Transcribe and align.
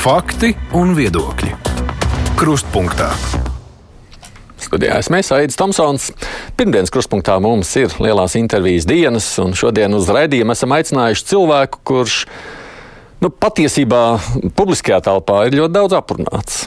Fakti 0.00 0.54
un 0.80 0.94
viedokļi. 0.96 1.50
Krustpunktā. 2.40 3.10
Studijā 4.56 4.94
esmu 5.02 5.18
Aits 5.36 5.58
Tomsons. 5.60 6.06
Pirmdienas 6.56 6.88
krustpunktā 6.94 7.34
mums 7.44 7.68
ir 7.76 7.92
lielās 8.00 8.32
intervijas 8.40 8.86
dienas, 8.88 9.28
un 9.44 9.52
šodien 9.52 9.92
uz 9.98 10.08
raidījumu 10.08 10.56
esam 10.56 10.72
aicinājuši 10.78 11.26
cilvēku, 11.34 11.82
kurš 11.84 12.16
nu, 13.20 13.28
patiesībā 13.28 14.00
publiskajā 14.56 15.02
telpā 15.10 15.42
ir 15.50 15.58
ļoti 15.60 15.76
daudz 15.76 15.98
aprunāts. 16.00 16.62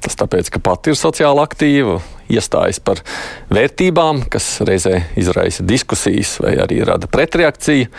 Tas 0.00 0.16
tāpēc, 0.16 0.48
ka 0.48 0.64
pati 0.70 0.94
ir 0.94 0.96
sociāli 0.96 1.44
aktīva, 1.44 2.00
iestājas 2.32 2.80
par 2.80 3.04
vērtībām, 3.52 4.24
kas 4.32 4.54
reizē 4.64 5.02
izraisa 5.20 5.68
diskusijas 5.68 6.38
vai 6.40 6.56
arī 6.64 6.80
rada 6.88 7.12
pretreakciju 7.12 7.92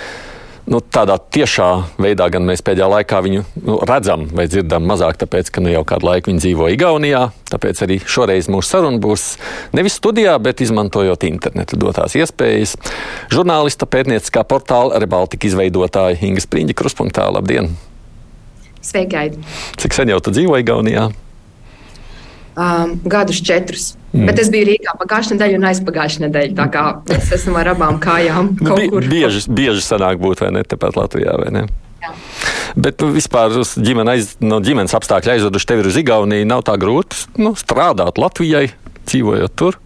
nu, 0.70 0.81
tādā 0.81 1.17
tiešā 1.17 1.67
veidā 2.01 2.27
gan 2.33 2.45
mēs 2.47 2.63
pēdējā 2.65 2.88
laikā 2.91 3.21
viņu 3.25 3.43
nu, 3.63 3.77
redzam 3.88 4.27
vai 4.35 4.47
dzirdam 4.49 4.85
mazāk, 4.89 5.17
tāpēc, 5.21 5.52
ka 5.53 5.63
nu, 5.63 5.71
jau 5.73 5.83
kādu 5.88 6.09
laiku 6.09 6.31
viņi 6.31 6.43
dzīvo 6.43 6.69
Igaunijā. 6.75 7.23
Tāpēc 7.52 7.81
arī 7.85 7.97
šoreiz 8.05 8.49
mūsu 8.52 8.75
saruna 8.75 9.02
būs 9.02 9.25
nevis 9.75 9.97
studijā, 9.99 10.38
bet 10.43 10.63
izmantojot 10.63 11.25
internetu 11.27 11.79
dotās 11.81 12.16
iespējas. 12.19 12.77
Žurnālista 13.33 13.89
pētnieciskā 13.89 14.45
portāla 14.47 15.02
Rebaltika 15.02 15.49
izveidotāja 15.49 16.19
Inga 16.27 16.43
Spriņģa 16.45 16.77
kruspunktā. 16.77 17.27
Labdien! 17.33 17.73
Sveiki! 18.81 19.43
Cik 19.81 19.93
sen 19.93 20.13
jau 20.13 20.21
tu 20.23 20.33
dzīvo 20.33 20.57
Igaunijā? 20.61 21.11
Um, 22.61 22.99
gadus 23.09 23.39
četrus. 23.41 23.95
Mm. 24.13 24.27
Bet 24.27 24.39
es 24.41 24.49
biju 24.51 24.67
Rīgā 24.67 24.91
pagājušā 24.99 25.38
nedēļa 25.38 25.57
un 25.57 25.67
aizpagājušā 25.69 26.25
nedēļa. 26.25 26.55
Tā 26.59 26.65
kā 26.69 26.83
es 27.15 27.31
esmu 27.38 27.55
ar 27.57 27.71
abām 27.71 27.97
kājām 28.03 28.52
nu, 28.59 28.67
kaut 28.67 28.83
kur. 28.91 29.07
Bieži, 29.09 29.45
bieži 29.49 29.81
sanāk 29.85 30.19
būt, 30.22 30.44
vai 30.44 30.52
ne? 30.58 30.66
Tepat 30.67 30.99
Latvijā, 30.99 31.38
vai 31.41 31.47
ne? 31.55 31.63
Jā. 32.03 32.11
Bet 32.75 33.02
nu, 33.02 33.09
vispār 33.16 33.55
ģimene 33.80 34.13
aiz, 34.17 34.36
no 34.44 34.59
ģimenes 34.63 34.94
apstākļu 34.97 35.36
aizveduši 35.38 35.69
tevi 35.71 35.88
uz 35.89 35.97
Igauniju. 36.03 36.49
Nav 36.52 36.66
tā 36.67 36.75
grūti 36.81 37.23
nu, 37.41 37.55
strādāt 37.58 38.21
Latvijai, 38.21 38.67
dzīvojot 39.08 39.58
tur. 39.58 39.80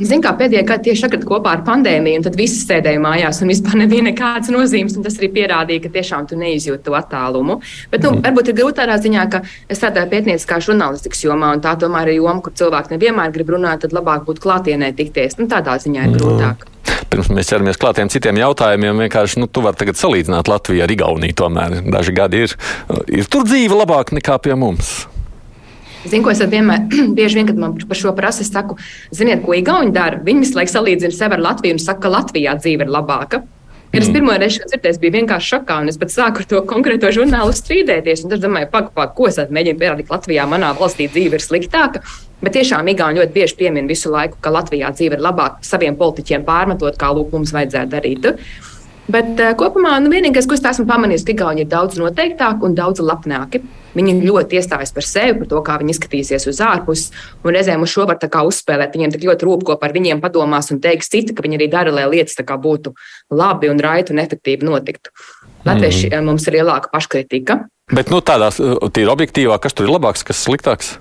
Zinu, 0.00 0.22
kā 0.24 0.32
pēdējā 0.38 0.62
gada 0.64 0.84
tieši 0.86 1.04
sakrita 1.04 1.28
kopā 1.28 1.52
ar 1.58 1.62
pandēmiju, 1.66 2.20
un 2.20 2.24
tad 2.24 2.38
visi 2.38 2.62
sēdēja 2.62 3.02
mājās, 3.04 3.42
un 3.44 3.52
vispār 3.52 3.76
nebija 3.82 4.06
nekādas 4.06 4.48
nozīmes. 4.54 4.96
Tas 5.04 5.18
arī 5.20 5.28
pierādīja, 5.34 5.84
ka 5.84 5.92
tiešām 5.98 6.28
tu 6.30 6.38
neizjūti 6.40 6.86
to 6.86 6.96
attālumu. 6.96 7.58
Bet, 7.92 8.06
nu, 8.06 8.14
mm. 8.14 8.24
varbūt 8.24 8.50
ir 8.50 8.58
grūti 8.62 8.80
tādā 8.80 8.96
ziņā, 9.02 9.26
ka 9.32 9.42
es 9.44 9.80
strādāju 9.80 10.08
pētnieciskā 10.14 10.60
žurnālistikas 10.64 11.24
jomā, 11.26 11.52
un 11.56 11.64
tā 11.64 11.76
tomēr 11.80 12.14
ir 12.14 12.22
joma, 12.22 12.40
kur 12.44 12.56
cilvēki 12.56 12.96
nevienmēr 12.96 13.36
grib 13.36 13.52
runāt, 13.56 13.84
tad 13.84 13.96
labāk 13.96 14.24
būtu 14.28 14.44
klātienē 14.46 14.94
tikties. 14.96 15.36
Nu, 15.40 15.50
tādā 15.52 15.76
ziņā 15.84 16.08
ir 16.08 16.16
grūtāk. 16.16 16.64
Mm. 16.64 16.76
Pirms 17.10 17.30
mēs 17.34 17.50
ķeramies 17.50 17.78
klātiem 17.80 18.08
citiem 18.12 18.38
jautājumiem, 18.40 19.04
vienkārši 19.04 19.42
nu, 19.42 19.50
tu 19.50 19.64
vari 19.64 19.78
tagad 19.80 19.98
salīdzināt 19.98 20.48
Latviju 20.48 20.84
ar 20.86 20.92
Igauniju. 20.94 21.36
Tomēr 21.42 21.80
daži 21.90 22.14
gadi 22.16 22.44
ir, 22.46 22.54
ir 23.10 23.30
tur 23.30 23.44
dzīve 23.48 23.82
labāk 23.82 24.14
nekā 24.16 24.38
pie 24.44 24.54
mums. 24.58 25.09
Zinu, 26.06 26.24
ko 26.24 26.32
es 26.32 26.40
vienmēr, 26.40 26.86
bieži 27.18 27.40
vien, 27.40 27.48
kad 27.50 27.60
man 27.60 27.76
par 27.76 27.98
šo 27.98 28.14
prasu, 28.16 28.44
es 28.44 28.52
saku, 28.52 28.78
ziniet, 29.12 29.44
ko 29.44 29.56
Igauni 29.56 29.92
dara. 29.92 30.20
Viņi 30.24 30.46
visu 30.46 30.56
laiku 30.56 30.72
salīdzina 30.72 31.16
sevi 31.16 31.36
ar 31.36 31.48
Latviju 31.50 31.76
un 31.76 31.82
saka, 31.82 32.06
ka 32.06 32.14
Latvijā 32.16 32.56
dzīve 32.60 32.86
ir 32.86 32.94
labāka. 32.94 33.44
Kad 33.90 34.04
es 34.04 34.08
mm. 34.08 34.14
pirmo 34.14 34.34
reizi 34.38 34.62
dzirdēju, 34.70 35.00
biju 35.02 35.14
vienkārši 35.16 35.50
šokā, 35.50 35.80
un 35.82 35.90
es 35.90 35.98
pat 35.98 36.12
sāku 36.14 36.44
ar 36.44 36.46
to 36.52 36.60
konkrēto 36.70 37.10
žurnālu 37.14 37.54
strīdēties. 37.58 38.22
Tad 38.22 38.36
es 38.36 38.42
domāju, 38.44 38.68
pagaidi, 38.70 38.94
pag, 38.94 39.14
ko 39.16 39.26
es 39.26 39.40
mēģinu 39.42 39.80
pierādīt, 39.80 40.06
ka 40.06 40.14
Latvijā 40.14 40.44
manā 40.46 40.70
valstī 40.78 41.08
dzīve 41.10 41.40
ir 41.40 41.42
sliktāka. 41.42 42.04
Bet 42.40 42.54
tiešām 42.54 42.86
Igauni 42.88 43.18
ļoti 43.18 43.34
bieži 43.34 43.58
piemin 43.58 43.90
visu 43.90 44.12
laiku, 44.14 44.38
ka 44.40 44.54
Latvijā 44.54 44.92
dzīve 44.94 45.18
ir 45.18 45.24
labāka, 45.26 45.58
saviem 45.66 45.98
politiķiem 45.98 46.46
pārmetot, 46.46 46.96
kā 47.02 47.10
lūk, 47.16 47.34
mums 47.34 47.50
vajadzētu 47.56 47.92
darīt. 47.96 48.30
Bet 49.10 49.40
uh, 49.40 49.52
kopumā 49.58 49.96
nu, 50.02 50.10
vienīgais, 50.12 50.46
ko 50.46 50.54
es 50.54 50.62
esmu 50.62 50.86
pamanījis, 50.88 51.24
ka 51.26 51.34
Igauni 51.34 51.64
ir 51.64 51.70
daudz 51.70 51.98
noteiktāki 51.98 52.66
un 52.68 52.76
daudz 52.78 53.02
lepnāki. 53.02 53.62
Viņi 53.96 54.20
ļoti 54.22 54.60
iestājas 54.60 54.92
par 54.94 55.06
sevi, 55.06 55.34
par 55.40 55.50
to, 55.50 55.62
kā 55.66 55.78
viņi 55.80 55.96
izskatīsies 55.96 56.46
uz 56.50 56.60
ārpuses. 56.62 57.10
Un 57.42 57.56
reizēm 57.56 57.82
uz 57.82 57.90
šo 57.90 58.06
var 58.06 58.20
uzspēlēt. 58.20 58.94
Viņiem 58.94 59.16
tik 59.16 59.26
ļoti 59.26 59.48
rūp, 59.48 59.66
ko 59.66 59.76
par 59.80 59.96
viņiem 59.96 60.22
padomās 60.22 60.70
un 60.70 60.78
teiks 60.84 61.10
citi, 61.10 61.34
ka 61.34 61.42
viņi 61.42 61.58
arī 61.58 61.68
dara, 61.72 61.94
lai 61.94 62.06
lietas 62.12 62.38
būtu 62.38 62.94
labi 63.34 63.72
un 63.72 63.82
raiti 63.82 64.14
un 64.14 64.22
efektīvi 64.22 64.68
notiktu. 64.68 65.10
Latvieši 65.66 66.08
mm. 66.12 66.24
mums 66.24 66.46
ir 66.46 66.60
lielāka 66.60 66.92
paškritika. 66.92 67.64
Bet 67.90 68.12
nu, 68.12 68.22
tādā 68.22 68.52
tīri 68.54 69.10
objektīvā, 69.10 69.58
kas 69.58 69.74
tur 69.74 69.88
ir 69.88 69.96
labāks, 69.96 70.22
kas 70.24 70.44
sliktāks? 70.46 70.98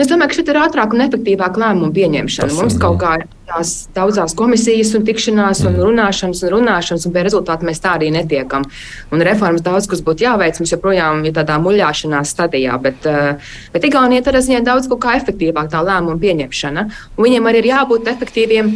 Un 0.00 0.06
es 0.06 0.08
domāju, 0.08 0.30
ka 0.32 0.36
šeit 0.38 0.48
ir 0.48 0.56
ātrāk 0.56 0.94
un 0.96 1.02
efektīvāk 1.04 1.58
lēmumu 1.60 1.92
pieņemšana. 1.92 2.48
Tas, 2.48 2.56
Mums 2.56 2.76
kaut 2.80 2.94
kā 3.02 3.10
ir 3.20 3.26
tās 3.50 3.72
daudzās 3.92 4.32
komisijas 4.38 4.94
un 4.96 5.04
tikšanās 5.04 5.60
un 5.68 5.76
runāšanas 5.76 6.40
un 6.46 6.52
runāšanas, 6.54 7.04
un 7.04 7.12
pie 7.12 7.24
rezultātu 7.26 7.68
mēs 7.68 7.82
tā 7.84 7.98
arī 7.98 8.08
netiekam. 8.14 8.64
Un 9.12 9.26
reformas 9.28 9.60
daudz, 9.66 9.90
kas 9.92 10.00
būtu 10.06 10.24
jāveic, 10.24 10.56
mums 10.56 10.72
joprojām 10.72 11.20
ir 11.28 11.36
tādā 11.36 11.58
muļāšanās 11.60 12.32
stadijā, 12.32 12.80
bet, 12.80 13.04
eh, 13.04 13.52
bet 13.74 13.84
Igaunija 13.90 14.24
tādā 14.30 14.40
ziņā 14.40 14.62
daudz 14.64 14.88
kā 14.88 15.20
efektīvāk 15.20 15.68
tā 15.68 15.84
lēmumu 15.84 16.16
pieņemšana. 16.24 16.88
Un 17.18 17.24
viņiem 17.28 17.52
arī 17.52 17.60
ir 17.60 17.70
jābūt 17.74 18.08
efektīviem 18.08 18.72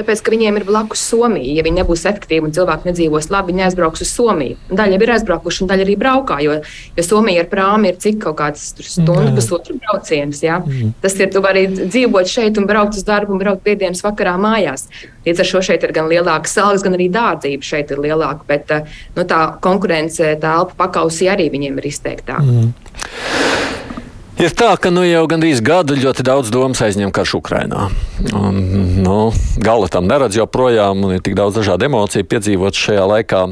tāpēc, 0.00 0.22
ka 0.24 0.32
viņiem 0.34 0.58
ir 0.60 0.66
blakus 0.68 1.02
Somija. 1.10 1.54
Ja 1.58 1.64
viņi 1.66 1.80
nebūs 1.80 2.06
efektīvi 2.08 2.48
un 2.48 2.54
cilvēki 2.56 2.90
nedzīvos 2.90 3.30
labi, 3.32 3.52
viņi 3.52 3.66
aizbrauks 3.68 4.04
uz 4.04 4.12
Somiju. 4.12 4.58
Daļa 4.70 4.96
jau 4.96 5.04
ir 5.06 5.12
aizbraukuši, 5.16 5.62
un 5.64 5.70
daļa 5.70 5.86
arī 5.86 5.96
braukā, 6.00 6.40
jo, 6.44 6.56
jo 6.96 7.06
Somija 7.06 7.44
ar 7.44 7.50
prāmi 7.52 7.92
ir 7.92 8.00
cik 8.02 8.20
kaut 8.24 8.38
kāds 8.40 8.66
stundu, 8.80 9.34
pusotru 9.36 9.78
brauciens. 9.80 10.42
Ja? 10.44 10.60
Mm. 10.64 10.94
Tas 11.04 11.16
ir, 11.20 11.30
tu 11.32 11.42
vari 11.44 11.66
dzīvot 11.70 12.30
šeit 12.30 12.60
un 12.60 12.68
braukt 12.70 12.98
uz 12.98 13.06
darbu 13.06 13.36
un 13.36 13.42
braukt 13.42 13.64
piekdienas 13.66 14.04
vakarā 14.06 14.36
mājās. 14.40 14.88
Līdz 15.26 15.44
ar 15.44 15.50
šo 15.50 15.64
šeit 15.64 15.84
ir 15.84 15.92
gan 15.96 16.08
lielākas 16.10 16.56
algas, 16.62 16.84
gan 16.86 16.96
arī 16.96 17.10
dārdzība 17.12 17.66
šeit 17.66 17.92
ir 17.92 18.00
lielāka, 18.00 18.46
bet 18.48 18.72
eh, 18.72 18.96
nu, 19.18 19.26
tā 19.28 19.42
konkurence, 19.64 20.34
tā 20.40 20.56
elpa 20.62 20.86
pakausī 20.86 21.28
arī 21.32 21.50
viņiem 21.52 21.78
ir 21.80 21.92
izteiktāka. 21.92 22.46
Mm. 22.46 23.79
Ir 24.40 24.54
tā, 24.56 24.70
ka 24.80 24.88
nu 24.88 25.02
jau 25.04 25.26
gandrīz 25.28 25.60
gadu 25.60 25.92
ļoti 26.00 26.24
daudz 26.24 26.48
domas 26.54 26.80
aizņem 26.80 27.10
karš 27.12 27.34
Ukrainā. 27.36 27.90
Un, 28.32 28.56
nu, 29.04 29.18
gala 29.60 29.90
tam 29.92 30.08
neredz 30.08 30.38
joprojām, 30.38 31.04
un 31.04 31.18
ir 31.18 31.20
tik 31.24 31.36
daudz 31.36 31.58
dažādu 31.58 31.90
emociju 31.90 32.24
piedzīvot 32.24 32.78
šajā 32.80 33.04
laikā. 33.10 33.42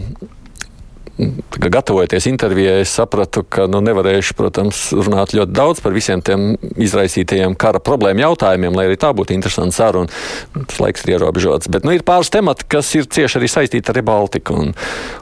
Gatavojoties 1.59 2.29
intervijai, 2.31 2.79
es 2.87 2.95
sapratu, 2.95 3.43
ka 3.45 3.67
nu, 3.69 3.83
nevarēšu, 3.85 4.33
protams, 4.39 4.87
runāt 4.97 5.37
ļoti 5.37 5.57
daudz 5.61 5.85
par 5.85 5.93
visiem 5.93 6.25
tiem 6.25 6.55
izraisītajiem 6.81 7.59
kara 7.59 7.85
problēmu 7.85 8.25
jautājumiem, 8.25 8.79
lai 8.79 8.89
arī 8.89 8.97
tā 9.03 9.13
būtu 9.13 9.37
interesanta 9.37 9.77
saruna. 9.77 10.25
Tas 10.57 10.81
laiks 10.81 11.05
ir 11.05 11.19
ierobežots. 11.19 11.69
Bet 11.75 11.85
nu, 11.85 11.93
ir 11.93 12.07
pāris 12.07 12.33
temati, 12.33 12.65
kas 12.65 12.95
ir 12.97 13.11
cieši 13.13 13.43
arī 13.43 13.53
saistīti 13.59 13.93
ar 13.93 14.05
Baltiku. 14.09 14.57
Un, 14.63 14.77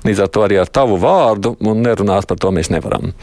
līdz 0.06 0.28
ar 0.28 0.30
to 0.30 0.46
arī 0.46 0.62
ar 0.62 0.70
tavu 0.70 1.00
vārdu, 1.02 1.56
un 1.64 1.82
nerunāt 1.82 2.30
par 2.30 2.38
to 2.38 2.54
mēs 2.54 2.70
nevaram. 2.70 3.16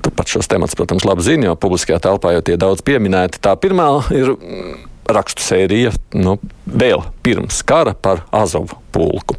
Tu 0.00 0.12
pat 0.16 0.30
šos 0.32 0.48
temats, 0.48 0.76
protams, 0.78 1.04
labi 1.04 1.24
zini, 1.24 1.48
jo 1.48 1.56
publiskajā 1.60 2.00
telpā 2.06 2.34
jau 2.36 2.44
tie 2.46 2.56
daudz 2.60 2.84
pieminēti. 2.86 3.40
Tā 3.44 3.52
pirmā 3.60 3.88
ir 4.16 4.32
mm, 4.32 4.74
rakstu 5.12 5.44
sērija 5.44 5.92
nu, 6.16 6.38
vēl 6.64 7.04
pirms 7.24 7.60
kara 7.66 7.92
par 7.92 8.24
Azovu 8.32 8.78
pulku. 8.94 9.36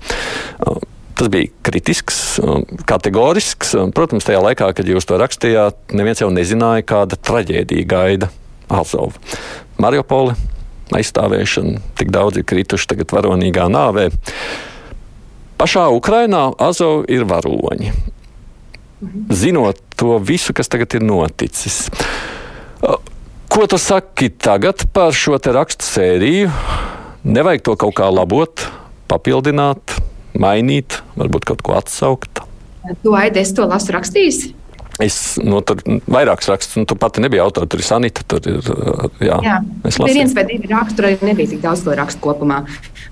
Tas 1.17 1.29
bija 1.29 1.51
kritisks, 1.65 2.39
kategorisks. 2.89 3.75
Protams, 3.95 4.25
tajā 4.25 4.41
laikā, 4.41 4.71
kad 4.77 4.87
jūs 4.89 5.05
to 5.09 5.19
rakstījāt, 5.21 5.77
neviens 5.97 6.21
jau 6.23 6.31
nezināja, 6.33 6.85
kāda 6.93 7.17
traģēdija 7.17 7.89
gaida 7.89 8.31
Azovu. 8.71 9.17
Mariupoli 9.81 10.37
aizstāvēšana, 10.97 11.79
tik 11.97 12.11
daudz 12.13 12.41
ir 12.41 12.47
krituši 12.47 12.89
tagad 12.93 13.13
varonīgā 13.15 13.67
nāvē. 13.71 14.09
Pašā 15.61 15.87
Ukrainā 15.93 16.49
Azov 16.61 17.05
ir 17.11 17.27
varoņi 17.29 17.93
zinot 19.29 19.81
to 19.99 20.17
visu, 20.23 20.53
kas 20.53 20.69
tagad 20.71 20.93
ir 20.97 21.05
noticis. 21.05 21.87
Ko 23.51 23.65
tu 23.67 23.77
saki 23.81 24.29
tagad 24.29 24.85
par 24.93 25.15
šo 25.15 25.37
rakstu 25.37 25.85
sēriju? 25.85 26.51
Nevajag 27.27 27.65
to 27.67 27.75
kaut 27.77 27.97
kā 27.99 28.07
labot, 28.09 28.63
papildināt, 29.11 29.97
mainīt, 30.33 31.01
varbūt 31.19 31.45
kaut 31.51 31.61
ko 31.65 31.75
atsaukt. 31.77 32.41
Tu 33.03 33.13
aidi, 33.13 33.43
es 33.43 33.51
to 33.53 33.67
lasu 33.69 33.93
rakstījis. 33.93 34.39
Es 34.99 35.39
nu, 35.41 35.61
tur 35.65 35.79
vairākus 36.11 36.49
rakstus, 36.51 36.75
un 36.81 36.85
tu 36.89 36.97
pati 36.99 37.23
nebija 37.23 37.45
autora. 37.45 37.67
Tur 37.69 37.81
ir 37.81 37.87
Sanita. 37.87 38.25
Tur 38.27 38.43
ir, 38.49 38.59
jā, 39.23 39.37
jā. 39.45 39.57
tur 39.87 40.09
ir 40.09 40.17
viens 40.19 40.35
vai 40.35 40.43
divi 40.49 40.69
raksti, 40.71 40.97
tur 40.97 41.07
arī 41.07 41.29
nebija 41.31 41.53
tik 41.53 41.61
daudz 41.63 41.85
to 41.85 41.95
rakstu 41.97 42.21
kopumā. 42.23 42.61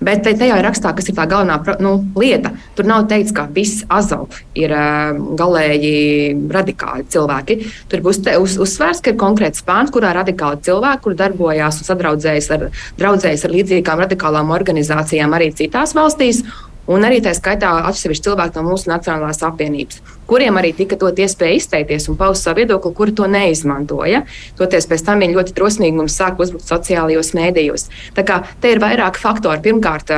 Bet 0.03 0.27
tajā 0.27 0.59
rakstā, 0.63 0.93
kas 0.95 1.09
ir 1.11 1.17
tā 1.17 1.25
galvenā 1.29 1.57
nu, 1.83 1.93
lieta, 2.19 2.53
tur 2.77 2.87
nav 2.87 3.07
teikts, 3.11 3.33
ka 3.35 3.47
viss 3.55 3.83
azov 3.91 4.35
ir 4.59 4.71
uh, 4.75 5.17
galēji 5.39 6.35
radikāli 6.51 7.07
cilvēki. 7.11 7.59
Tur 7.91 8.05
būs 8.05 8.21
te, 8.23 8.35
uz, 8.39 8.55
uzsvērts, 8.61 9.03
ka 9.03 9.13
ir 9.13 9.19
konkrēts 9.19 9.65
pāns, 9.67 9.91
kurā 9.95 10.13
radikāli 10.15 10.61
cilvēki, 10.67 11.03
kur 11.03 11.17
darbojās 11.19 11.81
un 11.81 11.89
sadraudzējas 11.89 12.51
ar, 12.55 12.69
ar 12.69 13.55
līdzīgām 13.55 14.05
radikālām 14.05 14.55
organizācijām 14.55 15.35
arī 15.35 15.51
citās 15.57 15.95
valstīs 15.97 16.43
un 16.89 17.05
arī 17.05 17.21
tā 17.23 17.33
skaitā 17.37 17.71
atsevišķi 17.89 18.25
cilvēki 18.27 18.57
no 18.57 18.65
mūsu 18.71 18.89
Nacionālās 18.89 19.41
apvienības, 19.45 20.01
kuriem 20.29 20.57
arī 20.59 20.73
tika 20.77 20.97
dot 20.99 21.19
iespēja 21.21 21.59
izteikties 21.59 22.09
un 22.09 22.17
paust 22.19 22.47
savu 22.47 22.63
viedokli, 22.63 22.93
kuri 22.97 23.15
to 23.17 23.29
neizmantoja. 23.29 24.23
Toties 24.59 24.89
pēc 24.89 25.05
tam 25.05 25.21
viņi 25.23 25.37
ļoti 25.37 25.57
drosmīgi 25.57 26.01
mums 26.01 26.17
sāk 26.19 26.41
uzbrukt 26.41 26.67
sociālajos 26.69 27.35
mēdījos. 27.37 27.89
Tā 28.17 28.25
kā 28.25 28.41
te 28.61 28.73
ir 28.73 28.81
vairāki 28.83 29.21
faktori. 29.21 29.61
Pirmkārt, 29.69 30.15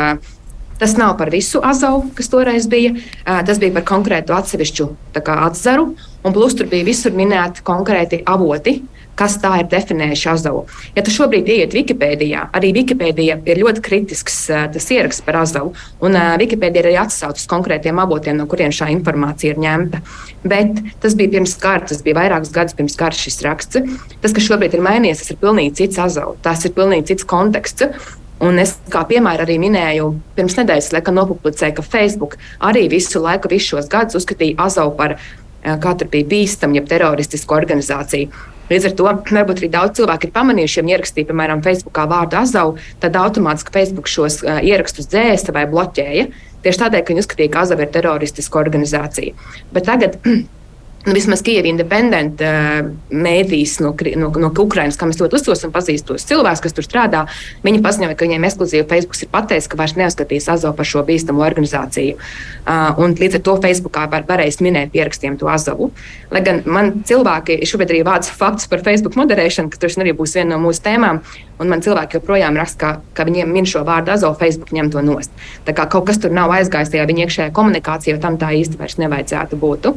Tas 0.81 0.95
nav 0.97 1.11
par 1.13 1.29
visu 1.29 1.59
azavu, 1.61 2.07
kas 2.17 2.25
toreiz 2.33 2.65
bija. 2.65 2.95
Tas 3.21 3.59
bija 3.61 3.75
par 3.75 3.83
konkrētu 3.85 4.33
atsevišķu 4.33 4.87
atzaru, 5.13 5.83
un 6.25 6.33
plus 6.33 6.55
tur 6.57 6.65
bija 6.71 6.87
visur 6.87 7.13
minēti 7.13 7.61
konkrēti 7.61 8.23
avoti, 8.25 8.79
kas 9.19 9.37
tā 9.41 9.51
ir 9.61 9.67
definējuši 9.71 10.29
azavu. 10.31 10.63
Ja 10.95 11.03
tu 11.05 11.13
šobrīd 11.13 11.49
ieiet 11.51 11.75
Wikipēdijā, 11.75 12.47
arī 12.57 12.71
Wikipēdija 12.79 13.39
ir 13.49 13.61
ļoti 13.61 13.83
kritisks 13.85 14.37
tas 14.49 14.87
ieraksts 14.93 15.25
par 15.25 15.41
azavu, 15.41 15.73
un 16.03 16.17
Wikipēdija 16.41 16.85
arī 16.85 16.95
atsaucas 17.01 17.43
uz 17.43 17.49
konkrētiem 17.51 17.99
avotiem, 18.01 18.39
no 18.39 18.47
kuriem 18.49 18.73
šī 18.75 18.91
informācija 18.95 19.53
ir 19.53 19.61
ņemta. 19.61 20.01
Bet 20.47 20.79
tas 21.03 21.17
bija 21.17 21.35
pirms 21.35 21.57
kara, 21.61 21.85
tas 21.89 22.01
bija 22.05 22.17
vairākus 22.21 22.53
gadus 22.55 22.77
pirms 22.77 22.97
kara 22.99 23.17
šis 23.17 23.41
raksts. 23.45 23.83
Tas, 24.23 24.33
kas 24.33 24.47
šobrīd 24.47 24.77
ir 24.77 24.85
mainījies, 24.85 25.21
tas 25.21 25.35
ir 25.35 25.41
pilnīgi 25.43 25.77
cits 25.83 26.01
azavu, 26.01 26.37
tas 26.45 26.65
ir 26.65 26.75
pilnīgi 26.77 27.11
cits 27.13 27.27
konteksts. 27.27 28.17
Un 28.41 28.57
es 28.57 28.71
kā 28.89 29.03
piemēru 29.05 29.43
arī 29.45 29.59
minēju, 29.61 30.07
pirms 30.33 30.55
nedēļas 30.57 30.87
laikam 30.95 31.13
nopublicēju, 31.19 31.75
ka 31.77 31.83
Facebook 31.85 32.39
arī 32.65 32.87
visu 32.89 33.21
laiku, 33.21 33.51
visus 33.51 33.75
šos 33.75 33.89
gadus 33.91 34.17
uzskatīja 34.17 34.57
Azavu 34.65 34.95
par 34.97 35.13
kā 35.61 35.93
tur 35.97 36.09
bija 36.09 36.25
bīstamu, 36.31 36.79
jeb 36.79 36.89
teroristisku 36.89 37.53
organizāciju. 37.53 38.31
Līdz 38.71 38.87
ar 38.87 38.95
to 38.95 39.07
varbūt 39.09 39.59
arī 39.59 39.69
daudz 39.71 39.99
cilvēku 39.99 40.29
ir 40.29 40.33
pamanījuši, 40.35 40.79
ja 40.79 40.95
ierakstīja, 40.95 41.27
piemēram, 41.27 41.63
Facebookā 41.65 42.05
vārdu 42.07 42.39
Azavu, 42.39 42.77
tad 43.03 43.17
automātiski 43.19 43.73
Facebook 43.75 44.07
šos 44.07 44.39
uh, 44.45 44.61
ierakstus 44.63 45.09
dzēsa 45.11 45.55
vai 45.55 45.65
bloķēja. 45.71 46.29
Tieši 46.63 46.83
tādēļ, 46.83 47.03
ka 47.03 47.13
viņi 47.13 47.23
uzskatīja, 47.25 47.51
ka 47.51 47.65
Azava 47.65 47.83
ir 47.83 47.91
teroristiska 47.91 48.61
organizācija. 48.61 49.35
Bet 49.75 49.89
tagad 49.89 50.19
Nu, 51.05 51.13
vismaz 51.17 51.41
Krievijas 51.41 51.71
independent 51.71 52.41
uh, 52.45 52.83
mēdīs 53.09 53.79
no, 53.81 53.95
no, 54.21 54.27
no 54.43 54.49
Ukrainas, 54.61 54.99
kam 55.01 55.09
es 55.09 55.17
ļoti 55.17 55.39
uzticos 55.39 55.63
un 55.65 55.73
pazīstu 55.73 56.13
tos 56.13 56.27
cilvēkus, 56.29 56.61
kas 56.61 56.75
tur 56.77 56.85
strādā, 56.85 57.23
viņi 57.65 57.81
paziņoja, 57.81 58.17
ka 58.17 58.27
viņiem 58.27 58.45
ekskluzīvi 58.45 58.85
Facebook 58.89 59.17
ir 59.17 59.31
pateicis, 59.33 59.69
ka 59.71 59.79
vairs 59.79 59.95
neuzskatīs 59.97 60.49
Azovu 60.53 60.77
par 60.77 60.89
šo 60.91 61.01
bīstamu 61.07 61.41
organizāciju. 61.41 62.19
Uh, 62.61 63.01
līdz 63.17 63.39
ar 63.39 63.43
to 63.47 63.57
Facebookā 63.63 64.05
var, 64.11 64.27
varēs 64.29 64.61
minēt 64.61 64.93
pierakstiem 64.93 65.39
to 65.41 65.49
Azovu. 65.49 65.89
Lai 66.29 66.43
gan 66.45 66.61
man 66.69 66.93
cilvēki 67.09 67.57
šobrīd 67.65 67.95
arī 67.95 68.05
vāc 68.05 68.29
faktus 68.29 68.69
par 68.69 68.85
Facebook 68.85 69.17
moderēšanu, 69.17 69.73
kas 69.73 69.81
tur 69.81 70.05
arī 70.05 70.13
būs 70.21 70.37
viena 70.37 70.53
no 70.53 70.61
mūsu 70.67 70.85
tēmām. 70.85 71.23
Un 71.61 71.69
man 71.69 71.81
cilvēki 71.81 72.19
joprojām 72.19 72.61
raksta, 72.61 72.77
ka, 72.77 72.93
ka 73.17 73.25
viņiem 73.25 73.49
min 73.49 73.65
šo 73.69 73.81
vārdu 73.89 74.13
Azovu, 74.13 74.37
Facebook 74.37 74.73
ņem 74.77 74.93
to 74.93 75.01
nost. 75.05 75.33
Tā 75.65 75.73
kā 75.77 75.89
kaut 75.89 76.09
kas 76.09 76.21
tur 76.21 76.33
nav 76.33 76.53
aizgājis 76.53 76.93
tajā 76.93 77.09
viņa 77.09 77.25
iekšējā 77.25 77.53
komunikācijā, 77.57 78.21
tam 78.21 78.37
tā 78.41 78.53
īsti 78.61 78.81
vairs 78.81 79.01
nevajadzētu 79.01 79.61
būt. 79.61 79.93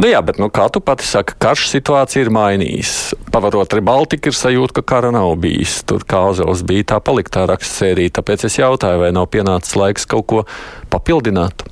Nu 0.00 0.08
jā, 0.08 0.20
bet 0.24 0.38
nu, 0.40 0.48
kā 0.52 0.68
tu 0.72 0.80
pati 0.84 1.06
saki, 1.06 1.36
karš 1.42 1.66
situācija 1.72 2.26
ir 2.26 2.30
mainījusies. 2.34 3.16
Pavarot 3.32 3.74
arī 3.74 3.84
Baltiku, 3.84 4.30
ir 4.30 4.36
sajūta, 4.36 4.78
ka 4.78 4.86
kara 4.94 5.12
nav 5.14 5.34
bijis. 5.42 5.80
Tur 5.88 6.04
kā 6.08 6.22
Ozels 6.30 6.64
bija 6.68 6.92
tā 6.94 7.00
paliktā 7.04 7.46
raksta 7.48 7.82
sērija. 7.82 8.16
Tāpēc 8.20 8.46
es 8.48 8.60
jautāju, 8.60 9.02
vai 9.02 9.12
nav 9.16 9.28
pienācis 9.32 9.76
laiks 9.80 10.08
kaut 10.08 10.28
ko 10.30 10.46
papildināt, 10.92 11.66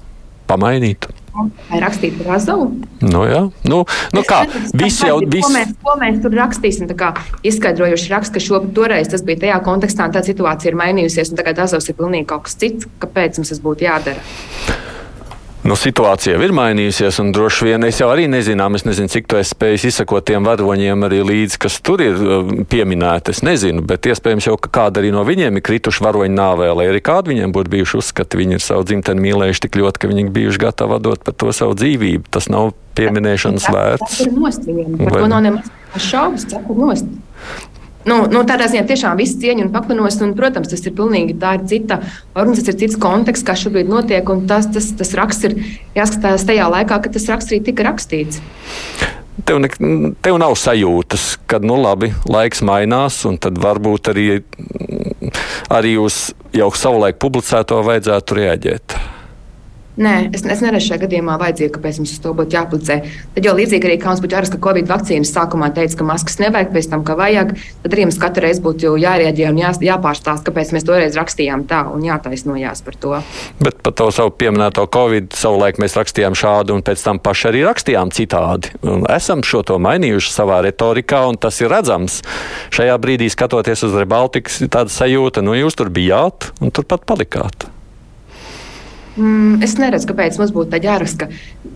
pamainīt. 0.50 1.10
Vai 1.70 1.78
rakstīt 1.80 2.16
par 2.18 2.34
azalu? 2.36 2.66
Nu, 3.04 3.22
jā, 3.30 3.44
nu, 3.70 3.78
nu 4.16 4.22
kā, 4.26 4.40
visi 4.76 5.06
jau, 5.06 5.20
visi. 5.22 5.46
Ko 5.46 5.52
mēs, 5.54 5.70
ko 5.84 5.94
mēs 6.00 6.18
tur 6.24 6.34
rakstīsim, 6.34 6.90
tā 6.90 6.96
kā 6.98 7.12
izskaidrojuši 7.46 8.10
raksts, 8.12 8.34
ka 8.34 8.42
šobrīd 8.42 8.74
toreiz 8.76 9.12
tas 9.12 9.22
bija 9.26 9.44
tajā 9.46 9.60
kontekstā, 9.64 10.10
un 10.10 10.16
tā 10.16 10.24
situācija 10.26 10.72
ir 10.72 10.80
mainījusies, 10.82 11.30
un 11.30 11.40
tagad 11.40 11.62
azals 11.62 11.86
ir 11.88 11.98
pilnīgi 12.00 12.28
kaut 12.34 12.48
kas 12.48 12.58
cits, 12.60 12.90
kāpēc 13.00 13.38
mums 13.40 13.54
tas 13.54 13.62
būtu 13.62 13.86
jādara. 13.86 14.79
Nu, 15.60 15.74
situācija 15.76 16.38
ir 16.40 16.54
mainījusies, 16.56 17.18
un 17.20 17.34
droši 17.36 17.66
vien 17.68 17.84
es 17.84 17.98
jau 18.00 18.08
arī 18.08 18.24
nezinu, 18.32 18.64
es 18.78 18.84
nezinu, 18.86 19.10
cik 19.12 19.26
tu 19.28 19.36
esi 19.36 19.52
spējis 19.52 19.84
izsekot 19.90 20.24
tiem 20.30 20.46
varoņiem 20.48 21.04
arī 21.04 21.18
līdzi, 21.26 21.58
kas 21.60 21.76
tur 21.84 22.00
ir 22.00 22.16
uh, 22.16 22.52
pieminēti. 22.70 23.34
Es 23.34 23.42
nezinu, 23.44 23.84
bet 23.84 24.08
iespējams 24.08 24.48
jau, 24.48 24.56
kāda 24.56 25.02
arī 25.02 25.10
no 25.12 25.24
viņiem 25.28 25.60
ir 25.60 25.64
krituši 25.66 26.04
varoņu 26.06 26.32
nāvē, 26.32 26.70
lai 26.78 26.88
arī 26.88 27.02
kādi 27.04 27.34
viņiem 27.34 27.52
būtu 27.52 27.74
bijuši 27.76 27.98
uzskati. 28.00 28.40
Viņi 28.40 28.56
ir 28.56 28.64
savu 28.64 28.86
dzimteni 28.88 29.26
mīlējuši 29.26 29.66
tik 29.66 29.76
ļoti, 29.82 30.00
ka 30.00 30.10
viņi 30.12 30.32
bijuši 30.38 30.62
gatavi 30.64 30.96
atdot 30.96 31.26
par 31.28 31.36
to 31.44 31.52
savu 31.56 31.76
dzīvību. 31.76 32.30
Tas 32.32 32.48
nav 32.48 32.72
pieminēšanas 32.96 33.68
vērts. 33.68 34.06
Tas 34.06 34.24
ir 34.24 34.32
nost 34.38 34.64
viņiem, 34.64 34.96
par 35.02 35.12
Vai... 35.12 35.20
to 35.26 35.30
nav 35.34 35.44
nemaz 35.44 36.08
šaubas, 36.08 36.48
cepur 36.48 36.80
nost. 36.86 37.12
Nu, 38.08 38.22
nu, 38.32 38.40
tādā 38.48 38.64
ziņā 38.72 38.86
tiešām 38.88 39.18
viss 39.20 39.36
cieņa 39.42 39.66
un 39.66 39.72
paklanos, 39.74 40.16
un, 40.24 40.32
protams, 40.36 40.70
tas 40.72 40.80
ir 40.88 40.94
pilnīgi 40.96 41.36
tā 41.40 41.58
ir 41.58 41.66
cita 41.68 41.98
organizācija, 42.32 42.72
ir 42.72 42.80
cits 42.80 43.00
konteksts, 43.00 43.44
kas 43.44 43.60
šobrīd 43.66 43.90
notiek, 43.92 44.32
tas, 44.48 44.70
tas, 44.72 44.88
tas 44.96 45.12
raksts 45.18 45.48
ir 45.50 45.56
jāskatās 45.98 46.46
tajā 46.48 46.70
laikā, 46.72 46.96
kad 47.04 47.16
tas 47.16 47.28
raksts 47.28 47.52
arī 47.52 47.60
tika 47.68 47.84
rakstīts. 47.90 48.40
Tev, 49.44 49.60
ne, 49.60 49.70
tev 50.24 50.40
nav 50.40 50.56
sajūtas, 50.56 51.34
ka 51.48 51.60
nu, 51.60 51.76
labi, 51.80 52.10
laiks 52.28 52.64
mainās, 52.64 53.20
un 53.28 53.36
tad 53.40 53.60
varbūt 53.60 54.12
arī, 54.12 54.26
arī 55.68 55.96
uz 56.00 56.30
jau 56.56 56.72
savulaik 56.72 57.20
publicēto 57.20 57.84
vajadzētu 57.84 58.40
reaģēt. 58.40 59.00
Nē, 60.00 60.30
es, 60.32 60.40
es 60.48 60.62
neredzu 60.64 60.86
šajā 60.88 61.02
gadījumā 61.02 61.34
vajadzību, 61.42 61.74
kāpēc 61.74 61.98
mums 62.00 62.14
uz 62.14 62.20
to 62.24 62.30
būtu 62.32 62.56
jāplicē. 62.56 62.94
Tad 63.34 63.44
jau 63.44 63.52
līdzīgi 63.58 63.84
arī, 63.84 63.96
kā 64.00 64.08
mums 64.08 64.22
būtu 64.24 64.32
jārasta, 64.32 64.56
ka 64.56 64.64
Covid 64.64 64.88
vakcīnas 64.88 65.32
sākumā 65.34 65.68
teica, 65.76 65.98
ka 65.98 66.06
maskas 66.08 66.38
nevajag, 66.40 66.70
pēc 66.72 66.86
tam, 66.88 67.02
ka 67.04 67.16
vajag, 67.18 67.50
tad 67.82 67.96
arī 67.96 68.06
mums 68.08 68.16
katru 68.22 68.46
reizi 68.46 68.62
būtu 68.64 68.94
jārēģē 69.02 69.50
un 69.50 69.58
jā, 69.60 69.72
jāpārstāsta, 69.90 70.46
kāpēc 70.46 70.72
mēs 70.72 70.86
toreiz 70.88 71.18
rakstījām 71.20 71.66
tā 71.68 71.82
un 71.92 72.06
jātaisnojās 72.06 72.80
par 72.86 72.96
to. 73.02 73.18
Bet 73.60 73.82
par 73.84 73.94
to 74.00 74.06
savu 74.16 74.32
pieminēto 74.40 74.86
Covid 74.94 75.36
savulaik 75.36 75.82
mēs 75.84 75.98
rakstījām 76.00 76.38
šādu 76.38 76.78
un 76.78 76.84
pēc 76.86 77.04
tam 77.04 77.20
paši 77.20 77.50
arī 77.50 77.66
rakstījām 77.68 78.14
citādi. 78.16 78.72
Un 78.80 79.04
esam 79.12 79.44
šo 79.44 79.60
to 79.68 79.76
mainījuši 79.84 80.32
savā 80.32 80.62
retorikā 80.64 81.26
un 81.28 81.36
tas 81.36 81.60
ir 81.60 81.68
redzams. 81.74 82.22
Šajā 82.72 82.96
brīdī 83.04 83.28
skatoties 83.28 83.84
uz 83.84 84.00
Rebaltikas, 84.00 84.62
tāda 84.64 84.88
sajūta, 84.96 85.44
nu 85.44 85.58
jūs 85.58 85.76
tur 85.76 85.92
bijāt 85.92 86.54
un 86.64 86.72
turpat 86.72 87.04
palikāt. 87.04 87.68
Mm, 89.16 89.58
es 89.66 89.74
neredzu, 89.80 90.06
kāpēc 90.10 90.38
mums 90.38 90.52
būtu 90.54 90.70
tā 90.70 90.78
jāraksta. 90.84 91.26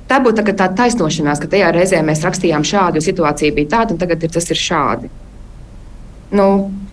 Tā 0.08 0.20
būtu 0.22 0.44
tā, 0.44 0.54
tā 0.54 0.68
taisnošanās, 0.78 1.40
ka 1.42 1.50
tajā 1.50 1.72
reizē 1.74 2.00
mēs 2.06 2.22
rakstījām 2.24 2.64
šādu, 2.66 3.00
jo 3.00 3.08
situācija 3.08 3.54
bija 3.56 3.72
tāda, 3.78 3.94
un 3.94 4.00
tagad 4.00 4.22
ir, 4.22 4.32
tas 4.34 4.46
ir 4.52 4.60
šādi. 4.60 5.10
Nu, 6.34 6.46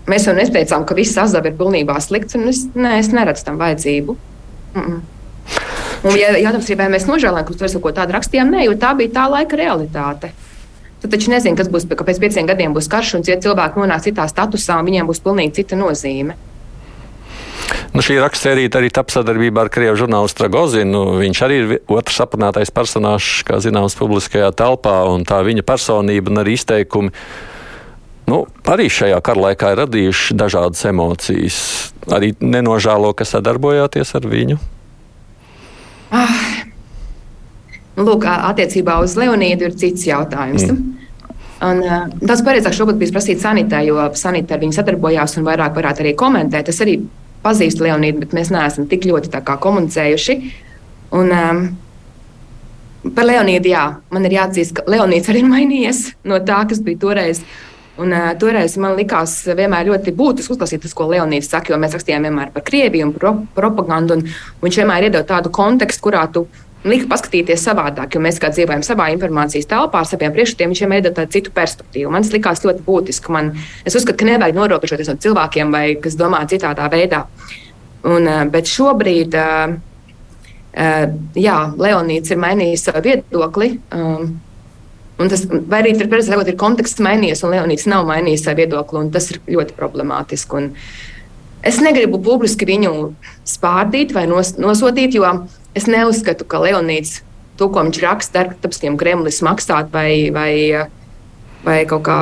mēs 0.09 0.27
jau 0.27 0.35
neteicām, 0.37 0.85
ka 0.85 0.97
viss 0.97 1.17
azava 1.21 1.51
ir 1.51 1.57
pilnībā 1.59 1.97
slikts, 2.01 2.37
un 2.39 2.49
es, 2.49 2.65
ne, 2.73 2.97
es 2.99 3.11
neredzu 3.13 3.45
tam 3.47 3.61
vajadzību. 3.61 4.17
Mm 4.75 4.81
-mm. 4.81 5.01
Un, 6.01 6.15
ja 6.17 6.31
jautājums 6.33 6.69
ir, 6.69 6.77
vai 6.77 6.89
mēs 6.89 7.05
nožēlojam, 7.05 7.45
ka 7.45 7.53
mēs 7.53 7.77
kaut 7.81 7.95
tādu 7.95 8.15
rakstījām, 8.15 8.49
nē, 8.49 8.65
jo 8.65 8.73
tā 8.73 8.95
bija 8.97 9.09
tā 9.09 9.29
laika 9.29 9.55
realitāte. 9.55 10.31
Tu 11.01 11.07
taču 11.07 11.31
nezini, 11.31 11.57
kas 11.57 11.69
būs, 11.69 11.85
pēc 11.85 12.19
pieciem 12.19 12.45
gadiem 12.45 12.73
būs 12.73 12.89
karš, 12.89 13.15
un 13.15 13.23
ja 13.25 13.37
cilvēki 13.37 13.79
nonāks 13.79 14.03
citā 14.03 14.27
statusā, 14.29 14.79
un 14.79 14.85
viņiem 14.85 15.07
būs 15.07 15.21
pilnīgi 15.21 15.53
cita 15.53 15.75
nozīme. 15.75 16.35
Nu, 17.91 17.99
šī 17.99 18.21
rakstsērija 18.23 18.71
arī 18.79 18.87
tap 18.93 19.11
sadarbībā 19.11 19.65
ar 19.65 19.69
krievu 19.71 19.97
žurnālistu 19.99 20.45
Ragozinu. 20.45 20.91
Nu, 20.93 21.15
viņš 21.19 21.41
arī 21.43 21.57
ir 21.59 21.73
otrs 21.91 22.21
aprunātais 22.23 22.71
personāžs, 22.71 23.41
kā 23.47 23.59
zināms, 23.59 23.97
publiskajā 23.99 24.53
telpā, 24.55 25.01
un 25.11 25.25
tā 25.27 25.41
viņa 25.43 25.65
personība 25.67 26.31
un 26.31 26.39
arī 26.39 26.55
izteikumi. 26.55 27.11
Nu, 28.31 28.45
arī 28.71 28.87
šajā 28.87 29.19
kara 29.25 29.49
laikā 29.49 29.73
ir 29.73 29.81
radījuši 29.83 30.39
dažādas 30.39 30.85
emocijas. 30.87 31.59
Arī 32.07 32.31
nenožēlo, 32.39 33.11
ka 33.11 33.27
sadarbojāties 33.27 34.15
ar 34.15 34.27
viņu. 34.31 34.59
Ah. 36.15 36.39
Lūk, 37.99 38.23
attiecībā 38.23 39.01
uz 39.03 39.17
Leonīdu 39.19 39.67
ir 39.67 39.75
cits 39.75 40.07
jautājums. 40.07 40.63
Mm. 40.63 41.01
Un, 41.61 41.81
tas 42.23 42.41
pareizāk 42.45 42.73
šobrīd 42.73 43.03
bija 43.03 43.13
prasīt 43.17 43.43
sanitē, 43.43 43.83
jo 43.85 43.99
sanitē 44.17 44.55
ar 44.55 44.63
viņu 44.63 44.77
sadarbojās 44.79 45.35
un 45.37 45.45
vairāk 45.45 45.75
varētu 45.75 46.05
arī 46.05 46.15
komentēt. 46.17 46.71
Es 46.71 46.79
arī 46.81 47.01
pazīstu 47.43 47.85
Leonīdu, 47.87 48.21
bet 48.23 48.35
mēs 48.37 48.51
neesam 48.53 48.87
tik 48.89 49.07
ļoti 49.09 49.31
komunicējuši. 49.45 50.37
Un, 51.17 51.33
um, 51.35 51.63
par 53.15 53.27
Leonīdu, 53.27 53.71
jā, 53.73 53.83
man 54.13 54.27
ir 54.27 54.37
jāatzīst, 54.37 54.77
ka 54.77 54.85
Leonīds 54.91 55.29
arī 55.31 55.43
ir 55.43 55.51
mainījies 55.55 56.05
no 56.23 56.39
tā, 56.45 56.63
kas 56.69 56.83
bija 56.85 57.01
toreiz. 57.01 57.43
Un, 58.01 58.13
uh, 58.15 58.31
toreiz 58.39 58.77
man 58.81 58.95
likās 58.97 59.35
vienmēr 59.45 59.89
ļoti 59.91 60.13
būtiski 60.17 60.55
uzklausīt 60.55 60.85
tas, 60.85 60.95
ko 60.97 61.09
Leonīds 61.11 61.51
saka, 61.51 61.73
jo 61.73 61.79
mēs 61.81 61.97
rakstījām 61.97 62.29
vienmēr 62.29 62.53
par 62.55 62.63
Krieviju 62.65 63.09
un 63.09 63.15
pro 63.15 63.35
propagandu. 63.57 64.17
Un, 64.19 64.27
viņš 64.63 64.81
vienmēr 64.81 65.09
iedod 65.09 65.27
tādu 65.29 65.51
kontekstu, 65.53 66.07
kurā 66.07 66.23
tu 66.31 66.47
lika 66.87 67.07
paskatīties 67.11 67.63
savādāk, 67.67 68.15
jo 68.15 68.21
mēs 68.23 68.39
kā 68.41 68.49
dzīvojam 68.53 68.83
savā 68.85 69.11
informācijas 69.13 69.69
telpā 69.69 70.01
ar 70.01 70.09
saviem 70.09 70.33
priekšstatiem, 70.33 70.71
viņš 70.73 70.83
vienmēr 70.83 71.03
ir 71.03 71.13
tāda 71.13 71.29
citu 71.33 71.53
perspektīvu. 71.53 72.11
Man 72.13 72.25
tas 72.25 72.33
likās 72.33 72.63
ļoti 72.65 72.85
būtiski. 72.87 73.33
Man, 73.33 73.51
es 73.85 73.97
uzskatu, 73.97 74.17
ka 74.21 74.29
nevajag 74.31 74.57
norobežoties 74.57 75.11
no 75.11 75.17
cilvēkiem, 75.21 75.73
vai 75.73 75.85
kas 76.01 76.17
domā 76.19 76.41
citādā 76.49 76.89
veidā. 76.91 77.25
Un, 78.03 78.27
eh, 78.27 78.45
bet 78.49 78.69
šobrīd, 78.69 79.35
eh, 79.37 79.75
eh, 80.73 81.07
jā, 81.35 81.59
Leonīds 81.77 82.31
ir 82.31 82.41
mainījis 82.41 82.87
savu 82.89 83.03
viedokli. 83.05 83.75
Un 85.21 85.29
tas, 85.29 85.45
vai 85.45 85.83
arī 85.83 85.93
tur 85.99 86.07
precīzāk 86.09 86.47
ir 86.47 86.55
konteksts 86.57 86.99
mainījies, 87.03 87.43
un 87.43 87.51
Leonīds 87.53 87.85
nav 87.85 88.07
mainījis 88.07 88.47
savu 88.47 88.57
viedokli, 88.63 88.99
un 88.99 89.11
tas 89.11 89.29
ir 89.29 89.37
ļoti 89.45 89.75
problemātiski. 89.77 90.57
Un 90.57 90.71
es 91.61 91.77
negribu 91.77 92.17
publiski 92.23 92.65
viņu 92.65 93.13
spārdīt 93.45 94.13
vai 94.13 94.25
nos, 94.25 94.55
nosodīt, 94.57 95.13
jo 95.13 95.29
Es 95.77 95.87
neuzskatu, 95.87 96.43
ka 96.47 96.59
Leonīds 96.59 97.21
to, 97.59 97.69
ko 97.71 97.83
viņš 97.85 97.99
raksta, 98.03 98.47
darbskiem 98.63 98.97
Kremlis 98.99 99.41
maksāt 99.45 99.91
vai, 99.93 100.31
vai, 100.33 100.53
vai 101.65 101.81
kaut 101.89 102.03
kā 102.07 102.17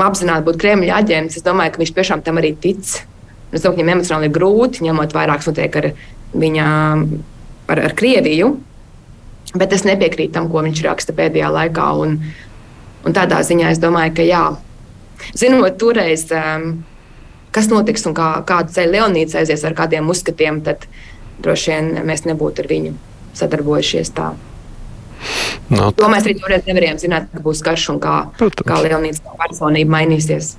apzināti 0.00 0.46
būt 0.48 0.58
Kremļa 0.60 0.98
aģents. 1.02 1.38
Es 1.38 1.46
domāju, 1.46 1.74
ka 1.74 1.82
viņš 1.82 1.94
tiešām 1.96 2.24
tam 2.26 2.40
arī 2.40 2.54
tic. 2.58 2.82
Es 3.50 3.62
domāju, 3.62 3.76
ka 3.76 3.82
viņam 3.82 3.94
emocionāli 3.96 4.28
ir 4.30 4.34
grūti, 4.34 4.84
ņemot 4.86 5.14
vairāk 5.16 5.46
notiek 5.46 5.78
ar 5.80 5.88
viņa, 6.44 6.66
ar, 7.70 7.82
ar 7.88 7.96
Krieviju. 7.98 8.52
Bet 9.50 9.74
es 9.74 9.86
nepiekrītu 9.86 10.36
tam, 10.36 10.46
ko 10.50 10.62
viņš 10.66 10.84
raksta 10.86 11.14
pēdējā 11.16 11.50
laikā. 11.50 11.88
Un, 12.04 12.18
un 13.06 13.16
tādā 13.16 13.40
ziņā 13.46 13.72
es 13.74 13.82
domāju, 13.82 14.14
ka 14.18 14.26
jā, 14.26 14.44
zinot 15.34 15.78
toreiz, 15.80 16.28
um, 16.34 16.72
kas 17.54 17.70
notiks 17.72 18.06
un 18.06 18.14
kā, 18.16 18.32
kādu 18.46 18.74
ceļu 18.76 18.94
Leonīds 18.96 19.38
aizies 19.38 19.64
ar 19.66 19.74
kādiem 19.78 20.10
uzskatiem, 20.12 20.62
tad 20.66 20.86
droši 21.44 21.74
vien 21.74 21.90
mēs 22.08 22.26
nebūtu 22.28 22.64
ar 22.64 22.70
viņu 22.70 22.94
sadarbojušies 23.40 24.14
tā. 24.16 24.32
No, 25.70 25.90
to 25.94 26.08
mēs 26.10 26.24
arī 26.26 26.34
toreiz 26.40 26.64
nevarējām 26.66 26.98
zināt, 26.98 27.28
ka 27.30 27.42
būs 27.44 27.60
karš 27.62 27.84
un 27.92 28.00
kā, 28.02 28.14
Protams. 28.40 28.66
kā 28.66 28.78
Leonīds 28.86 29.20
personība 29.38 29.94
mainīsies. 29.98 30.54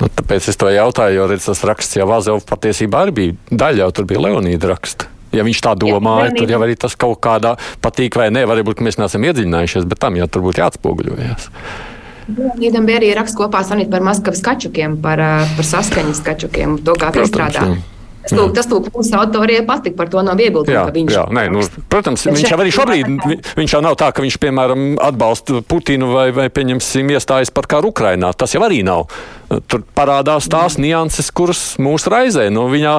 Nu, 0.00 0.10
tāpēc 0.10 0.48
es 0.50 0.58
to 0.60 0.68
jautāju, 0.72 1.20
jo 1.20 1.28
redz, 1.30 1.46
tas 1.48 1.62
raksts 1.68 1.96
jau 1.96 2.08
Vāzovs 2.10 2.44
patiesībā 2.48 3.06
arī 3.06 3.14
bija 3.16 3.36
daļa, 3.48 3.86
jau 3.86 3.90
tur 3.96 4.08
bija 4.10 4.24
Leonīda 4.26 4.72
raksts. 4.74 5.08
Ja 5.32 5.46
viņš 5.46 5.62
tā 5.64 5.72
domāja, 5.80 6.28
Jā, 6.28 6.42
tad 6.42 6.50
jau 6.52 6.58
arī 6.60 6.74
tas 6.76 6.92
kaut 7.00 7.22
kādā 7.24 7.54
patīk 7.80 8.18
vai 8.20 8.28
nē, 8.34 8.42
varbūt 8.50 8.82
mēs 8.84 8.98
neesam 9.00 9.24
iedziļinājušies, 9.30 9.86
bet 9.88 10.02
tam 10.02 10.18
jau 10.20 10.28
tur 10.28 10.44
būtu 10.44 10.60
jāatspoguļojas. 10.60 11.48
Leonīdam 12.36 12.84
bija 12.86 13.00
arī 13.00 13.14
raksts 13.16 13.38
kopā 13.38 13.62
par 13.64 14.04
Maskavas 14.04 14.44
kačukiem, 14.44 14.98
par, 15.00 15.22
par 15.56 15.68
saskaņas 15.70 16.20
kačukiem, 16.26 16.76
to 16.84 16.98
kā 17.00 17.14
tie 17.16 17.24
strādā. 17.30 17.64
Jā. 17.64 17.80
Tas, 18.22 18.34
lūk, 18.38 18.52
tas 18.54 18.68
lūk, 18.70 18.88
mūsu 18.94 19.16
autoriem 19.18 19.66
patīk, 19.66 19.96
par 19.98 20.10
to 20.12 20.22
nav 20.22 20.38
iebildumu. 20.38 20.74
Jā, 20.76 20.84
viņš, 20.94 21.14
jā 21.16 21.24
nē, 21.34 21.42
nu, 21.50 21.64
protams, 21.90 22.22
viņš 22.28 22.52
jau 22.52 22.58
arī 22.62 22.74
šobrīd, 22.74 23.26
viņš 23.58 23.74
jau 23.74 23.82
nav 23.82 23.96
tā, 23.98 24.12
ka 24.14 24.22
viņš, 24.22 24.38
piemēram, 24.42 24.84
atbalsta 25.02 25.62
Putinu 25.66 26.12
vai, 26.14 26.28
vai 26.36 26.46
pieņemsim, 26.54 27.10
iestājas 27.16 27.50
par 27.54 27.66
karu 27.70 27.90
Ukrainā. 27.90 28.30
Tas 28.38 28.54
jau 28.54 28.62
arī 28.62 28.82
nav. 28.86 29.08
Tur 29.66 29.82
parādās 29.96 30.46
tās 30.52 30.78
nianses, 30.80 31.32
kuras 31.34 31.64
mūs 31.82 32.06
raizē. 32.10 32.46
Nu, 32.54 32.68
viņā, 32.70 32.94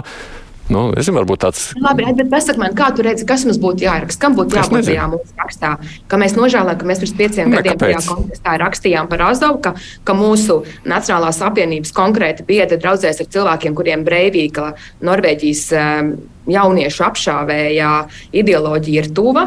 Nu, 0.71 0.85
es 0.93 1.03
nezinu, 1.03 1.17
varbūt 1.19 1.41
tāds. 1.43 1.63
Labi, 1.75 2.05
bet 2.15 2.29
pasaka 2.31 2.61
man, 2.61 2.75
kā 2.77 2.87
tu 2.95 3.03
redzi, 3.03 3.25
kas 3.27 3.43
mums 3.43 3.59
būtu 3.59 3.83
jāraksta? 3.83 4.21
Kam 4.21 4.37
būtu 4.37 4.55
jābūt 4.55 4.85
tajā 4.87 5.07
mūsu 5.11 5.35
rakstā? 5.39 5.71
Ka 6.07 6.19
mēs 6.21 6.37
nožēlojam, 6.37 6.77
ka 6.79 6.87
mēs 6.87 7.01
pirms 7.03 7.15
pieciem 7.19 7.49
ne, 7.51 7.57
gadiem 7.59 7.81
tajā 7.81 8.03
kontekstā 8.07 8.53
rakstījām 8.61 9.09
par 9.11 9.25
Azovu, 9.27 9.59
ka, 9.65 9.73
ka 10.07 10.15
mūsu 10.15 10.61
Nacionālās 10.87 11.41
apvienības 11.43 11.91
konkrēti 11.97 12.45
biedri 12.47 12.79
draudzēs 12.79 13.19
ar 13.25 13.27
cilvēkiem, 13.35 13.75
kuriem 13.75 14.05
Breivīka, 14.07 14.69
Norvēģijas 15.03 15.65
um, 15.75 16.13
jauniešu 16.47 17.05
apšāvēja 17.09 17.91
ideoloģija 18.39 19.03
ir 19.03 19.11
tuva, 19.15 19.45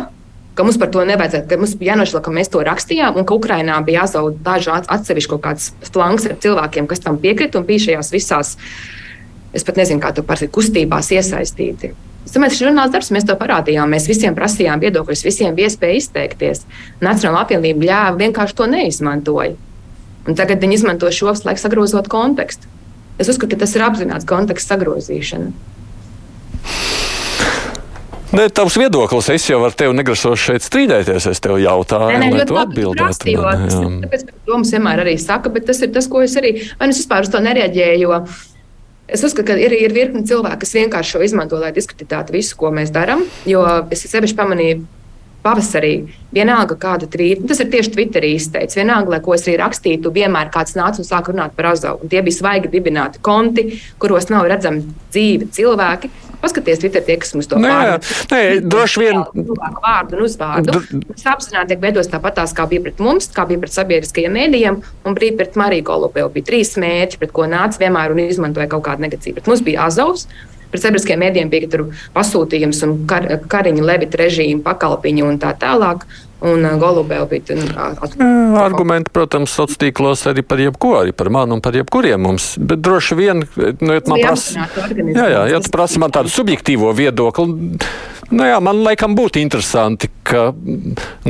ka 0.56 0.64
mums 0.64 0.78
par 0.80 0.92
to 0.92 1.04
nevajadzētu, 1.08 1.48
ka 1.48 1.60
mums 1.60 1.74
bija 1.80 1.94
jānošķir, 1.94 2.22
ka 2.24 2.32
mēs 2.32 2.52
to 2.52 2.62
rakstījām, 2.64 3.16
un 3.20 3.28
ka 3.28 3.36
Ukrainā 3.36 3.80
bija 3.84 4.04
jāzaud 4.04 4.38
daži 4.44 4.72
atsevišķi 4.76 5.32
kaut 5.34 5.44
kāds 5.44 5.72
flanks 5.92 6.28
ar 6.28 6.38
cilvēkiem, 6.44 6.88
kas 6.88 7.04
tam 7.04 7.20
piekrita 7.20 7.60
un 7.60 7.68
bija 7.68 7.88
šajās 7.88 8.12
visās 8.14 8.54
Es 9.56 9.64
pat 9.64 9.78
nezinu, 9.80 10.02
kā 10.02 10.12
to 10.12 10.24
parasti 10.26 10.50
kustībās 10.52 11.08
iesaistīti. 11.16 11.94
Es 12.26 12.34
domāju, 12.34 12.52
ka 12.52 12.58
žurnāls 12.58 12.92
darbs 12.92 13.12
mēs 13.14 13.24
to 13.24 13.36
parādījām. 13.38 13.92
Mēs 13.94 14.08
visiem 14.10 14.34
prasījām 14.36 14.82
viedokļus, 14.82 15.22
visiem 15.24 15.54
bija 15.56 15.70
iespēja 15.70 16.00
izteikties. 16.00 16.64
Nacionāla 17.00 17.44
apvienība 17.46 17.86
ļāva 17.86 18.16
vienkārši 18.24 18.58
to 18.58 18.66
neizmantoja. 18.72 19.54
Un 20.26 20.34
tagad 20.38 20.60
viņi 20.60 20.80
izmanto 20.80 21.10
šo 21.14 21.36
laiku 21.46 21.62
sagrozot 21.62 22.10
kontekstu. 22.10 22.66
Es 23.16 23.30
uzskatu, 23.30 23.54
ka 23.54 23.62
tas 23.62 23.76
ir 23.78 23.84
apzināts 23.86 24.26
konteksta 24.28 24.74
sagrozīšana. 24.74 25.54
Nē, 28.36 28.48
tavs 28.52 28.74
viedoklis, 28.76 29.30
es 29.32 29.46
jau 29.48 29.60
ar 29.64 29.72
tevi 29.78 29.94
negrasos 29.96 30.42
šeit 30.42 30.64
strīdēties. 30.66 31.28
Es 31.30 31.40
tev 31.40 31.60
jautāju, 31.62 32.10
nē, 32.10 32.26
nē, 32.26 32.32
lai 32.34 32.48
tu 32.48 32.58
atbildētu. 32.60 33.36
Tāpēc, 34.02 34.26
ka 34.26 34.34
to 34.34 34.58
mums 34.58 34.74
vienmēr 34.74 35.06
arī 35.06 35.14
saka, 35.22 35.52
bet 35.54 35.70
tas 35.70 35.80
ir 35.86 35.94
tas, 35.94 36.10
ko 36.10 36.24
es 36.26 36.34
arī, 36.36 36.56
vai 36.76 36.90
nu 36.90 36.96
es 36.96 37.00
vispār 37.00 37.24
uz 37.24 37.30
to 37.32 37.40
nereaģēju, 37.46 38.02
jo 38.02 38.18
Es 39.06 39.22
uzskatu, 39.22 39.52
ka 39.52 39.56
ir, 39.62 39.70
ir 39.70 39.94
virkni 39.94 40.24
cilvēki, 40.26 40.60
kas 40.64 40.74
vienkārši 40.74 41.14
šo 41.14 41.22
izmanto, 41.22 41.58
lai 41.62 41.70
diskutētu 41.74 42.34
visu, 42.34 42.56
ko 42.58 42.72
mēs 42.74 42.90
darām. 42.94 43.22
Jo 43.46 43.62
es 43.94 44.02
sevišķi 44.10 44.38
pamanīju 44.38 44.80
pavasarī, 45.46 45.92
vienalga 46.34 46.74
kāda 46.80 47.06
tvīta, 47.10 47.46
tas 47.46 47.60
ir 47.62 47.70
tieši 47.70 47.92
Twitterī 47.94 48.32
izteicis, 48.34 48.78
vienalga, 48.80 49.14
lai 49.14 49.20
ko 49.22 49.36
es 49.36 49.46
arī 49.46 49.60
rakstītu, 49.60 50.10
vienmēr 50.14 50.50
kāds 50.54 50.74
nāca 50.78 50.98
un 51.02 51.06
sāka 51.06 51.30
runāt 51.30 51.54
par 51.54 51.70
azavu. 51.70 52.08
Tie 52.10 52.22
bija 52.26 52.40
svaigi 52.40 52.72
dibināti 52.72 53.22
konti, 53.22 53.68
kuros 54.02 54.26
nav 54.32 54.48
redzami 54.50 54.82
dzīvi 55.14 55.50
cilvēki, 55.54 56.10
Paskaties, 56.42 56.80
Twitter 56.82 57.04
tie, 57.04 57.16
kas 57.22 57.32
mums 57.36 57.48
to 57.50 57.58
pārmet. 57.60 58.08
Nē, 58.32 58.40
droši 58.64 59.02
vien. 59.02 59.22
Vārdu 59.82 60.18
un 60.18 60.24
uzvārdu. 60.26 60.80
Tas 61.12 61.28
apzināti 61.36 61.72
tiek 61.72 61.84
veidots 61.84 62.10
tāpatās, 62.12 62.54
kā 62.56 62.66
bija 62.70 62.84
pret 62.84 63.00
mums, 63.02 63.30
kā 63.34 63.46
bija 63.48 63.62
pret 63.62 63.74
sabiedriskajiem 63.76 64.36
mēdījiem, 64.36 64.82
un 65.06 65.16
bija 65.16 65.38
pret 65.38 65.56
Mariju 65.60 65.86
Golubēvu. 65.88 66.34
Bija 66.36 66.50
trīs 66.50 66.74
mērķi, 66.80 67.20
pret 67.22 67.32
ko 67.36 67.48
nāca 67.50 67.80
vienmēr 67.82 68.14
un 68.14 68.22
izmantoja 68.26 68.68
kaut 68.72 68.84
kādu 68.88 69.06
negatīvu. 69.06 69.38
Pret 69.40 69.50
mums 69.52 69.64
bija 69.66 69.88
Azovs. 69.88 70.28
Pret 70.66 70.82
sabiedriskajiem 70.82 71.22
mēdījiem 71.22 71.50
bija 71.52 71.82
pasūtījums 72.14 72.82
un 72.84 72.96
kar, 73.08 73.28
kariņu, 73.48 73.84
levita 73.86 74.20
režīmu, 74.20 74.64
pakalpiņu 74.66 75.28
un 75.30 75.38
tā 75.42 75.54
tālāk 75.60 76.04
un 76.44 76.66
Golubēlu 76.80 77.28
bija. 77.30 77.56
Nu, 78.20 78.56
argumenti, 78.60 79.12
protams, 79.14 79.54
sociālos 79.54 79.80
tīklos 79.80 80.24
arī 80.30 80.44
par 80.46 80.60
jebko, 80.60 80.92
arī 81.00 81.14
par 81.16 81.30
mani 81.32 81.56
un 81.56 81.62
par 81.64 81.76
jebkuriem 81.76 82.22
mums. 82.22 82.54
Bet 82.58 82.82
droši 82.84 83.18
vien, 83.18 83.44
nu, 83.56 83.96
ja 83.96 84.02
man 84.08 84.22
prasa, 84.22 84.66
jā, 84.96 85.28
jā, 85.32 85.42
ja 85.52 85.62
tu 85.64 85.72
prasi 85.74 86.02
man 86.02 86.14
tādu 86.14 86.32
subjektīvo 86.32 86.92
viedokli, 86.96 87.80
Nu 88.30 88.46
jā, 88.46 88.56
man 88.64 88.80
liekas, 88.82 89.12
būtu 89.14 89.38
interesanti, 89.38 90.08
ka, 90.26 90.48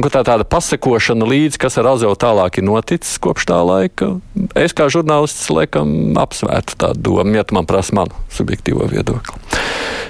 ka 0.00 0.12
tā 0.12 0.22
tāda 0.24 0.46
pasekošana 0.48 1.28
līdzi, 1.28 1.60
kas 1.60 1.76
ar 1.80 1.90
Azovu 1.92 2.16
tālāk 2.20 2.60
ir 2.60 2.66
noticis 2.68 3.18
kopš 3.22 3.48
tā 3.50 3.58
laika. 3.66 4.14
Es 4.56 4.72
kā 4.76 4.88
žurnālists 4.92 5.50
laikam 5.52 6.16
apsvērtu 6.20 6.78
tādu 6.80 7.04
domu, 7.10 7.36
ja 7.36 7.44
tu 7.44 7.58
man 7.58 7.68
prasa 7.68 7.98
manu 7.98 8.16
subjektīvo 8.32 8.88
viedokli. 8.92 9.44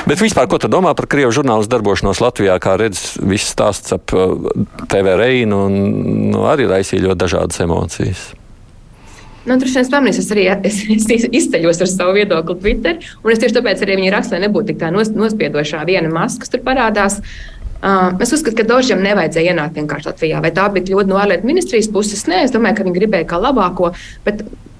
Bet 0.06 0.22
vispār, 0.22 0.46
ko 0.46 0.60
tu 0.62 0.70
domā 0.70 0.92
par 0.94 1.08
krievu 1.10 1.34
žurnālistu 1.34 1.72
darbošanos 1.74 2.22
Latvijā, 2.22 2.54
kā 2.62 2.76
redz, 2.78 3.16
viss 3.18 3.50
stāsts 3.50 3.90
ap 3.96 4.14
uh, 4.14 4.36
TV 4.86 5.16
reinu 5.18 5.64
un 5.66 5.78
nu, 6.30 6.44
arī 6.46 6.68
raisīja 6.70 7.08
ļoti 7.08 7.22
dažādas 7.24 7.64
emocijas. 7.66 8.28
Nu, 9.46 9.56
Tur 9.62 9.70
šodien 9.70 9.90
pamanīs, 9.92 10.18
es 10.18 10.30
arī 10.34 10.48
es, 10.66 10.80
es 10.90 11.26
izceļos 11.30 11.82
ar 11.84 11.90
savu 11.90 12.16
viedokli 12.16 12.56
Twitter, 12.62 12.98
un 13.22 13.30
es 13.30 13.42
tieši 13.42 13.58
tāpēc 13.60 13.84
arī 13.86 14.00
viņa 14.00 14.14
rakstā 14.16 14.40
nebūtu 14.42 14.72
tik 14.72 14.80
tā 14.80 14.90
nos, 14.94 15.12
nospiedošā 15.14 15.84
viena 15.86 16.10
maska, 16.10 16.42
kas 16.42 16.52
tur 16.52 16.64
parādās. 16.66 17.20
Uh, 17.76 18.16
es 18.24 18.32
uzskatu, 18.32 18.56
ka 18.58 18.66
Dožam 18.66 19.02
nevajadzēja 19.04 19.52
ienākt 19.52 19.76
vienkārši 19.78 20.10
Latvijā. 20.10 20.42
Vai 20.42 20.50
tā 20.56 20.64
bija 20.74 20.88
kļūda 20.88 21.12
no 21.12 21.18
ārlietu 21.20 21.46
ministrijas 21.46 21.90
puses? 21.92 22.24
Nē, 22.26 22.46
es 22.48 22.54
domāju, 22.54 22.78
ka 22.78 22.86
viņi 22.86 22.98
gribēja 22.98 23.28
kā 23.30 23.38
labāko, 23.38 23.92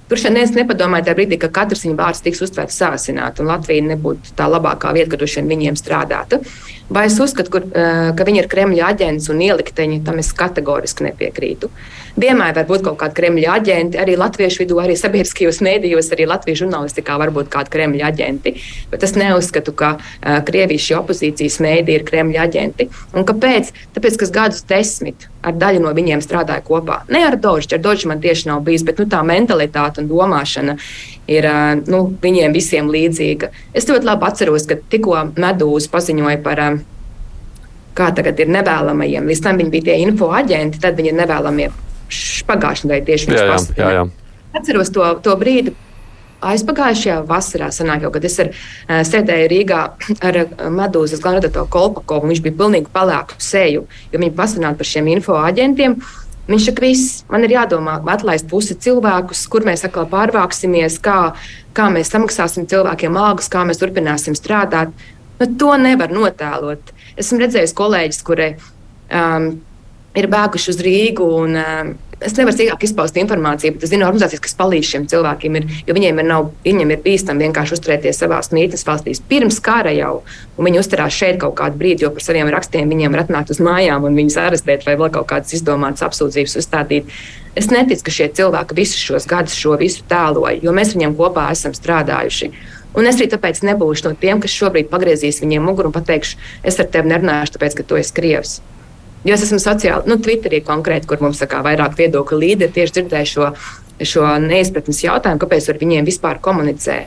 Tur 0.06 0.20
šodien 0.22 0.52
nepadomāja 0.54 1.08
tajā 1.08 1.18
brīdī, 1.18 1.36
ka 1.42 1.48
katrs 1.50 1.80
viņa 1.82 1.96
vārds 1.98 2.22
tiks 2.22 2.42
uztvērts 2.46 2.76
sāsināti, 2.78 3.42
un 3.42 3.50
Latvija 3.50 3.82
nebūtu 3.88 4.36
tā 4.38 4.46
labākā 4.46 4.92
vieta, 4.94 5.16
kur 5.16 5.48
viņiem 5.50 5.78
strādātu. 5.78 6.38
Vai 6.88 7.06
es 7.06 7.18
uzskatu, 7.18 7.50
kur, 7.50 7.64
eh, 7.74 8.12
ka 8.14 8.24
viņi 8.24 8.44
ir 8.44 8.48
Kremļa 8.48 8.90
aģents 8.92 9.28
un 9.30 9.40
ielikteņi, 9.42 10.04
tam 10.04 10.18
es 10.18 10.32
kategoriski 10.32 11.10
nepiekrītu. 11.10 11.70
Vienmēr 12.16 12.54
var 12.54 12.64
būt 12.64 12.84
kaut 12.84 12.96
kādi 13.00 13.16
Kremļa 13.18 13.56
aģenti, 13.58 13.98
arī 13.98 14.14
latviešu 14.16 14.62
vidū, 14.62 14.78
arī 14.80 14.94
sabiedriskajos 14.96 15.58
mēdījos, 15.66 16.12
arī 16.14 16.28
Latvijas 16.30 16.62
žurnālistikā 16.62 17.18
var 17.18 17.32
būt 17.34 17.50
kādi 17.52 17.72
Kremļa 17.74 18.06
aģenti. 18.08 18.54
Bet 18.90 19.02
es 19.02 19.12
neuzskatu, 19.18 19.74
ka 19.76 19.98
uh, 19.98 20.38
Krievijas 20.46 20.86
opozīcijas 20.96 21.58
mēdī 21.60 21.98
ir 21.98 22.06
Kremļa 22.08 22.46
aģenti. 22.46 22.88
Un 23.12 23.26
kāpēc? 23.28 23.72
Tāpēc, 23.92 24.16
ka 24.22 24.30
gadus 24.38 24.64
desmit 24.64 25.28
ar 25.46 25.58
daļu 25.60 25.82
no 25.84 25.92
viņiem 25.92 26.22
strādāja 26.24 26.64
kopā. 26.64 27.02
Ne 27.12 27.20
ar 27.26 27.36
Dožu, 27.36 27.74
ar 27.76 27.84
Dožu 27.84 28.08
man 28.08 28.22
tieši 28.24 28.48
nav 28.48 28.64
bijis, 28.64 28.86
bet 28.86 29.02
nu, 29.02 29.06
tā 29.10 29.20
mentalitāte 29.26 30.00
un 30.00 30.08
domāšana 30.08 30.78
ir 31.28 31.46
uh, 31.50 31.76
nu, 31.84 32.06
viņiem 32.22 32.56
visiem 32.56 32.88
līdzīga. 32.88 33.52
Es 33.76 33.90
ļoti 33.90 34.08
labi 34.08 34.30
atceros, 34.30 34.64
ka 34.70 34.80
tikko 34.90 35.18
Medūza 35.36 35.92
paziņoja 35.92 36.40
par 36.46 36.64
uh, 36.64 36.75
kā 37.96 38.10
tagad 38.16 38.38
ir 38.42 38.52
nevēlamajiem. 38.52 39.26
Līdz 39.30 39.42
tam 39.44 39.60
viņi 39.62 39.72
bija 39.72 39.88
tie 39.90 39.98
info 40.04 40.30
aģenti, 40.36 40.82
tad 40.82 40.98
viņi 40.98 41.12
ir 41.12 41.18
nevēlamie 41.22 41.72
pagājušajā 42.46 42.90
nedēļā 42.92 43.06
tieši 43.08 43.32
jā, 43.34 43.44
jā, 43.48 43.58
jā, 43.80 43.90
jā. 43.98 44.06
Atceros 44.56 44.92
to, 44.94 45.08
to 45.24 45.34
brīdi. 45.40 45.74
Aizpagājušajā 46.46 47.16
vasarā 47.26 47.70
sanāk, 47.72 48.04
jau, 48.04 48.10
kad 48.12 48.26
es 48.28 48.36
ar, 48.42 48.50
uh, 48.52 49.00
sēdēju 49.08 49.48
Rīgā 49.50 49.80
ar 50.28 50.38
uh, 50.42 50.52
Medūzas 50.72 51.22
galveno 51.24 51.40
redaktoru 51.40 51.70
Kolpakovu. 51.72 52.28
Viņš 52.30 52.42
bija 52.44 52.58
pilnīgi 52.60 52.92
palēku 52.92 53.40
seju, 53.42 53.86
jo 54.12 54.20
viņi 54.20 54.36
pasarunāja 54.36 54.78
par 54.78 54.90
šiem 54.90 55.08
info 55.14 55.38
aģentiem. 55.40 55.96
Viņš 56.46 56.68
saka, 56.68 56.84
viss, 56.84 57.24
man 57.32 57.42
ir 57.42 57.56
jādomā, 57.56 57.96
atlaist 58.12 58.46
pusi 58.50 58.76
cilvēkus, 58.78 59.46
kur 59.50 59.64
mēs 59.66 59.82
atkal 59.88 60.06
pārvāksimies, 60.12 61.00
kā, 61.02 61.32
kā 61.74 61.88
mēs 61.90 62.12
samaksāsim 62.12 62.68
cilvēkiem 62.70 63.16
algas, 63.18 63.48
kā 63.50 63.64
mēs 63.66 63.80
turpināsim 63.82 64.36
strādāt. 64.38 64.92
Nu, 65.40 65.48
to 65.58 65.72
nevar 65.80 66.12
notēlot. 66.14 66.92
Esmu 67.16 67.40
redzējis 67.42 67.76
kolēģis, 67.76 68.24
kuri 68.26 68.50
um, 69.10 69.52
ir 70.16 70.28
bēguši 70.32 70.72
uz 70.72 70.82
Rīgu. 70.84 71.30
Un, 71.44 71.60
um, 71.60 71.94
Es 72.16 72.32
nevaru 72.32 72.56
sīkāk 72.56 72.80
izpaust 72.86 73.18
informāciju, 73.20 73.74
bet 73.74 73.82
es 73.84 73.90
zinu 73.92 74.06
organizācijas, 74.06 74.40
kas 74.40 74.54
palīdz 74.56 74.88
šiem 74.88 75.02
cilvēkiem. 75.12 75.56
Ir, 75.58 75.64
jo 75.84 75.96
viņiem 75.98 76.22
ir, 76.22 76.24
nav, 76.30 76.46
viņiem 76.64 76.94
ir 76.94 77.02
bīstami 77.04 77.44
vienkārši 77.44 77.76
uzturēties 77.76 78.20
savā 78.22 78.38
mītnes 78.56 78.86
valstīs 78.88 79.20
pirms 79.28 79.58
kara 79.60 79.92
jau. 79.92 80.22
Viņi 80.56 80.80
uzturās 80.80 81.12
šeit 81.12 81.36
kaut 81.42 81.58
kādu 81.60 81.76
brīdi, 81.76 82.06
jo 82.06 82.10
par 82.16 82.24
saviem 82.24 82.48
rakstiem 82.54 82.88
viņiem 82.88 83.12
var 83.12 83.26
atnākt 83.26 83.52
uz 83.52 83.60
mājām 83.60 84.08
un 84.08 84.16
viņus 84.16 84.38
arestēt 84.46 84.88
vai 84.88 84.96
vēl 84.96 85.12
kaut 85.12 85.28
kādas 85.34 85.52
izdomātas 85.58 86.06
apsūdzības 86.08 86.56
uzstādīt. 86.62 87.12
Es 87.56 87.68
neticu, 87.68 88.08
ka 88.08 88.16
šie 88.16 88.30
cilvēki 88.40 88.80
visus 88.80 89.04
šos 89.10 89.28
gadus 89.28 89.60
šo 89.60 89.76
visu 89.80 90.00
tēloja, 90.08 90.62
jo 90.64 90.72
mēs 90.72 90.96
viņiem 90.96 91.18
kopā 91.20 91.50
esam 91.52 91.76
strādājuši. 91.76 92.48
Un 92.96 93.08
es 93.08 93.18
arī 93.18 93.28
tāpēc 93.32 93.60
nebūšu 93.66 94.08
no 94.08 94.14
tiem, 94.16 94.40
kas 94.40 94.54
šobrīd 94.56 94.88
pagriezīs 94.92 95.42
viņiem 95.42 95.66
muguru 95.68 95.90
un 95.90 95.96
pateikšu, 95.96 96.38
es 96.64 96.80
ar 96.80 96.88
tevi 96.92 97.12
nerunāšu, 97.12 97.56
tāpēc, 97.56 97.76
ka 97.76 97.84
tu 97.84 97.98
esi 98.00 98.14
krievs. 98.16 98.54
Jo 99.26 99.34
es 99.34 99.42
esmu 99.42 99.58
sociāli, 99.58 100.06
nu, 100.08 100.16
Twitterī 100.22 100.62
konkrēti, 100.64 101.08
kur 101.10 101.20
mums 101.24 101.42
kā, 101.50 101.60
vairāk 101.66 101.96
viedokļu 101.98 102.38
līderi 102.40 102.72
tieši 102.76 102.94
dzirdēju 102.98 103.30
šo, 103.32 103.50
šo 104.06 104.28
neizpratnes 104.44 105.02
jautājumu, 105.02 105.42
kāpēc 105.42 105.68
ar 105.72 105.80
viņiem 105.82 106.06
vispār 106.08 106.40
komunicē. 106.44 107.00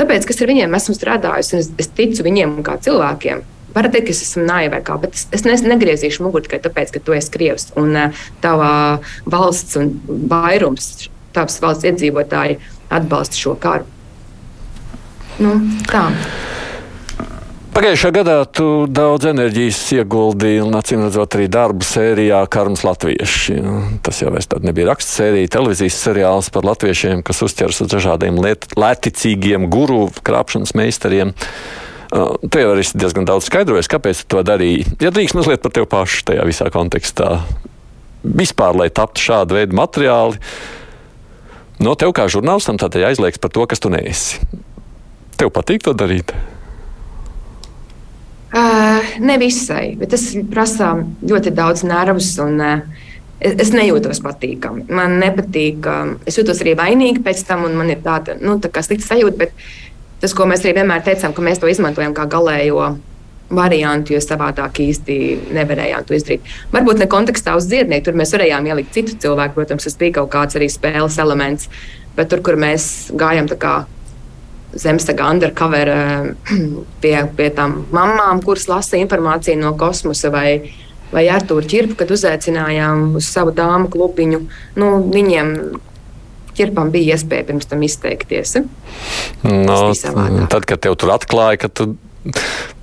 Tāpēc, 0.00 0.26
kas 0.26 0.42
ar 0.42 0.50
viņiem 0.50 0.74
esmu 0.76 0.96
strādājusi, 0.96 1.54
un 1.54 1.62
es, 1.62 1.70
es 1.84 1.90
ticu 1.94 2.26
viņiem 2.26 2.58
kā 2.66 2.74
cilvēkiem. 2.82 3.44
Var 3.70 3.86
teikt, 3.86 4.08
ka 4.08 4.14
es 4.16 4.24
esmu 4.24 4.48
naiva, 4.48 4.80
kā, 4.82 4.96
bet 4.98 5.14
es, 5.14 5.44
es 5.46 5.62
negriezīšu 5.62 6.24
muguru 6.26 6.48
tikai 6.48 6.58
tāpēc, 6.64 6.90
ka 6.96 7.04
tu 7.06 7.14
esi 7.14 7.30
krievs 7.30 7.68
un 7.78 7.94
uh, 7.94 8.24
tava 8.42 8.72
valsts 9.30 9.78
un 9.78 9.92
vairums, 10.32 11.06
tavs 11.36 11.60
valsts 11.62 11.86
iedzīvotāji 11.86 12.58
atbalsta 12.90 13.38
šo 13.38 13.54
karu. 13.62 13.86
Nu, 15.38 15.54
tā. 15.86 16.08
Pagājušā 17.70 18.10
gadā 18.12 18.34
tu 18.50 18.64
daudz 18.90 19.28
enerģijas 19.30 19.78
ieguldīji 19.94 20.58
un, 20.64 20.74
acīm 20.74 21.04
redzot, 21.04 21.36
arī 21.38 21.46
darbu 21.48 21.86
sērijā 21.86 22.40
Karmas 22.50 22.82
Latvieši. 22.82 23.60
Tas 24.02 24.18
jau 24.20 24.32
nebija 24.60 24.88
raksts 24.90 25.14
sērija, 25.20 25.52
televīzijas 25.54 26.00
seriāls 26.02 26.50
par 26.50 26.66
latviešiem, 26.66 27.22
kas 27.24 27.44
uzķeras 27.46 27.78
uz 27.84 27.92
dažādiem 27.92 28.40
lēticīgiem 28.42 29.68
guru 29.70 30.08
krāpšanas 30.26 30.74
meistariem. 30.76 31.30
Uh, 32.10 32.34
tu 32.42 32.58
jau 32.58 32.72
arī 32.72 32.82
diezgan 32.82 33.28
daudz 33.28 33.46
skaidrojies, 33.46 33.88
kāpēc 33.88 34.24
tu 34.24 34.34
to 34.34 34.42
darīji. 34.44 34.88
Ja 35.00 35.12
drīkst 35.14 35.38
mazliet 35.38 35.62
par 35.62 35.72
tevi 35.76 35.86
pašu 35.88 36.24
tajā 36.26 36.46
visā 36.48 36.66
kontekstā. 36.74 37.36
Vispār, 38.26 38.74
lai 38.76 38.88
taptu 38.90 39.22
šāda 39.22 39.60
veida 39.60 39.78
materiāli, 39.78 40.42
no 41.80 41.94
tev 41.94 42.12
kā 42.18 42.26
žurnālistam, 42.26 42.82
tad 42.82 42.98
aizliegts 42.98 43.38
par 43.40 43.54
to, 43.54 43.64
kas 43.70 43.80
tu 43.80 43.94
neesi. 43.94 44.42
Tev 45.40 45.48
patīk 45.56 45.80
to 45.86 45.94
darīt? 45.96 46.34
Uh, 48.50 49.06
ne 49.24 49.36
visai, 49.40 49.94
bet 49.96 50.10
tas 50.12 50.26
prasa 50.50 50.90
ļoti 51.00 51.52
daudz 51.56 51.84
nervus. 51.88 52.34
Un, 52.44 52.58
uh, 52.60 53.06
es, 53.38 53.54
es 53.64 53.70
nejūtos 53.72 54.20
patīkami. 54.24 54.84
Man 54.92 55.16
nepatīk. 55.22 55.86
Uh, 55.86 56.16
es 56.28 56.36
jūtos 56.36 56.60
arī 56.60 56.74
vainīgi 56.76 57.22
pēc 57.24 57.40
tam, 57.48 57.64
un 57.68 57.78
man 57.78 57.92
ir 57.94 58.02
tāda 58.04 58.34
nu, 58.36 58.58
tā 58.60 58.82
slikta 58.84 59.14
sajūta. 59.14 59.38
Bet 59.40 59.54
tas, 60.20 60.34
ko 60.36 60.44
mēs 60.50 60.66
arī 60.66 60.74
vienmēr 60.82 61.06
teicām, 61.06 61.32
ka 61.32 61.44
mēs 61.46 61.62
to 61.62 61.70
izmantojam 61.72 62.12
kā 62.16 62.26
galējo 62.28 62.90
variantu, 63.50 64.12
jo 64.14 64.20
savādāk 64.22 64.82
īsti 64.84 65.14
nevarējām 65.56 66.04
to 66.06 66.18
izdarīt. 66.18 66.52
Varbūt 66.74 67.00
ne 67.00 67.08
kontekstā 67.10 67.56
uz 67.58 67.70
dziednieku, 67.70 68.10
tur 68.10 68.18
mēs 68.20 68.34
varējām 68.36 68.68
ielikt 68.68 68.92
citu 68.94 69.16
cilvēku, 69.24 69.56
protams, 69.56 69.88
tas 69.88 69.96
bija 69.98 70.20
kaut 70.20 70.30
kāds 70.36 70.60
arī 70.60 70.68
spēles 70.70 71.16
elements, 71.22 71.66
bet 72.18 72.30
tur, 72.30 72.44
kur 72.46 72.60
mēs 72.60 72.84
gājām 73.18 73.48
tā 73.50 73.58
kā 73.58 73.74
Zemestaga 74.74 75.28
undercover 75.30 75.88
eh, 75.88 76.30
pie, 77.02 77.14
pie 77.36 77.50
tām 77.56 77.84
mamām, 77.94 78.42
kuras 78.44 78.68
lasa 78.70 79.00
informāciju 79.00 79.58
no 79.60 79.74
kosmosa, 79.80 80.30
vai, 80.34 80.72
vai 81.14 81.26
Arthuru 81.32 81.66
Čirpu, 81.66 81.98
kad 82.00 82.12
uzaicinājām 82.14 83.16
uz 83.18 83.30
savu 83.30 83.54
dāmu 83.56 83.90
klubiņu. 83.92 84.42
Nu, 84.78 84.92
viņiem 85.10 85.54
ķirpam 86.58 86.92
bija 86.92 87.16
iespēja 87.16 87.48
pirms 87.48 87.68
tam 87.70 87.82
izteikties. 87.86 88.58
No, 89.46 89.80
tad, 90.52 90.66
kad 90.68 90.82
tev 90.84 90.98
tur 91.00 91.14
atklāja, 91.14 91.64
ka 91.64 91.72
tu 91.72 91.92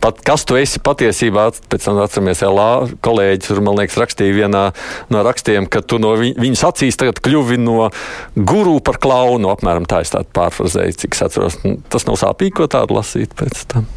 Pat, 0.04 0.20
kas 0.26 0.46
tu 0.48 0.58
esi 0.60 0.82
patiesībā? 0.84 1.48
Pēc 1.72 1.88
tam 1.88 2.02
atceramies, 2.04 2.44
LA 2.46 2.70
kolēģis 3.06 3.50
tur, 3.50 3.62
man 3.66 3.80
liekas, 3.80 3.98
rakstīja 4.02 4.36
vienā 4.36 4.64
no 5.14 5.24
rakstiem, 5.26 5.70
ka 5.72 5.82
tu 5.82 6.00
no 6.02 6.14
vi, 6.20 6.34
viņas 6.38 6.66
acīs 6.70 7.00
tagad 7.00 7.22
kļuvi 7.26 7.58
no 7.62 7.90
guru 8.38 8.78
par 8.86 9.02
klaunu. 9.04 9.50
Apmēram 9.54 9.88
tā 9.90 10.04
es 10.06 10.14
tādu 10.14 10.30
pārfrazēju, 10.38 11.00
cik 11.04 11.18
es 11.18 11.24
atceros. 11.28 11.62
Tas 11.90 12.08
nav 12.10 12.20
sāpīgi, 12.22 12.56
ko 12.60 12.70
tādu 12.72 13.00
lasīt 13.00 13.34
pēc 13.38 13.66
tam. 13.74 13.88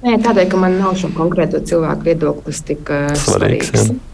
Nē, 0.00 0.16
tādēļ, 0.24 0.46
ka 0.52 0.60
man 0.60 0.78
nav 0.80 0.94
šo 0.96 1.10
konkrēto 1.12 1.60
cilvēku 1.66 2.06
viedoklis 2.06 2.62
tik 2.70 2.88
uh, 2.88 3.10
svarīgs. 3.20 3.74
svarīgs. 3.74 4.09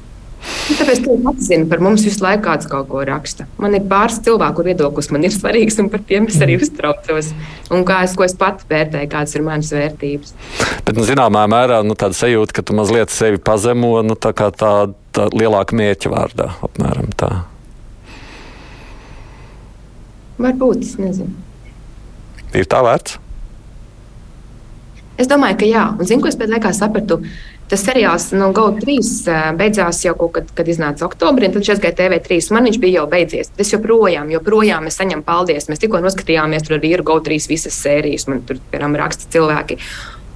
Nu, 0.66 0.74
tāpēc 0.74 1.00
tu 1.04 1.14
pats 1.22 1.46
zini, 1.46 1.66
par 1.70 1.82
mums 1.84 2.04
visu 2.06 2.22
laiku 2.24 2.42
kāds 2.46 2.68
kaut 2.70 2.88
ko 2.90 3.02
raksta. 3.06 3.46
Man 3.62 3.76
ir 3.78 3.84
pāris 3.90 4.18
cilvēku 4.26 4.64
viedoklis, 4.66 5.10
man 5.14 5.26
ir 5.26 5.34
svarīgs, 5.34 5.78
un 5.82 5.90
par 5.92 6.02
tiem 6.06 6.26
es 6.30 6.38
arī 6.42 6.56
uztraucos. 6.58 7.32
Un 7.70 7.84
kā 7.86 8.00
es, 8.06 8.16
es 8.26 8.36
pats 8.38 8.66
vērtēju, 8.70 9.10
kādas 9.12 9.36
ir 9.38 9.44
manas 9.46 9.70
vērtības. 9.74 10.34
Bet, 10.86 10.94
nu, 10.98 11.06
zināmā 11.06 11.44
mērā, 11.50 11.82
nu, 11.86 11.94
tāda 11.98 12.18
sajūta, 12.18 12.56
ka 12.58 12.66
tu 12.66 12.78
mazliet 12.78 13.14
sevi 13.14 13.42
pazemo, 13.42 13.92
nu, 14.06 14.18
tā 14.18 14.34
kā 14.36 14.50
tā, 14.54 14.72
tā 15.14 15.28
lielāka 15.34 15.78
mērķa 15.78 16.14
vārdā, 16.14 16.48
apmēram 16.66 17.14
tā. 17.18 17.30
Varbūt, 20.42 20.82
es 20.82 20.96
nezinu. 21.00 21.30
Ir 22.56 22.66
tā 22.70 22.82
vērts? 22.84 23.20
Es 25.16 25.28
domāju, 25.30 25.56
ka 25.62 25.68
jā. 25.68 25.84
Un 25.96 26.08
zinu, 26.08 26.22
ko 26.24 26.28
es 26.28 26.36
pēc 26.36 26.50
laikā 26.52 26.72
sapratu. 26.76 27.22
Tas 27.66 27.82
seriāls 27.82 28.28
no 28.38 28.52
GO3 28.54 29.00
beidzās 29.58 30.04
jau 30.04 30.12
kaut 30.18 30.36
kad, 30.36 30.50
kad 30.54 30.68
iznāca 30.70 31.02
oktobrī, 31.08 31.48
un 31.48 31.56
tad 31.56 31.66
es 31.66 31.80
gāju 31.82 31.96
TV3. 31.98 32.38
Man 32.54 32.68
viņš 32.68 32.76
bija 32.82 33.00
jau 33.00 33.06
beidzies. 33.10 33.50
Es 33.58 33.72
joprojām, 33.74 34.30
joprojām 34.30 34.86
es 34.86 34.98
saņemu 35.00 35.26
paldies. 35.26 35.66
Mēs 35.66 35.82
tikko 35.82 35.98
noskatījāmies 36.04 36.66
tur 36.66 36.76
ar 36.76 36.84
vīru 36.84 37.06
GO3 37.08 37.40
visas 37.50 37.78
sērijas. 37.82 38.28
Man 38.30 38.44
tur, 38.46 38.60
piemēram, 38.70 38.94
raksta 39.02 39.26
cilvēki. 39.34 39.80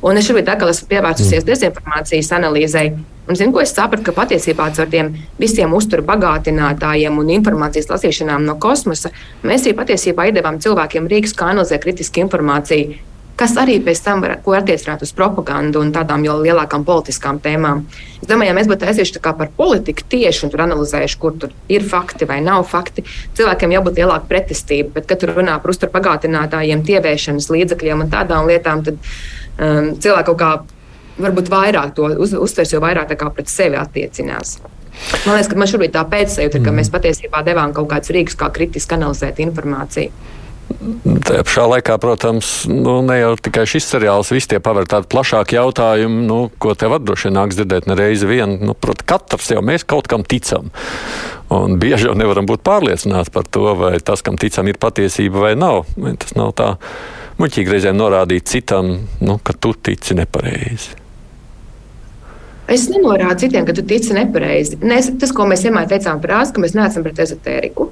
Un 0.03 0.17
es 0.17 0.27
šobrīd 0.27 0.49
atkal 0.49 0.73
esmu 0.73 0.89
pievērsusies 0.91 1.43
mm. 1.43 1.49
dezinformācijas 1.53 2.31
analīzei. 2.33 2.87
Un 3.31 3.37
zinu, 3.39 3.53
ko 3.55 3.61
es 3.63 3.75
sapratu, 3.77 4.07
ka 4.09 4.15
patiesībā 4.17 4.71
ar 4.73 4.89
tiem 4.91 5.13
visiem 5.39 5.75
uzturu 5.77 6.03
bagātinātājiem 6.09 7.21
un 7.21 7.31
informācijas 7.37 7.93
lasīšanām 7.93 8.49
no 8.49 8.57
kosmosa 8.59 9.13
mēs 9.47 9.69
arī 9.69 9.77
patiesībā 9.79 10.31
iedavām 10.31 10.59
cilvēkiem 10.65 11.07
rīks, 11.13 11.37
kā 11.37 11.53
analizēt 11.53 11.85
kritiski 11.85 12.25
informāciju 12.25 12.97
kas 13.41 13.57
arī 13.61 13.79
pēc 13.85 14.03
tam 14.05 14.21
var, 14.25 14.37
attiecināt 14.61 15.03
uz 15.05 15.13
propagandu 15.17 15.81
un 15.81 15.93
tādām 15.95 16.25
jau 16.27 16.37
lielākām 16.43 16.85
politiskām 16.85 17.41
tēmām. 17.43 17.83
Es 18.21 18.29
domāju, 18.29 18.51
ja 18.51 18.57
mēs 18.59 18.69
būtu 18.69 18.89
aizieši 18.91 19.23
par 19.25 19.49
politiku 19.57 20.05
tieši 20.13 20.47
un 20.47 20.65
analizējuši, 20.67 21.19
kur 21.21 21.39
tur 21.41 21.55
ir 21.69 21.87
fakti 21.89 22.29
vai 22.29 22.41
nav 22.45 22.67
fakti, 22.69 23.05
cilvēkiem 23.39 23.77
jābūt 23.77 24.03
lielāka 24.03 24.29
pretestība. 24.29 24.93
Bet, 24.99 25.09
kad 25.09 25.23
tur 25.23 25.33
runā 25.39 25.57
par 25.63 25.73
uzturu 25.73 25.95
pagātinātājiem, 25.95 26.85
tievēršanas 26.85 27.49
līdzekļiem 27.55 28.05
un 28.05 28.13
tādām 28.13 28.51
lietām, 28.51 28.85
tad 28.85 29.01
um, 29.01 29.95
cilvēki 29.97 30.29
kaut 30.33 30.41
kā 30.43 30.51
varbūt 31.21 31.49
vairāk 31.53 31.95
to 31.97 32.11
uz, 32.21 32.35
uztvers, 32.37 32.75
jo 32.75 32.83
vairāk 32.85 33.15
pret 33.35 33.49
sevi 33.49 33.81
attiecinās. 33.81 34.59
Man 35.25 35.37
liekas, 35.37 35.49
ka 35.49 35.57
man 35.57 35.71
šobrīd 35.71 35.95
tā 35.95 36.03
pēcsajūta 36.13 36.59
ir, 36.59 36.65
ka 36.65 36.71
mm. 36.73 36.77
mēs 36.81 36.93
patiesībā 36.93 37.41
devām 37.47 37.73
kaut 37.77 37.89
kādus 37.93 38.13
rīkus, 38.15 38.37
kā 38.37 38.51
kritiski 38.53 38.99
analizēt 38.99 39.41
informāciju. 39.41 40.13
Tajā 40.71 41.43
pašā 41.45 41.65
laikā, 41.67 41.97
protams, 42.01 42.51
nu, 42.71 43.01
ne 43.05 43.19
jau 43.19 43.33
tikai 43.43 43.67
šis 43.69 43.89
seriāls, 43.91 44.31
visi 44.33 44.53
tie 44.53 44.61
paver 44.63 44.87
tādu 44.89 45.11
plašāku 45.11 45.57
jautājumu, 45.57 46.23
nu, 46.29 46.39
ko 46.63 46.77
tev 46.79 46.95
droši 47.03 47.29
vien 47.29 47.37
nāks 47.37 47.59
dzirdēt 47.59 47.89
ne 47.91 47.97
reizi 47.99 48.29
vien. 48.31 48.55
Nu, 48.63 48.77
prot, 48.79 49.03
katrs 49.07 49.51
jau 49.53 49.63
mēs 49.67 49.85
kaut 49.89 50.09
kam 50.11 50.25
ticam. 50.25 50.71
Un 51.53 51.77
bieži 51.83 52.07
jau 52.09 52.15
nevaram 52.19 52.47
būt 52.47 52.63
pārliecināti 52.67 53.35
par 53.35 53.49
to, 53.51 53.67
vai 53.81 53.97
tas, 53.99 54.23
kam 54.23 54.39
ticam, 54.41 54.71
ir 54.71 54.79
patiesība 54.81 55.45
vai 55.49 55.53
nav. 55.59 55.91
Tas 56.23 56.37
nav 56.39 56.55
tā 56.59 56.73
muļķīgi 57.41 57.75
reizēm 57.75 57.99
norādīt 57.99 58.49
citam, 58.49 58.95
nu, 59.21 59.39
ka 59.43 59.57
tu 59.59 59.75
tici 59.75 60.17
nepareizi. 60.19 60.97
Es 62.71 62.87
nenorādu 62.87 63.49
citiem, 63.49 63.65
ka 63.67 63.75
tu 63.75 63.83
tici 63.83 64.15
nepareizi. 64.15 64.79
Nes, 64.87 65.09
tas, 65.19 65.33
ko 65.35 65.49
mēs 65.51 65.65
vienmēr 65.67 65.91
teicām 65.91 66.23
frāzi, 66.23 66.55
ka 66.55 66.63
mēs 66.63 66.77
neesam 66.79 67.03
pret 67.03 67.19
ezotēriku. 67.25 67.89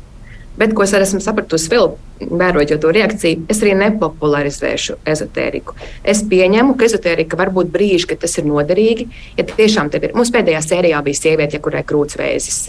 Bet, 0.58 0.74
ko 0.74 0.82
es 0.82 0.92
arī 0.96 1.06
esmu 1.06 1.20
sapratusi, 1.22 1.70
vēl 1.70 1.92
vērojot 2.18 2.80
to 2.82 2.90
reakciju, 2.94 3.44
es 3.52 3.60
arī 3.62 3.76
nepopularizēšu 3.78 4.98
ezotēriku. 5.06 5.76
Es 6.02 6.24
pieņemu, 6.26 6.74
ka 6.74 6.88
ezotērika 6.88 7.38
var 7.38 7.52
būt 7.54 7.70
brīži, 7.74 8.08
kad 8.10 8.24
tas 8.24 8.34
ir 8.40 8.48
noderīgi. 8.48 9.06
Ja 9.38 9.46
tiešām 9.46 9.92
tev 9.92 10.08
ir, 10.08 10.16
mums 10.18 10.32
pēdējā 10.34 10.64
sērijā 10.64 11.02
bija 11.06 11.20
sieviete, 11.20 11.62
kurai 11.62 11.84
krūtsvēzis. 11.86 12.60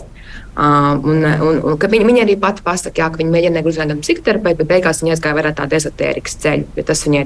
Uh, 0.59 0.99
un, 1.07 1.23
un, 1.23 1.59
un, 1.63 1.75
viņa, 1.79 2.05
viņa 2.05 2.23
arī 2.25 2.35
pati 2.41 2.63
pasakā, 2.65 3.05
ka 3.09 3.19
viņa 3.21 3.31
mēģināja 3.31 3.65
gluži 3.65 3.85
gan 3.89 4.01
psihoterapeitu, 4.03 4.59
bet 4.59 4.69
beigās 4.69 4.99
viņa 5.01 5.13
aizgāja 5.15 5.37
vairāk 5.37 5.55
tādu 5.57 5.77
ezotērikas 5.77 6.35
ceļu. 6.43 6.83
Tas 6.85 7.03
viņai 7.05 7.23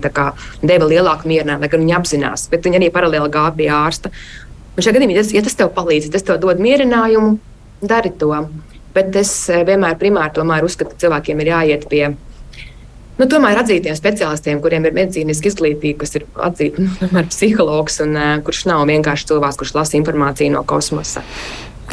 deva 0.62 0.90
lielāku 0.92 1.32
mieru, 1.32 1.58
lai 1.58 1.72
gan 1.72 1.82
viņa 1.82 1.98
apzinās, 1.98 2.46
bet 2.52 2.68
viņa 2.68 2.80
arī 2.80 2.92
paralēli 2.94 3.32
gāja 3.34 3.56
pie 3.58 3.72
ārsta. 3.74 4.12
Un 4.78 4.86
šajā 4.86 5.00
gadījumā, 5.00 5.24
ja 5.34 5.44
tas 5.46 5.58
tev 5.58 5.74
palīdz, 5.74 6.12
tas 6.14 6.28
tev 6.28 6.40
dod 6.44 6.62
mierinājumu, 6.62 7.40
dari 7.82 8.14
to. 8.22 8.32
Bet 8.94 9.16
es 9.20 9.32
eh, 9.50 9.64
vienmēr 9.68 9.98
primāri 10.02 10.36
tomēr 10.36 10.66
uzskatu, 10.68 10.94
ka 10.94 11.06
cilvēkiem 11.06 11.42
ir 11.42 11.52
jāiet 11.54 11.90
pie 11.90 12.04
nu, 13.18 13.28
tomēr 13.30 13.64
atzītiem 13.64 13.98
speciālistiem, 13.98 14.62
kuriem 14.64 14.88
ir 14.88 14.96
medicīniska 14.96 15.50
izglītība, 15.52 16.04
kas 16.04 16.18
ir 16.20 16.28
atzīta 16.38 16.82
nu, 16.86 16.94
tomēr, 17.02 17.30
psihologs 17.34 18.02
un 18.06 18.18
uh, 18.18 18.32
kurš 18.46 18.66
nav 18.70 18.86
vienkārši 18.90 19.30
cilvēks, 19.34 19.60
kurš 19.62 19.76
lasa 19.80 20.00
informāciju 20.00 20.56
no 20.56 20.66
kosmosa. 20.68 21.26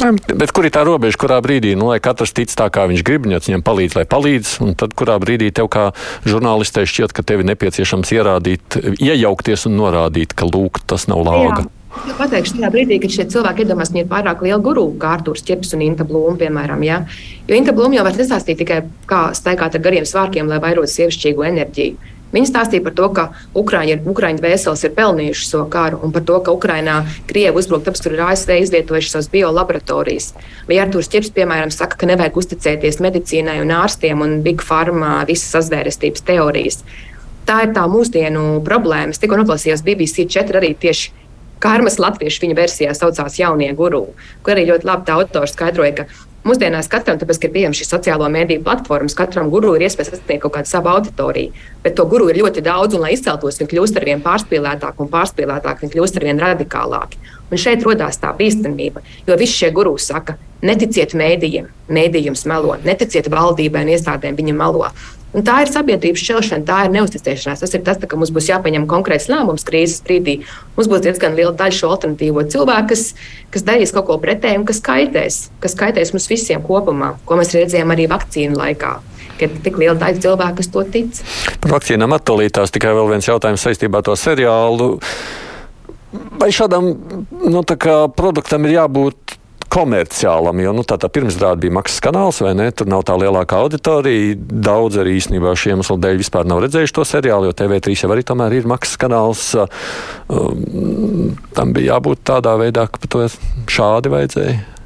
Bet 0.01 0.53
kur 0.55 0.65
ir 0.65 0.71
tā 0.73 0.81
robeža, 0.87 1.19
kurā 1.19 1.37
brīdī, 1.43 1.75
nu, 1.77 1.91
lai 1.91 1.99
katrs 2.01 2.31
tic 2.33 2.49
tā, 2.57 2.69
kā 2.73 2.87
viņš 2.89 3.03
grib, 3.05 3.27
ja 3.29 3.41
viņam 3.43 3.61
palīdz, 3.65 3.97
lai 3.99 4.05
palīdz, 4.09 4.53
un 4.63 4.71
tad 4.79 4.95
kurā 4.97 5.19
brīdī 5.21 5.51
tev 5.53 5.67
kā 5.69 5.89
žurnālistē 6.25 6.87
šķiet, 6.89 7.13
ka 7.13 7.25
tev 7.27 7.43
ir 7.43 7.49
nepieciešams 7.51 8.13
ierādīt, 8.15 8.79
iejaukties 8.97 9.67
un 9.69 9.77
norādīt, 9.77 10.33
ka 10.33 10.47
lūk, 10.49 10.81
tas 10.89 11.05
nav 11.11 11.21
lauga. 11.27 11.67
Jā. 11.67 11.80
Es 11.91 12.15
pateikšu, 12.15 12.55
tajā 12.55 12.69
brīdī, 12.71 13.01
kad 13.03 13.11
šie 13.11 13.25
cilvēki 13.33 13.65
iedomās, 13.65 13.89
ka 13.91 13.97
viņi 13.97 14.05
ir 14.05 14.11
pārāk 14.11 14.39
lieli 14.45 14.63
guru, 14.63 14.85
kā 14.99 15.17
Arthurs 15.17 15.43
Čeps 15.43 15.73
un 15.75 15.83
Inta 15.83 16.05
Blūma, 16.07 16.37
piemēram. 16.39 16.85
Ja? 16.87 17.01
Jo 17.49 17.57
Inta 17.57 17.75
Blūma 17.75 17.97
jau 17.97 18.05
var 18.07 18.15
nestāstīt 18.15 18.61
tikai, 18.63 18.79
kā 19.09 19.19
staigāt 19.35 19.75
ar 19.75 19.83
gariem 19.83 20.07
svārkiem, 20.07 20.47
lai 20.47 20.61
vairotu 20.63 20.87
sievišķīgo 20.93 21.45
enerģiju. 21.49 22.11
Viņi 22.31 22.47
stāstīja 22.47 22.85
par 22.85 22.95
to, 22.95 23.09
ka 23.11 23.25
Ukraiņa, 23.59 23.97
Ukraiņa 24.07 24.43
vēseles 24.43 24.85
ir 24.87 24.93
pelnījuši 24.95 25.43
šo 25.43 25.49
so 25.49 25.65
karu 25.71 25.99
un 26.05 26.13
par 26.15 26.23
to, 26.27 26.39
ka 26.45 26.55
Ukrainā 26.55 27.01
Krievi 27.27 27.59
uzbruk, 27.59 27.83
tāpēc, 27.83 28.05
ka 28.05 28.13
ir 28.13 28.23
ASV 28.29 28.55
izvietojuši 28.63 29.11
savas 29.11 29.27
biolaboratorijas. 29.33 30.31
Vai 30.69 30.79
Artūrs 30.79 31.11
Čips, 31.11 31.33
piemēram, 31.35 31.73
saka, 31.75 31.99
ka 31.99 32.07
nevajag 32.07 32.39
uzticēties 32.39 33.01
medicīnai 33.03 33.59
un 33.59 33.75
ārstiem 33.75 34.23
un 34.23 34.39
Big 34.45 34.63
Pharma 34.63 35.25
visas 35.27 35.51
sazvērestības 35.57 36.23
teorijas. 36.31 36.79
Tā 37.43 37.65
ir 37.65 37.75
tā 37.75 37.83
mūsdienu 37.91 38.61
problēma. 38.63 39.11
Es 39.11 39.19
tikko 39.19 39.41
noklausījos 39.41 39.83
BBC 39.83 40.29
4 40.31 40.61
arī 40.61 40.71
tieši 40.79 41.11
Kārmas 41.61 41.99
latviešu 42.01 42.47
viņa 42.47 42.57
versijā 42.57 42.97
saucās 42.97 43.37
Jaunie 43.39 43.71
guru, 43.77 44.07
kur 44.41 44.55
arī 44.55 44.67
ļoti 44.71 44.87
labi 44.89 45.07
tā 45.07 45.17
autors 45.19 45.53
skaidroja, 45.55 46.01
ka 46.01 46.09
Mūsdienās 46.41 46.87
katram, 46.89 47.19
tāpēc, 47.21 47.37
ka 47.37 47.45
ir 47.45 47.51
pieejama 47.53 47.77
šī 47.77 47.85
sociālo 47.85 48.25
mediju 48.33 48.63
platformas, 48.65 49.13
katram 49.13 49.51
guru 49.53 49.75
ir 49.77 49.83
iespēja 49.85 50.09
sasniegt 50.09 50.41
kaut 50.41 50.55
kādu 50.55 50.71
savu 50.71 50.89
auditoriju. 50.89 51.51
Bet 51.83 51.93
to 51.99 52.05
guru 52.09 52.31
ir 52.31 52.39
ļoti 52.41 52.63
daudz, 52.65 52.97
un, 52.97 53.03
lai 53.05 53.11
izceltos, 53.13 53.59
viņi 53.61 53.69
kļūst 53.69 53.99
ar 54.01 54.07
vien 54.09 54.23
pārspīlētāki 54.25 55.05
un 55.05 55.11
pārspīlētāki, 55.13 55.85
viņi 55.85 55.93
kļūst 55.93 56.17
ar 56.17 56.25
vien 56.25 56.41
radikālāki. 56.41 57.21
Un 57.51 57.61
šeit 57.61 57.85
radās 57.85 58.17
tā 58.23 58.33
bīstamība, 58.39 59.05
jo 59.27 59.37
visi 59.37 59.59
šie 59.59 59.69
guru 59.75 59.93
saka, 60.01 60.39
neticiet 60.65 61.13
mēdījiem, 61.21 61.69
mēdījums 61.93 62.47
melo, 62.49 62.73
neticiet 62.89 63.29
valdībai 63.29 63.85
un 63.85 63.93
iestādēm, 63.93 64.41
viņi 64.41 64.57
melo. 64.57 64.89
Un 65.31 65.45
tā 65.47 65.61
ir 65.63 65.69
sabiedrības 65.71 66.19
šķelšana, 66.25 66.65
tā 66.67 66.77
ir 66.85 66.93
neusticēšanās. 66.97 67.61
Tas 67.63 67.75
ir 67.77 67.83
tas, 67.87 67.99
ka 68.03 68.19
mums 68.19 68.33
būs 68.35 68.49
jāpieņem 68.51 68.87
konkrēts 68.91 69.29
lēmums 69.31 69.63
krīzes 69.67 70.03
brīdī. 70.03 70.41
Mums 70.75 70.89
būs 70.91 71.03
diezgan 71.05 71.37
liela 71.37 71.53
daļa 71.55 71.77
šo 71.77 71.91
alternatīvo 71.95 72.43
cilvēku, 72.51 72.89
kas, 72.91 73.05
kas 73.53 73.63
darīs 73.67 73.95
kaut 73.95 74.09
ko 74.09 74.17
pretēju 74.19 74.61
un 74.61 74.67
kas 74.67 74.83
kaitēs, 74.83 75.39
kas 75.63 75.77
kaitēs 75.79 76.11
mums 76.11 76.27
visiem 76.31 76.63
kopumā, 76.65 77.13
ko 77.25 77.39
mēs 77.39 77.55
redzējām 77.55 77.95
arī 77.95 78.09
vakcīnu 78.11 78.59
laikā. 78.59 78.97
Kad 79.39 79.55
tik 79.63 79.79
liela 79.79 79.95
daļa 80.01 80.19
cilvēku, 80.27 80.59
kas 80.59 80.71
to 80.73 80.83
tic. 80.91 81.23
Par 81.63 81.77
vakcīnām 81.77 82.17
attīstās 82.17 82.75
tikai 82.75 82.91
vēl 82.97 83.13
viens 83.15 83.31
jautājums 83.31 83.63
saistībā 83.63 84.03
ar 84.03 84.09
to 84.11 84.17
seriālu. 84.19 84.97
Vai 86.41 86.51
šādam 86.51 86.91
nu, 87.31 87.63
produktam 88.19 88.67
ir 88.67 88.81
jābūt 88.81 89.39
komerciālam, 89.71 90.59
jo 90.63 90.73
nu, 90.75 90.83
tā, 90.87 90.97
tā 90.99 91.09
pirmsrāde 91.11 91.63
bija 91.63 91.75
maksas 91.77 92.01
kanāls, 92.03 92.41
vai 92.43 92.53
ne? 92.57 92.67
Tur 92.75 92.89
nav 92.91 93.05
tā 93.07 93.15
lielākā 93.19 93.61
auditorija. 93.63 94.35
Daudz 94.67 94.99
arī 95.01 95.15
īstenībā 95.19 95.53
šī 95.57 95.75
iemesla 95.75 95.97
dēļ 96.03 96.19
vispār 96.21 96.49
nav 96.49 96.63
redzējuši 96.65 96.97
to 96.97 97.07
seriālu, 97.07 97.49
jo 97.49 97.57
TV3 97.61 97.95
jau 98.03 98.11
arī 98.11 98.25
tomēr 98.27 98.57
ir 98.59 98.69
maksas 98.71 98.99
kanāls. 99.01 99.45
Um, 100.27 101.33
tam 101.55 101.73
bija 101.75 101.95
jābūt 101.95 102.25
tādā 102.27 102.57
veidā, 102.59 102.87
ka 102.91 103.07
to 103.07 103.25
šādi 103.71 104.11
vajadzēja. 104.11 104.80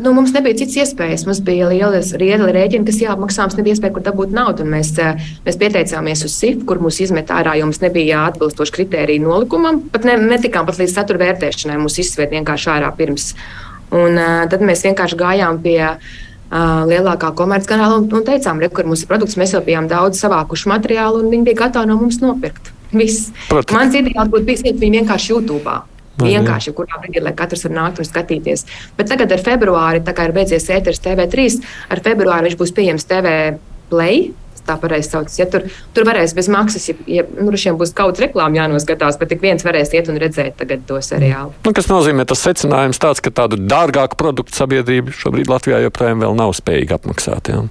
Nu, 0.00 0.14
mums 0.16 0.32
nebija 0.32 0.56
citas 0.56 0.78
iespējas. 0.80 1.26
Mums 1.28 1.42
bija 1.44 1.68
lielas 1.68 2.14
riedli 2.16 2.54
rēķini, 2.56 2.86
kas 2.88 3.02
jāapmaksā. 3.02 3.44
Mums 3.44 3.58
nebija 3.58 3.76
iespēja, 3.76 3.92
kur 3.96 4.04
dabūt 4.06 4.32
naudu. 4.32 4.64
Mēs, 4.64 4.94
eh, 4.98 5.20
mēs 5.44 5.58
pieteicāmies 5.60 6.24
uz 6.24 6.32
SIF, 6.32 6.64
kur 6.66 6.80
mūs 6.80 7.02
izmet 7.04 7.28
ārā, 7.28 7.58
jo 7.58 7.68
mums 7.68 7.82
nebija 7.84 8.24
atbilstoši 8.30 8.76
kritēriju 8.78 9.26
nolikumam. 9.26 9.82
Pat 9.92 10.08
ne, 10.08 10.16
netikām 10.16 10.64
pat 10.66 10.80
līdz 10.80 10.94
satura 10.94 11.20
vērtēšanai. 11.20 11.76
Mūs 11.84 12.00
izsvērt 12.00 12.32
vienkārši 12.32 12.72
ārā 12.78 12.90
pirms. 12.96 13.34
Un, 13.90 14.16
uh, 14.16 14.48
tad 14.48 14.64
mēs 14.64 14.86
vienkārši 14.86 15.20
gājām 15.20 15.60
pie 15.60 15.80
uh, 15.84 16.82
lielākā 16.88 17.34
komerckanāla 17.36 18.00
un, 18.00 18.08
un 18.08 18.24
teicām, 18.24 18.62
kur 18.72 18.88
mums 18.88 19.02
ir 19.04 19.12
produkts. 19.12 19.36
Mēs 19.36 19.52
jau 19.52 19.60
bijām 19.60 19.88
daudz 19.90 20.22
savākuši 20.24 20.70
materiālu, 20.70 21.24
un 21.24 21.30
viņi 21.30 21.44
bija 21.50 21.66
gatavi 21.66 21.90
no 21.92 22.00
mums 22.00 22.22
nopirkt. 22.24 22.72
Viss. 22.90 23.30
Mans 23.52 23.94
ideāls 23.94 24.32
būtu 24.32 24.48
bijis, 24.48 24.64
ja 24.64 24.72
viņi 24.74 25.02
vienkārši 25.02 25.34
YouTube. 25.34 25.76
Vienkārši, 26.26 26.74
kurā 26.76 27.00
brīdī, 27.02 27.22
lai 27.24 27.32
katrs 27.36 27.64
var 27.66 27.76
nākt 27.76 28.02
un 28.02 28.08
skatīties. 28.08 28.66
Bet 28.98 29.10
tagad 29.12 29.32
ar 29.32 29.42
februāri, 29.46 30.04
tā 30.04 30.14
kā 30.16 30.28
ir 30.28 30.36
beidzies 30.36 30.68
ēteris 30.72 31.02
TV3, 31.04 31.48
ar 31.90 32.04
februāri 32.04 32.50
viņš 32.50 32.60
būs 32.60 32.76
pieejams 32.76 33.08
TV 33.10 33.34
Play. 33.90 34.30
Tā 34.60 34.74
pareizi 34.76 35.08
sauc. 35.08 35.32
Ja 35.40 35.46
tur, 35.50 35.64
tur 35.96 36.04
varēs 36.04 36.34
bez 36.36 36.46
maksas, 36.52 36.84
ja, 36.90 36.94
ja 37.08 37.22
nu, 37.24 37.48
šiem 37.58 37.78
būs 37.80 37.94
kaut 37.96 38.12
kāda 38.12 38.26
reklāma 38.26 38.60
jānoskatās, 38.60 39.16
bet 39.18 39.32
tik 39.32 39.40
viens 39.42 39.64
varēs 39.64 39.90
iet 39.96 40.10
un 40.12 40.20
redzēt 40.20 40.60
to 40.86 41.00
seriālu. 41.02 41.56
Nu, 41.64 41.72
kas 41.74 41.88
nozīmē 41.90 42.28
tas 42.28 42.44
secinājums 42.44 43.00
tāds, 43.00 43.24
ka 43.24 43.32
tādu 43.34 43.56
dārgāku 43.56 44.20
produktu 44.20 44.54
sabiedrība 44.54 45.16
šobrīd 45.16 45.50
Latvijā 45.50 45.80
joprojām 45.86 46.22
nav 46.36 46.52
spējīga 46.60 47.00
apmaksāt. 47.00 47.50
Jā. 47.50 47.64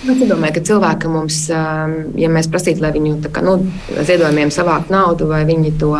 Nu, 0.00 0.14
es 0.14 0.24
domāju, 0.24 0.56
ka 0.56 0.64
cilvēki 0.64 1.12
mums, 1.12 1.38
ja 1.50 2.32
mēs 2.32 2.48
prasītu, 2.50 2.80
lai 2.80 2.92
viņu 2.94 3.18
kā, 3.30 3.42
nu, 3.44 3.58
ziedojumiem 3.94 4.52
savāktu 4.54 4.94
naudu, 4.94 5.28
vai 5.28 5.42
viņi 5.48 5.74
to 5.80 5.92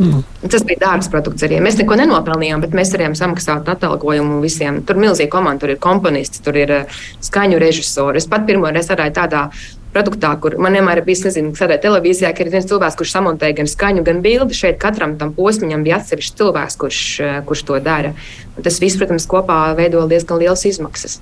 Mm. 0.00 0.22
Tas 0.48 0.62
bija 0.64 0.80
dārgs 0.80 1.10
produkts 1.12 1.44
arī. 1.44 1.58
Mēs 1.60 1.76
neko 1.76 1.98
nenopelnījām, 2.00 2.62
bet 2.64 2.72
mēs 2.76 2.92
varējām 2.94 3.16
samaksāt 3.18 3.68
atalgojumu 3.68 4.38
visiem. 4.40 4.80
Tur 4.88 4.96
ir 4.96 5.04
milzīga 5.04 5.32
komanda, 5.34 5.60
tur 5.60 5.74
ir 5.74 5.82
komponists, 5.82 6.40
tur 6.44 6.56
ir 6.56 6.72
eh, 6.72 7.02
skaņu 7.26 7.58
režisori. 7.60 8.22
Es 8.22 8.28
pat 8.30 8.46
pirmo 8.48 8.70
reizi 8.72 8.88
strādāju 8.88 9.16
tādā 9.18 9.42
produktā, 9.92 10.30
kur 10.40 10.56
man 10.62 10.78
vienmēr 10.78 11.02
ir 11.02 11.06
bijis, 11.08 11.26
nezinu, 11.26 11.52
kādā 11.58 11.76
televīzijā, 11.82 12.30
ka 12.32 12.46
ir 12.46 12.52
viens 12.54 12.68
cilvēks, 12.70 12.96
kurš 12.96 13.12
samontēja 13.18 13.58
gan 13.60 13.68
skaņu, 13.68 14.06
gan 14.06 14.22
bildi. 14.24 14.56
Šeit 14.56 14.80
katram 14.80 15.18
tam 15.20 15.34
posmam 15.36 15.84
bija 15.84 16.00
atsevišķs 16.00 16.38
cilvēks, 16.40 16.80
kurš, 16.80 17.02
eh, 17.20 17.36
kurš 17.44 17.66
to 17.68 17.82
dara. 17.84 18.14
Un 18.56 18.64
tas 18.64 18.80
viss, 18.80 18.96
protams, 18.96 19.28
kopā 19.28 19.60
veido 19.76 20.06
diezgan 20.08 20.40
lielas 20.40 20.64
izmaksas. 20.64 21.20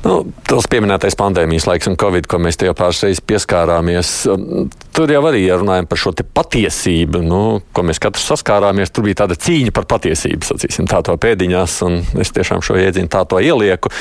Nu, 0.00 0.14
tas 0.48 0.64
pieminētais 0.70 1.16
pandēmijas 1.20 1.66
laiks 1.68 1.90
un 1.90 1.96
covid, 2.00 2.24
ko 2.30 2.38
mēs 2.40 2.56
te 2.56 2.64
jau 2.64 2.72
pāris 2.76 3.02
reizes 3.04 3.20
pieskārāmies. 3.20 4.12
Um, 4.32 4.70
tur 4.96 5.12
jau 5.12 5.20
arī 5.28 5.42
runājam 5.52 5.88
par 5.90 6.00
šo 6.00 6.14
patiesību, 6.24 7.20
nu, 7.26 7.40
ko 7.76 7.84
mēs 7.84 8.00
katrs 8.00 8.24
saskārāmies. 8.32 8.94
Tur 8.96 9.04
bija 9.08 9.20
tāda 9.22 9.36
cīņa 9.36 9.74
par 9.76 9.84
patiesību, 9.90 10.48
sacīsim, 10.48 10.88
tā 10.88 11.02
to 11.04 11.18
pēdiņās, 11.20 11.76
un 11.84 12.00
es 12.22 12.32
tiešām 12.32 12.64
šo 12.64 12.78
iedzienu 12.80 13.12
tā 13.12 13.26
to 13.28 13.42
ielieku. 13.44 13.92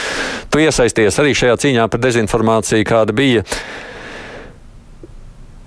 Tu 0.48 0.64
iesaisties 0.64 1.20
arī 1.20 1.36
šajā 1.36 1.60
cīņā 1.66 1.92
par 1.92 2.04
dezinformāciju, 2.08 2.88
kāda 2.88 3.16
bija. 3.20 3.44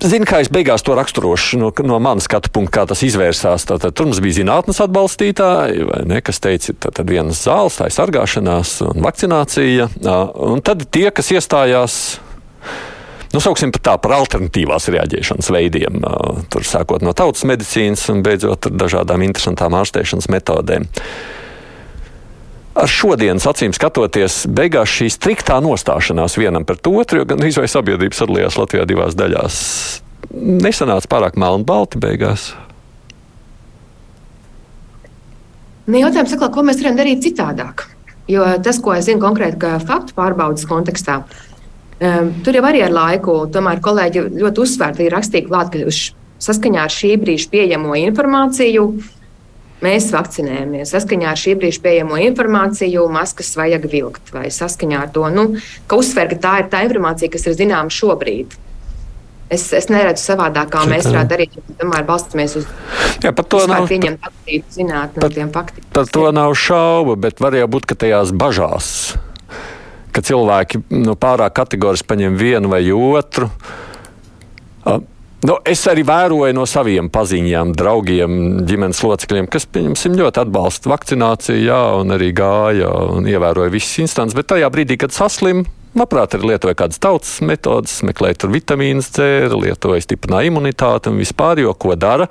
Zinu, 0.03 0.27
kā 0.27 0.41
es 0.43 0.49
beigās 0.51 0.83
to 0.83 0.97
raksturošu 0.97 1.57
no, 1.61 1.69
no 1.87 1.97
manas 2.03 2.25
skatu 2.27 2.51
punkta, 2.51 2.81
kā 2.81 2.83
tas 2.91 3.03
izvērsās. 3.07 3.63
Tātad, 3.69 3.93
tur 3.95 4.09
mums 4.09 4.19
bija 4.23 4.41
zinātnes 4.41 4.81
atbalstītāji, 4.83 5.85
ne, 6.09 6.19
kas 6.25 6.41
teica, 6.43 6.75
ka 6.83 7.05
vienas 7.07 7.45
zāles, 7.45 7.77
tā 7.79 7.87
ir 7.87 7.95
sargāšanās 7.95 8.75
un 8.89 8.99
vakcinācija. 9.05 9.87
Un 10.43 10.63
tad 10.65 10.83
tie, 10.91 11.07
kas 11.15 11.31
iestājās 11.31 11.95
nu, 13.33 13.39
sauksim 13.39 13.71
tā, 13.79 13.95
par 14.01 14.17
alternatīvās 14.19 14.89
reaģēšanas 14.93 15.51
veidiem, 15.55 16.03
tur 16.51 16.67
sākot 16.67 17.05
no 17.05 17.15
tautas 17.17 17.47
medicīnas 17.47 18.03
un 18.11 18.25
beidzot 18.25 18.67
ar 18.69 18.75
dažādām 18.83 19.23
interesantām 19.25 19.79
ārstēšanas 19.79 20.27
metodēm. 20.35 20.89
Ar 22.73 22.89
šodienas 22.89 23.45
acīm 23.45 23.73
skatoties, 23.75 24.43
beigās 24.49 24.89
šī 24.89 25.11
striktā 25.13 25.59
nostāšanās 25.61 26.39
vienam 26.41 26.65
pret 26.65 26.87
otru, 26.89 27.21
jo 27.21 27.27
gan 27.29 27.43
izvēle 27.45 27.69
sabiedrība 27.69 28.17
sadalījās 28.17 28.57
Latvijā 28.57 28.87
divās 28.89 29.17
daļās, 29.17 29.57
nesanāca 30.33 31.11
pārāk 31.11 31.37
melnbalti 31.37 32.01
beigās. 32.01 32.47
Nu, 35.85 35.99
jautājums, 35.99 36.31
sakla, 36.33 36.49
ko 36.49 36.63
mēs 36.65 36.81
varam 36.81 36.97
darīt 36.97 37.21
citādāk? 37.25 37.85
Jo 38.31 38.45
tas, 38.63 38.79
ko 38.81 38.95
es 38.95 39.05
zinu 39.05 39.21
konkrēti, 39.21 39.59
faktu 39.83 40.15
pārbaudas 40.17 40.65
kontekstā, 40.65 41.19
um, 41.99 42.29
tur 42.45 42.57
jau 42.57 42.63
arī 42.69 42.85
ar 42.85 42.95
laiku, 42.95 43.41
tomēr 43.53 43.83
kolēģi 43.83 44.29
ļoti 44.39 44.63
uzsvērti 44.63 45.05
ir 45.05 45.13
rakstīja 45.13 45.49
klāt, 45.49 45.75
ka 45.75 45.93
saskaņā 46.43 46.87
ar 46.87 46.93
šī 46.93 47.17
brīža 47.21 47.51
pieejamo 47.51 47.97
informāciju 47.99 48.87
Mēs 49.83 50.11
vakcinējamies 50.13 50.93
saskaņā 50.95 51.31
ar 51.33 51.39
šī 51.39 51.57
brīža 51.59 51.81
pieejamo 51.83 52.19
informāciju, 52.29 53.07
maskas 53.11 53.51
vajag 53.59 53.87
vilkt 53.91 54.31
vai 54.35 54.47
saskaņā 54.53 55.01
ar 55.05 55.09
to, 55.15 55.25
nu, 55.33 55.47
ka 55.91 55.99
uzsver, 55.99 56.29
ka 56.31 56.37
tā 56.45 56.53
ir 56.61 56.69
tā 56.71 56.85
informācija, 56.87 57.31
kas 57.33 57.49
ir 57.49 57.57
zināma 57.59 57.91
šobrīd. 57.91 58.55
Es, 59.53 59.67
es 59.75 59.89
neredzu 59.91 60.23
savādāk, 60.23 60.71
kā 60.73 60.85
mēs 60.89 61.05
varētu 61.09 61.29
darīt, 61.29 61.57
ja 61.59 61.75
tomēr 61.81 62.05
balstāmies 62.07 62.55
uz 62.61 62.69
Jā, 63.21 63.33
to 63.35 63.59
nav 63.69 63.85
pieņemt 63.91 64.23
attīstību 64.23 64.75
zinātnē 64.77 65.21
no 65.21 65.29
tiem 65.35 65.51
faktiem. 65.53 65.85
Par 65.93 66.07
to 66.09 66.25
nav 66.33 66.55
šaubu, 66.57 67.17
bet 67.19 67.43
var 67.43 67.55
jau 67.59 67.67
būt, 67.75 67.85
ka 67.91 67.97
tajās 68.05 68.31
bažās, 68.33 68.87
ka 70.15 70.23
cilvēki 70.25 70.81
nu, 70.95 71.17
pārāk 71.19 71.53
kategoriski 71.59 72.09
paņem 72.09 72.39
vienu 72.39 72.71
vai 72.71 72.81
otru. 72.95 73.51
Nu, 75.43 75.57
es 75.67 75.81
arī 75.91 76.05
vēroju 76.07 76.55
no 76.55 76.63
saviem 76.69 77.09
paziņām, 77.11 77.73
draugiem, 77.75 78.35
ģimenes 78.63 79.01
locekļiem, 79.03 79.49
kas, 79.51 79.65
pieņemsim, 79.75 80.15
ļoti 80.15 80.39
atbalsta 80.39 80.87
vakcināciju, 80.87 81.57
jā, 81.65 81.79
un 81.99 82.15
arī 82.15 82.29
gāja 82.37 82.87
un 83.17 83.27
ievēroja 83.27 83.73
visas 83.73 84.05
instances. 84.05 84.37
Bet 84.39 84.47
tajā 84.53 84.69
brīdī, 84.71 84.95
kad 85.01 85.11
saslim, 85.11 85.65
labprāt, 85.99 86.37
arī 86.37 86.53
lietoja 86.53 86.77
kādas 86.79 87.01
tautas 87.03 87.33
metodas, 87.43 87.97
meklēja 88.07 88.39
tur 88.39 88.53
vitamīnas, 88.55 89.11
dzēra, 89.17 89.59
lietoja 89.65 90.05
stiprināja 90.07 90.47
imunitāti 90.53 91.11
un 91.11 91.19
vispār, 91.19 91.59
jo 91.65 91.75
ko 91.75 91.97
dara. 91.99 92.29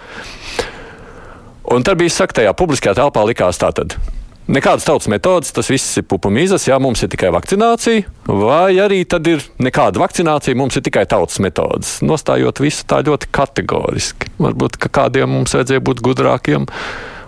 Un 1.69 1.85
tad 1.85 2.01
bija 2.01 2.17
saka, 2.17 2.41
tajā 2.41 2.57
publiskajā 2.57 2.97
telpā 2.97 3.29
likās 3.29 3.61
tā 3.61 3.75
tad. 3.77 4.01
Nekādas 4.53 4.85
tautas 4.85 5.09
metodas, 5.09 5.53
tas 5.57 5.71
viss 5.73 5.97
ir 5.97 6.05
pupamīzes, 6.05 6.67
jā, 6.69 6.77
mums 6.83 7.01
ir 7.01 7.09
tikai 7.15 7.31
vakcinācija, 7.33 8.03
vai 8.29 8.75
arī 8.85 8.99
tad 9.09 9.31
ir 9.31 9.41
nekāda 9.65 10.03
vakcinācija, 10.03 10.59
mums 10.61 10.77
ir 10.77 10.85
tikai 10.85 11.07
tautas 11.09 11.41
metodas. 11.41 11.95
Nostājot 12.05 12.61
visu 12.61 12.85
tā 12.85 12.99
ļoti 13.07 13.31
kategoriski. 13.33 14.29
Varbūt, 14.43 14.77
ka 14.83 14.93
kādiem 15.01 15.33
mums 15.33 15.57
vajadzēja 15.57 15.85
būt 15.89 16.05
gudrākiem 16.05 16.69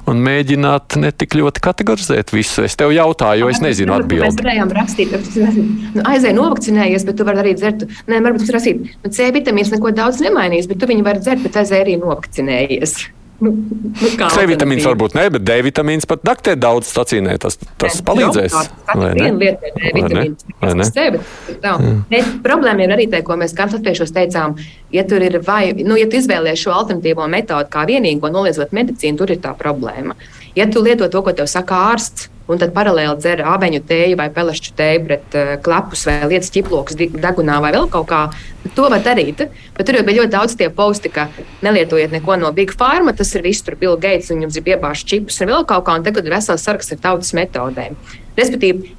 un 0.05 0.21
mēģināt 0.21 0.99
ne 1.01 1.15
tik 1.17 1.39
ļoti 1.41 1.65
kategorizēt 1.65 2.35
visu. 2.37 2.67
Es 2.69 2.77
tev 2.77 2.93
jautāju, 2.93 3.47
jo 3.47 3.51
es 3.55 3.63
nezinu 3.65 3.97
atbildi. 3.97 4.29
Mēs 4.29 4.41
varējām 4.43 4.77
rakstīt, 4.77 5.17
ka 5.17 5.49
nu, 5.57 6.05
aizēj 6.05 6.37
novakcinējies, 6.37 7.09
bet 7.09 7.17
tu 7.17 7.25
vari 7.25 7.41
arī 7.47 7.57
dzert. 7.57 7.89
Nē, 8.05 8.21
varbūt 8.21 8.45
tas 8.45 8.57
rakstīt, 8.59 8.85
nu, 9.01 9.17
C 9.17 9.33
vitamīns 9.33 9.73
neko 9.73 9.97
daudz 9.97 10.21
nemainīs, 10.25 10.69
bet 10.69 10.83
tu 10.83 10.93
viņu 10.93 11.09
vari 11.09 11.25
dzert, 11.25 11.41
bet 11.49 11.57
aizēj 11.65 11.87
arī 11.87 11.97
novakcinējies. 12.05 12.99
Nu, 13.45 13.53
nu 13.53 14.11
C 14.33 14.45
vitamīns 14.49 14.87
varbūt 14.87 15.17
ne, 15.19 15.27
bet 15.35 15.45
D 15.45 15.57
vitamīns 15.67 16.09
pat 16.09 16.25
naktī 16.27 16.55
daudz 16.59 16.89
stacīnē. 16.93 17.37
Tas, 17.43 17.59
tas 17.81 17.99
ne, 17.99 18.05
palīdzēs. 18.09 18.57
Viena 18.95 19.31
lieta 19.41 19.71
ir 19.71 19.77
D 19.77 19.93
vitamīns, 19.99 20.47
tā. 21.65 21.75
Problēma 22.45 22.87
ir 22.87 22.95
arī 22.97 23.09
tā, 23.13 23.21
ko 23.27 23.37
mēs 23.41 23.57
kāds 23.57 23.77
atpriekšos 23.79 24.15
teicām. 24.17 24.57
Ja 24.95 25.05
tur 25.09 25.25
ir 25.27 25.41
vai, 25.45 25.75
nu, 25.85 25.99
ja 26.01 26.09
tu 26.09 26.21
izvēlies 26.21 26.63
šo 26.63 26.73
alternatīvo 26.77 27.27
metodi 27.31 27.73
kā 27.73 27.85
vienīgo 27.91 28.31
noliedzot 28.33 28.73
medicīnu, 28.77 29.21
tur 29.21 29.35
ir 29.35 29.43
tā 29.45 29.53
problēma. 29.59 30.17
Ja 30.57 30.69
tu 30.71 30.85
lieto 30.85 31.11
to, 31.11 31.25
ko 31.27 31.35
tev 31.37 31.51
saka 31.51 31.85
ārsts, 31.93 32.31
un 32.49 32.61
tad 32.61 32.75
paralēli 32.77 33.17
dzer 33.21 33.43
abeņu 33.49 33.81
tēju 33.89 34.19
vai 34.21 34.29
pelešķu 34.35 34.75
tēju 34.79 35.05
pret 35.07 35.37
uh, 35.39 35.53
klepus 35.65 36.05
vai 36.09 36.17
lietas 36.29 36.53
ķiploks 36.55 36.99
degunā 36.99 37.61
vai 37.65 37.73
vēl 37.77 37.89
kaut 37.93 38.09
kā. 38.11 38.21
To 38.77 38.89
var 38.93 39.03
darīt. 39.05 39.43
Bet 39.77 39.87
tur 39.87 39.99
jau 39.99 40.05
bija 40.07 40.23
ļoti 40.23 40.33
daudz 40.33 40.57
tie 40.61 40.71
posti, 40.73 41.13
ka 41.13 41.27
nelietojiet 41.65 42.15
neko 42.15 42.39
no 42.41 42.53
Big 42.57 42.73
Pharma. 42.77 43.15
Tas 43.17 43.35
ir 43.37 43.45
viss 43.45 43.65
tur 43.65 43.77
Bill 43.81 43.99
Gates 44.01 44.33
un 44.33 44.45
jums 44.45 44.57
ir 44.59 44.65
piebāžts 44.67 45.09
čipus 45.09 45.41
un 45.45 45.53
vēl 45.53 45.67
kaut 45.69 45.87
kā. 45.89 45.97
Un 45.99 46.07
tagad 46.07 46.25
ir 46.25 46.37
vesels 46.37 46.65
saraksts 46.65 46.97
ar 46.97 47.03
tautas 47.05 47.35
metodēm. 47.37 47.99
Respektīvi, 48.39 48.95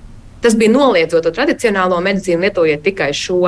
tas 0.46 0.58
bija 0.58 0.74
noliedzot 0.74 1.26
to 1.26 1.34
tradicionālo 1.34 1.98
medicīnu, 2.06 2.46
lietojiet 2.46 2.86
tikai 2.86 3.10
šo. 3.18 3.42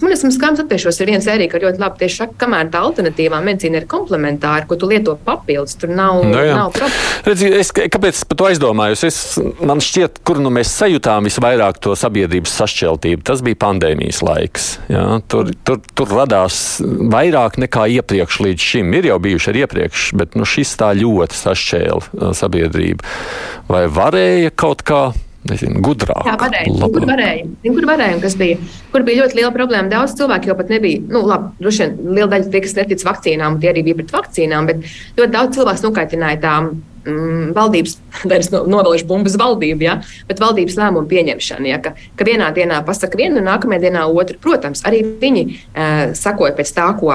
Man 0.00 0.12
liekas, 0.12 0.34
skams 0.36 0.60
attiešos 0.62 0.98
ir 1.00 1.10
viena 1.12 1.24
sērija, 1.24 1.50
ka 1.52 1.60
ļoti 1.62 1.80
labi 1.80 2.00
tieši 2.02 2.20
saka, 2.20 2.36
kamēr 2.42 2.70
tā 2.72 2.82
alternatīvā 2.84 3.40
medicīna 3.44 3.80
ir 3.80 3.86
komplementāra, 3.90 4.66
ko 4.68 4.78
tu 4.80 4.88
lieto 4.90 5.16
papildus, 5.26 5.76
tur 5.80 5.92
nav, 5.92 6.20
no 6.24 6.32
nu 6.34 6.44
jā. 6.44 6.56
nav 6.58 6.72
problēma. 6.74 7.22
Redzi, 7.26 7.50
es, 7.60 7.72
kāpēc 7.72 8.22
par 8.28 8.40
to 8.40 8.48
aizdomājos? 8.50 9.04
Es, 9.08 9.18
man 9.64 9.82
šķiet, 9.84 10.20
kur 10.26 10.40
nu 10.42 10.52
mēs 10.54 10.72
sajūtām 10.76 11.28
visvairāk 11.30 11.80
to 11.82 11.96
sabiedrības 11.98 12.56
sašķeltību, 12.60 13.24
tas 13.26 13.42
bija 13.46 13.60
pandēmijas 13.66 14.22
laiks. 14.26 14.68
Jā? 14.92 15.04
Tur, 15.32 15.52
tur, 15.66 15.82
tur 15.96 16.14
radās 16.20 16.60
vairāk 16.84 17.60
nekā 17.64 17.88
iepriekš 17.98 18.40
līdz 18.46 18.70
šim. 18.70 18.96
Ir 18.98 19.10
jau 19.10 19.20
bijuši 19.22 19.52
arī 19.52 19.64
iepriekš, 19.66 20.08
bet 20.20 20.36
nu, 20.38 20.48
šis 20.48 20.76
tā 20.80 20.92
ļoti 20.98 21.40
sašķēla 21.40 22.32
sabiedrību. 22.36 23.14
Vai 23.70 23.86
varēja 23.90 24.52
kaut 24.54 24.84
kā 24.86 25.06
nezinu, 25.50 25.82
gudrāk. 25.84 26.26
Jā, 26.26 26.34
varēja. 26.40 26.72
Zin, 26.72 26.92
kur 26.94 27.06
varēja? 27.08 27.46
Kur 27.66 27.86
varēja 27.90 28.16
un 28.18 28.24
kas 28.24 28.36
bija? 28.40 28.58
Kur 28.92 29.06
bija 29.06 29.22
ļoti 29.22 29.40
liela 29.40 29.52
problēma? 29.54 29.92
Daudz 29.92 30.16
cilvēku 30.18 30.50
jau 30.50 30.58
pat 30.58 30.72
nebija. 30.72 31.04
Nu, 31.12 31.22
labi, 31.28 31.52
droši 31.62 31.84
vien 31.84 32.12
liela 32.18 32.28
daļa 32.34 32.50
tie, 32.52 32.62
kas 32.64 32.76
netic 32.78 33.06
vakcīnām, 33.06 33.60
tie 33.62 33.70
arī 33.72 33.86
bija 33.86 34.00
pret 34.00 34.12
vakcīnām, 34.16 34.68
bet 34.70 34.84
ļoti 35.18 35.32
daudz 35.38 35.58
cilvēku 35.58 35.88
nokaitināja 35.88 36.42
tām. 36.44 36.76
Mm, 37.06 37.52
valdības, 37.54 37.92
es 38.40 38.50
no, 38.50 38.64
novēlēšu 38.66 39.06
bumbas 39.06 39.36
valdību, 39.38 39.86
ja, 39.86 40.00
bet 40.26 40.42
valdības 40.42 40.74
lēmumu 40.80 41.06
pieņemšana. 41.12 41.70
Ja, 41.70 41.78
ka, 41.82 41.94
ka 42.18 42.26
vienā 42.26 42.50
dienā 42.56 42.80
pasaka 42.86 43.20
vienu, 43.20 43.44
nākamajā 43.46 43.84
dienā 43.86 44.08
otru. 44.10 44.40
Protams, 44.42 44.82
arī 44.88 45.04
viņi 45.22 45.44
uh, 45.46 46.14
sakoja 46.18 46.56
pēc 46.58 46.74
tā, 46.74 46.90
ko 46.98 47.12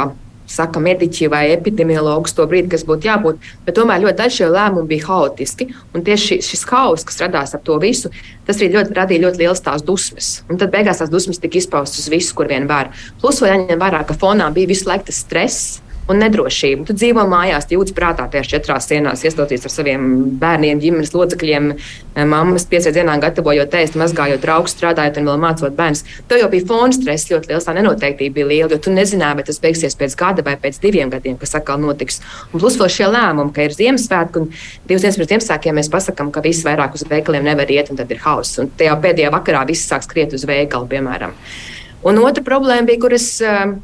saka 0.52 0.82
mediķi 0.84 1.30
vai 1.32 1.44
epidemiologs 1.54 2.36
to 2.38 2.46
brīdi, 2.50 2.72
kas 2.74 2.86
būtu 2.88 3.10
jābūt. 3.10 3.52
Bet 3.66 3.78
tomēr 3.78 4.04
ļoti 4.06 4.20
daži 4.20 4.50
lēmumi 4.52 4.90
bija 4.92 5.08
haotiski. 5.10 5.70
Un 5.96 6.06
tieši 6.08 6.42
šis 6.46 6.66
haoss, 6.72 7.08
kas 7.08 7.22
radās 7.24 7.56
ap 7.58 7.64
to 7.68 7.78
visu, 7.82 8.12
tas 8.48 8.60
arī 8.60 8.72
ļoti, 8.76 8.96
radīja 8.98 9.26
ļoti 9.28 9.44
liels 9.44 9.64
tās 9.66 9.86
dusmas. 9.88 10.34
Un 10.50 10.60
tad 10.62 10.74
beigās 10.74 11.02
tās 11.02 11.14
dusmas 11.14 11.42
tika 11.42 11.62
izpaustas 11.62 12.06
uz 12.06 12.12
visu, 12.14 12.36
kur 12.38 12.52
vien 12.52 12.68
var. 12.70 12.92
Plus 13.24 13.42
vēl 13.44 13.56
jāņem 13.56 13.82
vērā, 13.82 14.04
ka 14.08 14.18
fonā 14.18 14.52
bija 14.56 14.72
visu 14.72 14.92
laiku 14.92 15.10
tas 15.12 15.24
stress 15.26 15.80
un 16.12 16.22
nedrošību. 16.22 16.86
Tu 16.90 16.96
dzīvo 16.98 17.24
mājās, 17.32 17.70
jūtas 17.72 17.96
prātā 17.98 18.28
tajās 18.32 18.50
četrās 18.52 18.88
sienās, 18.90 19.24
iestoties 19.26 19.66
ar 19.68 19.74
saviem 19.74 20.08
bērniem, 20.42 20.82
ģimenes 20.84 21.14
locekļiem, 21.16 21.70
eh, 21.72 22.26
mammas 22.26 22.68
pieciem 22.70 22.96
dienām 22.98 23.24
gatavojot 23.24 23.78
ēst, 23.80 23.98
mazgājot 24.00 24.44
draugus, 24.44 24.76
strādājot 24.76 25.22
un 25.22 25.30
vēl 25.32 25.42
mācot 25.42 25.76
bērnus. 25.78 26.04
Tev 26.28 26.44
jau 26.44 26.50
bija 26.52 26.68
fona 26.68 26.94
stress 26.94 27.32
ļoti 27.32 27.52
liels, 27.52 27.66
tā 27.68 27.76
nenoteiktība 27.78 28.34
bija 28.34 28.48
liela, 28.48 28.70
jo 28.72 28.78
tu 28.78 28.92
nezināji, 28.92 29.36
vai 29.36 29.44
tas 29.44 29.60
beigsies 29.60 29.96
pēc 29.96 30.16
gada 30.20 30.46
vai 30.46 30.56
pēc 30.56 30.80
diviem 30.82 31.10
gadiem, 31.10 31.38
kas 31.38 31.56
atkal 31.56 31.80
notiks. 31.80 32.22
Un 32.54 32.60
plus 32.60 32.78
vēl 32.78 32.90
šie 32.90 33.08
lēmumi, 33.12 33.54
ka 33.54 33.68
ir 33.68 33.78
Ziemassvētki 33.78 34.42
un 34.42 34.50
divas 34.88 35.02
dienas 35.02 35.18
pirms 35.18 35.32
Ziemassvētkiem 35.32 35.78
mēs 35.80 35.90
pasakām, 35.90 36.32
ka 36.32 36.42
viss 36.42 36.66
vairāk 36.68 36.94
uz 36.94 37.04
veikaliem 37.08 37.44
nevar 37.44 37.70
iet, 37.72 37.90
un 37.90 37.98
tad 37.98 38.12
ir 38.12 38.20
hauss. 38.26 38.60
Un 38.60 38.72
tajā 38.78 38.96
pēdējā 39.02 39.32
vakarā 39.32 39.66
viss 39.68 39.88
sāk 39.88 40.04
skriet 40.04 40.34
uz 40.34 40.46
veikalu, 40.46 40.88
piemēram. 40.92 41.34
Un 42.04 42.18
otra 42.18 42.44
problēma 42.44 42.88
bija, 42.90 43.00
kuras 43.04 43.28
uh, 43.46 43.76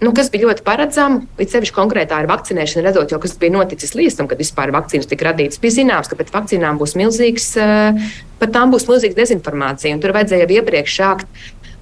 nu, 0.00 0.12
kas 0.16 0.30
bija 0.32 0.48
ļoti 0.48 0.64
paredzama. 0.66 1.20
Līdz 1.38 1.56
sevišķi 1.56 1.76
konkrētā 1.76 2.20
ar 2.22 2.28
vakcinēšanu, 2.30 2.84
redzot, 2.86 3.12
jau, 3.12 3.20
kas 3.22 3.36
bija 3.40 3.54
noticis 3.54 3.94
līdz 3.96 4.18
tam, 4.18 4.30
kad 4.30 4.40
vispār 4.40 4.72
vakcīnas 4.74 5.08
tika 5.10 5.30
radītas. 5.30 5.60
Bija 5.62 5.76
zināms, 5.80 6.10
ka 6.10 6.18
pēc 6.18 6.32
vakcīnām 6.34 6.80
būs 6.80 6.96
milzīgs, 7.00 7.52
eh, 7.60 8.10
par 8.40 8.52
tām 8.54 8.72
būs 8.72 8.88
milzīga 8.88 9.18
dezinformācija. 9.20 10.00
Tur 10.00 10.16
vajadzēja 10.16 10.46
jau 10.46 10.60
iepriekš 10.60 10.96
sākt 10.96 11.26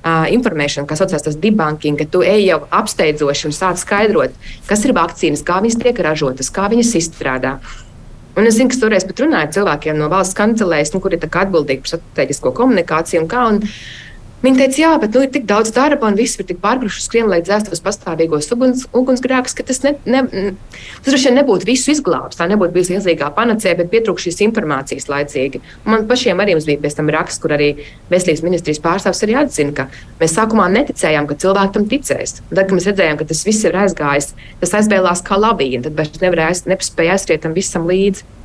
uh, 0.04 0.26
informēšanu, 0.34 0.86
kas 0.88 1.02
saucās 1.02 1.22
par 1.22 1.36
debunking, 1.42 1.98
ka 1.98 2.06
tu 2.10 2.22
ej 2.26 2.46
jau 2.48 2.60
apsteidzoši 2.70 3.46
un 3.50 3.54
sāc 3.54 3.78
skaidrot, 3.82 4.34
kas 4.66 4.84
ir 4.84 4.96
vakcīnas, 4.96 5.44
kā 5.46 5.60
viņas 5.62 5.78
tiek 5.82 6.02
ražotas, 6.02 6.50
kā 6.50 6.66
viņas 6.72 6.96
izstrādā. 6.98 7.58
Un 8.38 8.46
es 8.46 8.54
zinu, 8.54 8.70
ka 8.70 8.78
toreiz 8.78 9.06
pat 9.06 9.22
runāju 9.24 9.54
cilvēkiem 9.56 9.98
no 9.98 10.10
valsts 10.12 10.36
kancelēs, 10.38 10.92
nu, 10.94 11.00
kur 11.02 11.14
ir 11.14 11.24
atbildīgi 11.26 11.82
par 11.82 11.94
strateģisko 11.94 12.52
komunikāciju 12.54 13.24
un 13.24 13.30
kā. 13.30 13.46
Un, 13.50 13.62
Viņa 14.38 14.54
teica, 14.60 14.78
jā, 14.78 14.90
bet 15.02 15.16
nu, 15.16 15.24
ir 15.26 15.30
tik 15.34 15.46
daudz 15.50 15.72
darba, 15.74 16.06
un 16.06 16.14
viss 16.18 16.38
ir 16.38 16.46
tik 16.46 16.60
pārgruši 16.62 17.00
skrien, 17.02 17.26
lai 17.26 17.40
dzēstos 17.42 17.82
pastāvīgos 17.82 18.46
uguns, 18.54 18.84
ugunsgrēkus, 18.94 19.56
ka 19.58 19.66
tas, 19.66 19.82
ne, 19.82 19.96
ne, 20.06 20.20
tas 21.00 21.08
droši 21.08 21.26
vien 21.26 21.40
nebūtu 21.40 21.66
visu 21.66 21.90
izglābs. 21.90 22.38
Tā 22.38 22.46
nebūtu 22.46 22.76
bijusi 22.76 22.94
milzīgā 22.94 23.32
panacē, 23.34 23.74
bet 23.80 23.90
pietrūkst 23.90 24.28
šīs 24.28 24.38
informācijas 24.46 25.10
laicīgi. 25.10 25.62
Man 25.90 26.06
pašiem 26.06 26.38
arī 26.44 26.54
bija 26.60 26.84
pēc 26.86 27.00
tam 27.00 27.10
raksts, 27.10 27.42
kur 27.42 27.56
arī 27.58 27.72
Veselības 28.14 28.44
ministrijas 28.46 28.82
pārstāvs 28.86 29.24
arī 29.26 29.40
atzina, 29.42 29.74
ka 29.74 29.88
mēs 30.22 30.38
sākumā 30.38 30.70
neticējām, 30.76 31.26
ka 31.26 31.40
cilvēki 31.42 31.74
tam 31.74 31.90
ticēs. 31.90 32.38
Un 32.46 32.54
tad, 32.54 32.64
kad 32.68 32.78
mēs 32.78 32.90
redzējām, 32.92 33.18
ka 33.18 33.30
tas 33.32 33.44
viss 33.48 33.66
ir 33.66 33.82
aizgājis, 33.82 34.34
tas 34.62 34.78
aizbēlās 34.78 35.26
kā 35.26 35.42
lavīna, 35.42 35.82
tad 35.88 35.98
mēs 35.98 36.14
nevarējām, 36.22 36.70
nespēja 36.76 37.18
aizskriet 37.18 37.42
tam 37.42 37.58
visam 37.58 37.90
līdzi. 37.90 38.37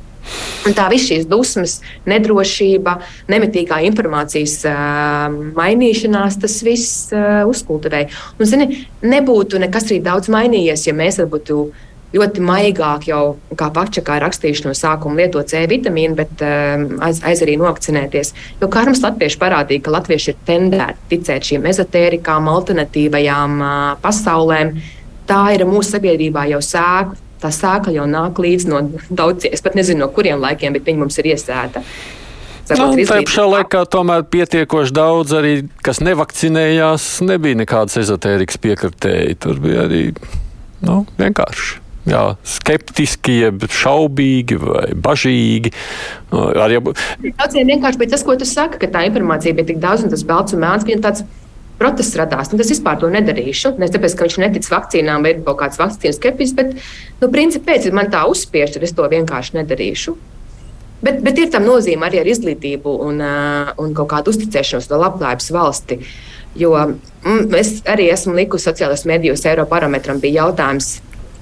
Un 0.64 0.76
tā 0.76 0.86
viss 0.92 1.10
šīs 1.10 1.26
dusmas, 1.28 1.78
nedrošība, 2.08 2.96
nemitīgā 3.32 3.82
informācijas 3.90 4.60
uh, 4.68 5.34
mainīšanās, 5.56 6.38
tas 6.40 6.60
viss 6.64 7.10
uh, 7.12 7.42
uzkultivēja. 7.50 8.08
Un, 8.38 8.46
zini, 8.48 8.84
nebūtu 9.04 9.60
nekas 9.60 9.90
arī 9.90 10.00
daudz 10.04 10.30
mainījies, 10.32 10.86
ja 10.88 10.96
mēs 10.96 11.20
būtu 11.28 11.66
ļoti 12.14 12.42
maigāk 12.46 13.08
jau, 13.08 13.22
kā 13.58 13.68
Pakčakā 13.74 14.20
rakstījuši 14.22 14.68
no 14.68 14.74
sākuma, 14.78 15.18
lietot 15.18 15.50
C 15.50 15.64
vitamīnu, 15.70 16.16
bet 16.18 16.44
um, 16.46 16.86
aiz, 17.04 17.20
aiz 17.26 17.42
arī 17.44 17.56
nokcinēties. 17.60 18.32
Jo 18.62 18.70
karmas 18.72 19.02
latvieši 19.04 19.40
parādīja, 19.40 19.84
ka 19.84 19.94
latvieši 19.96 20.30
ir 20.32 20.38
tendēti 20.46 21.10
ticēt 21.14 21.50
šīm 21.50 21.66
ezotērikām, 21.72 22.48
alternatīvajām 22.54 23.58
uh, 23.60 23.74
pasaulēm. 24.04 24.76
Tā 25.28 25.42
ir 25.56 25.66
mūsu 25.66 25.96
sabiedrībā 25.96 26.46
jau 26.52 26.62
sēkla 26.62 27.23
tā 27.44 27.52
sēkla 27.52 27.94
jau 27.98 28.08
nāk 28.10 28.40
līdz 28.40 28.68
no 28.72 28.82
daudziem, 29.08 29.54
es 29.54 29.64
pat 29.64 29.76
nezinu, 29.78 30.04
no 30.04 30.10
kuriem 30.14 30.40
laikiem, 30.42 30.74
bet 30.76 30.88
viņi 30.88 31.02
mums 31.04 31.20
ir 31.20 31.34
iesēta. 31.34 31.84
Nu, 32.64 32.86
tā 33.04 33.20
pašā 33.20 33.44
laikā 33.44 33.82
tomēr 33.92 34.24
pietiekoši 34.32 34.94
daudz 34.96 35.34
arī, 35.36 35.54
kas 35.84 36.00
nevakcinējās, 36.00 37.08
nebija 37.28 37.60
nekādas 37.60 37.98
ezotērijas 38.00 38.60
piekritēji. 38.64 39.36
Tur 39.44 39.60
bija 39.60 39.84
arī 39.84 40.06
nu, 40.84 41.02
vienkārši. 41.20 41.82
Jā, 42.08 42.22
skeptiski, 42.44 43.38
jeb 43.46 43.62
šaubīgi 43.72 44.58
vai 44.60 44.90
bažīgi. 45.06 45.72
Arī... 46.32 46.80
Daudziem 46.80 47.70
vienkārši 47.72 48.00
bija 48.00 48.12
tas, 48.12 48.24
ko 48.24 48.36
tu 48.40 48.48
saki, 48.48 48.80
ka 48.82 48.90
tā 48.92 49.06
informācija 49.08 49.56
bija 49.56 49.70
tik 49.72 49.80
daudz 49.84 50.04
un 50.04 50.12
tas 50.12 50.24
balts 50.28 50.56
un 50.56 50.64
tāds 51.04 51.24
protests 51.78 52.18
radās. 52.18 52.52
Nu, 52.52 52.60
es 52.62 52.70
vispār 52.72 53.00
to 53.00 53.10
nedarīšu. 53.12 53.74
Ne 53.80 53.88
tāpēc, 53.92 54.14
ka 54.16 54.28
viņš 54.28 54.38
netic 54.42 54.68
vakcīnām 54.70 55.24
vai 55.24 55.34
ir 55.34 55.42
kaut 55.46 55.58
kāds 55.62 55.80
vakcīnas 55.80 56.20
skeptiķis, 56.20 56.54
bet, 56.58 56.76
nu, 57.22 57.30
principā, 57.32 57.74
pēc 57.74 57.90
man 57.96 58.12
tā 58.12 58.24
uzspiež, 58.30 58.76
tad 58.76 58.86
es 58.86 58.94
to 58.96 59.08
vienkārši 59.10 59.58
nedarīšu. 59.60 60.16
Bet, 61.04 61.18
bet 61.24 61.36
ir 61.40 61.50
tam 61.52 61.66
nozīme 61.66 62.06
arī 62.06 62.22
ar 62.22 62.30
izglītību 62.32 62.94
un, 63.04 63.18
un 63.20 63.96
kaut 63.96 64.08
kādu 64.14 64.32
uzticēšanos 64.32 64.88
no 64.92 65.00
labklājības 65.02 65.50
valsti. 65.52 65.98
Jo 66.56 66.70
mm, 66.78 67.50
es 67.58 67.74
arī 67.90 68.06
esmu 68.14 68.36
likusi 68.38 68.70
sociālajos 68.70 69.04
medijos, 69.10 69.42
Eiroparometram 69.50 70.22
bija 70.22 70.44
jautājums, 70.44 70.94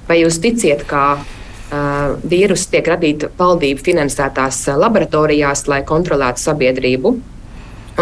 vai 0.09 0.23
jūs 0.23 0.40
ticiet, 0.42 0.83
ka 0.88 1.03
uh, 1.21 2.16
vīrusi 2.27 2.73
tiek 2.73 2.90
radīta 2.90 3.31
valdību 3.38 3.85
finansētās 3.87 4.64
laboratorijās, 4.83 5.66
lai 5.71 5.83
kontrolētu 5.87 6.42
sabiedrību. 6.42 7.14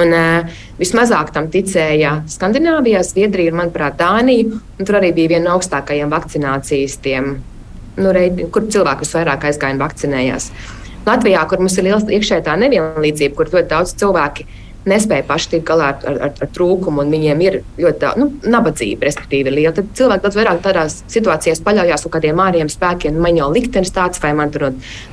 Un, 0.01 0.15
uh, 0.15 0.61
vismazāk 0.81 1.33
tam 1.35 1.51
ticēja 1.53 2.21
Skandināvijā, 2.31 3.03
Zviedrija, 3.07 3.55
manuprāt, 3.57 3.99
Dānija. 4.01 4.61
Tur 4.81 5.01
arī 5.01 5.13
bija 5.17 5.35
viena 5.37 5.49
no 5.49 5.59
augstākajiem 5.59 6.13
vakcinācijas 6.13 6.99
tiem, 7.05 7.35
nu, 8.01 8.15
reidi, 8.17 8.49
kur 8.53 8.69
cilvēki 8.73 9.07
visvairāk 9.07 9.47
aizgāja 9.51 9.77
un 9.77 9.85
vakcinējās. 9.85 10.51
Latvijā, 11.07 11.45
kur 11.49 11.63
mums 11.63 11.79
ir 11.81 11.89
liela 11.89 12.01
iekšējā 12.01 12.57
nevienlīdzība, 12.65 13.37
kur 13.37 13.53
ļoti 13.53 13.71
daudz 13.71 13.95
cilvēku 14.01 14.49
nespēja 14.89 15.25
paši 15.29 15.51
tikt 15.55 15.67
galā 15.69 15.91
ar, 15.93 16.19
ar, 16.29 16.35
ar 16.41 16.51
trūkumu, 16.57 17.03
un 17.05 17.13
viņiem 17.13 17.43
ir 17.45 17.59
ļoti 17.81 18.13
nu, 18.21 18.31
nabadzība, 18.49 19.09
respektīvi, 19.09 19.53
liela. 19.53 19.75
Tad 19.77 19.91
cilvēki 19.99 20.25
daudz 20.25 20.39
vairāk 20.41 20.63
tādās 20.65 21.01
situācijās 21.13 21.61
paļaujas 21.67 22.07
uz 22.09 22.15
kādiem 22.15 22.41
ārējiem 22.41 22.71
spēkiem, 22.73 23.19
man 23.21 23.41
jau 23.41 23.51
liktenis 23.53 23.93
tāds, 23.97 24.21
vai 24.23 24.33
man 24.37 24.53
tur 24.55 24.71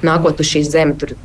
nākot 0.07 0.43
uz 0.43 0.51
šīs 0.53 0.71
zemes. 0.71 1.01
Tur, 1.01 1.17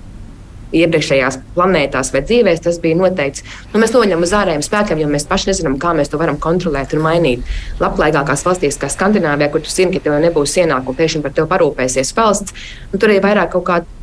iepriekšējās 0.73 1.39
planētās 1.57 2.13
vai 2.15 2.23
dzīvēs, 2.27 2.63
tas 2.65 2.79
bija 2.83 2.99
noteikts. 2.99 3.45
Nu, 3.73 3.81
mēs 3.83 3.95
noņemam 3.95 4.27
uz 4.27 4.35
ārējiem 4.37 4.65
spēkiem, 4.65 5.03
jo 5.03 5.09
mēs 5.13 5.29
paši 5.31 5.51
nezinām, 5.53 5.79
kā 5.83 5.95
mēs 5.97 6.13
to 6.13 6.21
varam 6.21 6.39
kontrolēt 6.43 6.95
un 6.97 7.05
mainīt. 7.05 7.57
Labklājīgākās 7.83 8.45
valstīs, 8.47 8.81
kā 8.81 8.91
Skandināvijā, 8.93 9.51
kur 9.53 9.65
tu 9.65 9.73
zini, 9.73 9.97
ka 9.97 10.07
tev 10.07 10.21
nebūs 10.25 10.57
ienākumu, 10.63 10.97
pēkšņi 10.99 11.25
par 11.25 11.35
tevi 11.37 11.51
parūpēsies 11.53 12.15
valsts, 12.17 12.57
tur 12.97 13.13
ir 13.13 13.25
vairāk 13.25 13.53
kaut 13.57 13.69
kāda 13.69 14.01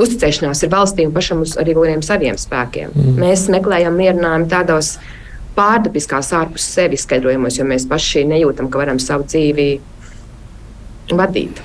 uzticēšanās 0.00 0.64
ir 0.64 0.72
valstī 0.72 1.06
un 1.06 1.14
pašam 1.14 1.42
uz 1.44 1.56
arī 1.60 1.74
kādiem 1.76 2.04
saviem 2.04 2.38
spēkiem. 2.40 2.92
Mm. 2.94 3.16
Mēs 3.20 3.48
meklējam 3.52 3.96
mierinājumu 4.00 4.48
tādos 4.50 4.94
pārdabiskās 5.56 6.30
ārpus 6.36 6.68
sevis 6.76 7.04
skaidrojumos, 7.06 7.58
jo 7.58 7.66
mēs 7.68 7.88
paši 7.90 8.24
nejūtam, 8.30 8.70
ka 8.70 8.80
varam 8.80 9.00
savu 9.02 9.26
dzīvi 9.28 9.68
vadīt. 11.16 11.60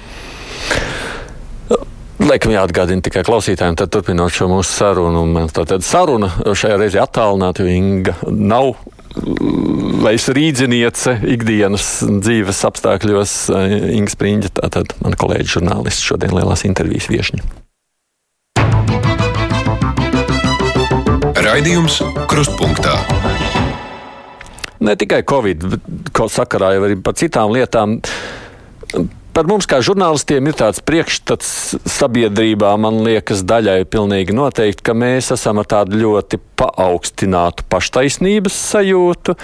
Laikam 2.26 2.56
jāatgādina 2.56 3.06
tikai 3.06 3.22
klausītājiem, 3.22 3.76
tad 3.78 3.92
turpinot 3.94 4.34
šo 4.34 4.48
mūsu 4.50 4.72
sarunu. 4.72 5.44
Tātad 5.54 5.84
saruna 5.86 6.32
šajā 6.58 6.80
reizē 6.82 7.04
attālināta, 7.04 7.62
jo 7.62 7.70
Inga 7.70 8.16
nav 8.26 8.72
vairs 10.02 10.26
rīdziniece 10.34 11.20
ikdienas 11.36 11.86
dzīves 12.02 12.64
apstākļos. 12.66 13.36
Inga 13.94 14.14
Spriņģa, 14.16 14.52
tātad 14.58 14.96
mana 15.06 15.20
kolēģa 15.22 15.52
žurnālists 15.54 16.08
šodien 16.08 16.34
lielās 16.34 16.66
intervijas 16.66 17.12
viešņa. 17.14 17.46
Raidījums 21.46 22.00
Krustpunktā. 22.32 22.96
Ne 24.82 24.98
tikai 24.98 25.22
Covid 25.30 25.62
sakarā, 26.34 26.74
jau 26.74 26.88
arī 26.90 26.98
par 27.06 27.14
citām 27.22 27.54
lietām. 27.54 28.00
Par 29.36 29.50
mums, 29.52 29.65
kā 29.67 29.82
žurnālistiem, 29.84 30.45
ir 30.48 30.56
tāds 30.56 30.80
priekšstats 30.80 31.48
sabiedrībā, 31.91 32.69
man 32.80 33.02
liekas, 33.04 33.41
daļai 33.43 33.82
pilnīgi 33.91 34.32
noteikti, 34.32 34.86
ka 34.88 34.95
mēs 34.95 35.34
esam 35.36 35.60
ar 35.60 35.67
tādu 35.74 36.00
ļoti 36.00 36.39
paaugstinātu 36.56 37.65
paštaisnības 37.67 38.56
sajūtu 38.71 39.36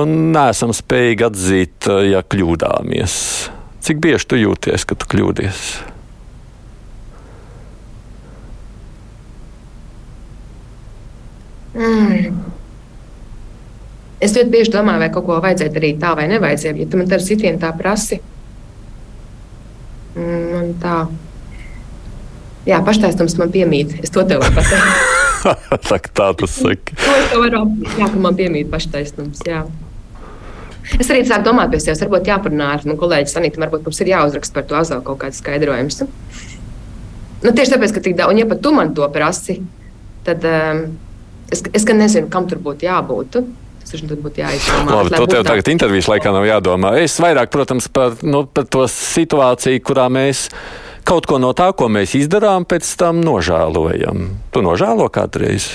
un 0.00 0.16
neesam 0.32 0.72
spējīgi 0.72 1.26
atzīt, 1.28 1.90
ja 2.08 2.24
kļūdāmies. 2.24 3.12
Cik 3.84 4.00
bieži 4.00 4.30
tu 4.32 4.40
jūties, 4.40 4.88
ka 4.88 4.96
tu 4.96 5.12
kļūdies? 5.12 5.68
Mm. 11.76 12.40
Es 14.16 14.32
ļoti 14.32 14.50
bieži 14.56 14.72
domāju, 14.72 15.04
vai 15.04 15.12
kaut 15.12 15.28
ko 15.28 15.44
vajadzētu 15.44 15.76
darīt 15.76 16.00
tā 16.00 16.16
vai 16.16 16.30
nevajadzētu. 16.32 16.86
Ja 16.86 16.88
tu 16.88 17.04
man 17.04 17.12
tādu 17.12 17.28
sitienu 17.28 17.60
tā 17.60 17.76
prasi, 17.76 18.22
man 20.16 20.72
tā. 20.82 20.94
Jā, 22.68 22.80
paštaisnums 22.84 23.36
man 23.40 23.52
piemīt. 23.54 23.96
Es 24.04 24.12
to 24.14 24.24
tev 24.28 24.44
pateikt. 24.44 25.06
tā, 25.88 25.98
tā 25.98 26.30
tas 26.42 26.56
saka. 26.56 26.96
to 27.00 27.14
es 27.16 27.30
tev 27.32 27.44
varu 27.44 27.62
apgalvot, 27.64 28.14
ka 28.14 28.24
man 28.26 28.38
piemīt 28.38 28.70
paštaisnums. 28.72 29.42
Jā. 29.48 29.64
Es 30.98 31.10
arī 31.12 31.22
sāku 31.28 31.46
domāt 31.46 31.70
pie 31.72 31.80
sevis, 31.80 32.00
varbūt 32.02 32.28
jāparunā 32.28 32.72
ar 32.74 32.86
manu 32.86 32.98
kolēģi 33.00 33.30
Sanītu, 33.30 33.60
varbūt 33.62 33.84
mums 33.86 34.00
ir 34.02 34.10
jāuzraksta 34.10 34.56
par 34.56 34.66
to 34.66 34.78
azo 34.78 34.98
kaut 35.06 35.20
kāds 35.22 35.38
skaidrojums. 35.38 36.02
Nu, 37.40 37.52
tieši 37.52 37.76
tāpēc, 37.76 37.94
ka 37.94 38.02
tik 38.04 38.16
daudz, 38.18 38.34
un 38.34 38.42
ja 38.42 38.48
pat 38.48 38.60
tu 38.64 38.72
man 38.74 38.92
to 38.96 39.06
prasi, 39.14 39.60
tad. 40.26 40.44
Um, 40.44 40.90
Es, 41.50 41.62
es 41.74 41.84
gan 41.86 41.98
nezinu, 41.98 42.30
kam 42.30 42.46
tur 42.46 42.60
būtu 42.62 42.86
jābūt. 42.86 43.40
Taču 43.90 44.06
būtu 44.22 44.42
jāizdomā. 44.42 45.00
Labi, 45.00 45.12
to 45.16 45.26
tev 45.30 45.42
tagad 45.48 45.70
intervijas 45.72 46.08
laikā 46.10 46.32
nav 46.34 46.46
jādomā. 46.46 46.94
Es 47.02 47.16
vairāk, 47.22 47.50
protams, 47.50 47.90
par, 47.90 48.14
nu, 48.22 48.44
par 48.46 48.68
to 48.70 48.84
situāciju, 48.90 49.82
kurā 49.86 50.06
mēs 50.12 50.46
kaut 51.08 51.26
ko 51.26 51.40
no 51.42 51.50
tā, 51.56 51.70
ko 51.74 51.88
mēs 51.90 52.14
izdarām, 52.18 52.66
pēc 52.68 52.86
tam 53.00 53.22
nožēlojam. 53.24 54.28
Tu 54.54 54.62
nožēlo 54.62 55.10
kādreiz? 55.10 55.68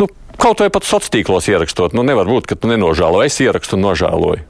Nu, 0.00 0.08
kaut 0.40 0.64
vai 0.64 0.70
pat 0.72 0.88
sociālos 0.88 1.12
tīklos 1.12 1.48
ierakstot. 1.52 1.96
Nu, 1.96 2.06
nevar 2.06 2.30
būt, 2.30 2.48
ka 2.48 2.56
tu 2.56 2.72
nenožēlo. 2.72 3.20
Es 3.26 3.36
ierakstu 3.44 3.76
un 3.76 3.88
nožēloju. 3.90 4.44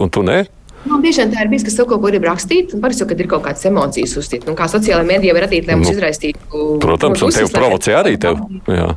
Un 0.00 0.10
tu 0.10 0.24
ne? 0.26 0.46
Man 0.84 1.00
bieži 1.00 1.22
vien 1.22 1.30
tā 1.32 1.44
ir 1.44 1.50
bijis, 1.52 1.64
ka 1.64 1.84
kaut 1.88 2.02
ko 2.02 2.10
grib 2.10 2.26
rakstīt, 2.28 2.74
un 2.76 2.82
parasti, 2.84 3.06
kad 3.08 3.20
ir 3.20 3.28
kaut 3.30 3.44
kādas 3.46 3.64
emocijas 3.70 4.16
uzstīt. 4.20 4.44
Un 4.50 4.56
kā 4.58 4.66
sociālajā 4.68 5.08
mēdījā 5.08 5.36
var 5.36 5.46
radīt, 5.46 5.68
lai 5.68 5.78
mums 5.80 5.88
nu, 5.88 5.94
izraisītu. 5.96 6.64
Protams, 6.82 7.24
un 7.24 7.32
tev 7.32 7.52
provocē 7.54 7.96
arī 8.02 8.18
tev. 8.20 8.42
Jā. 8.68 8.90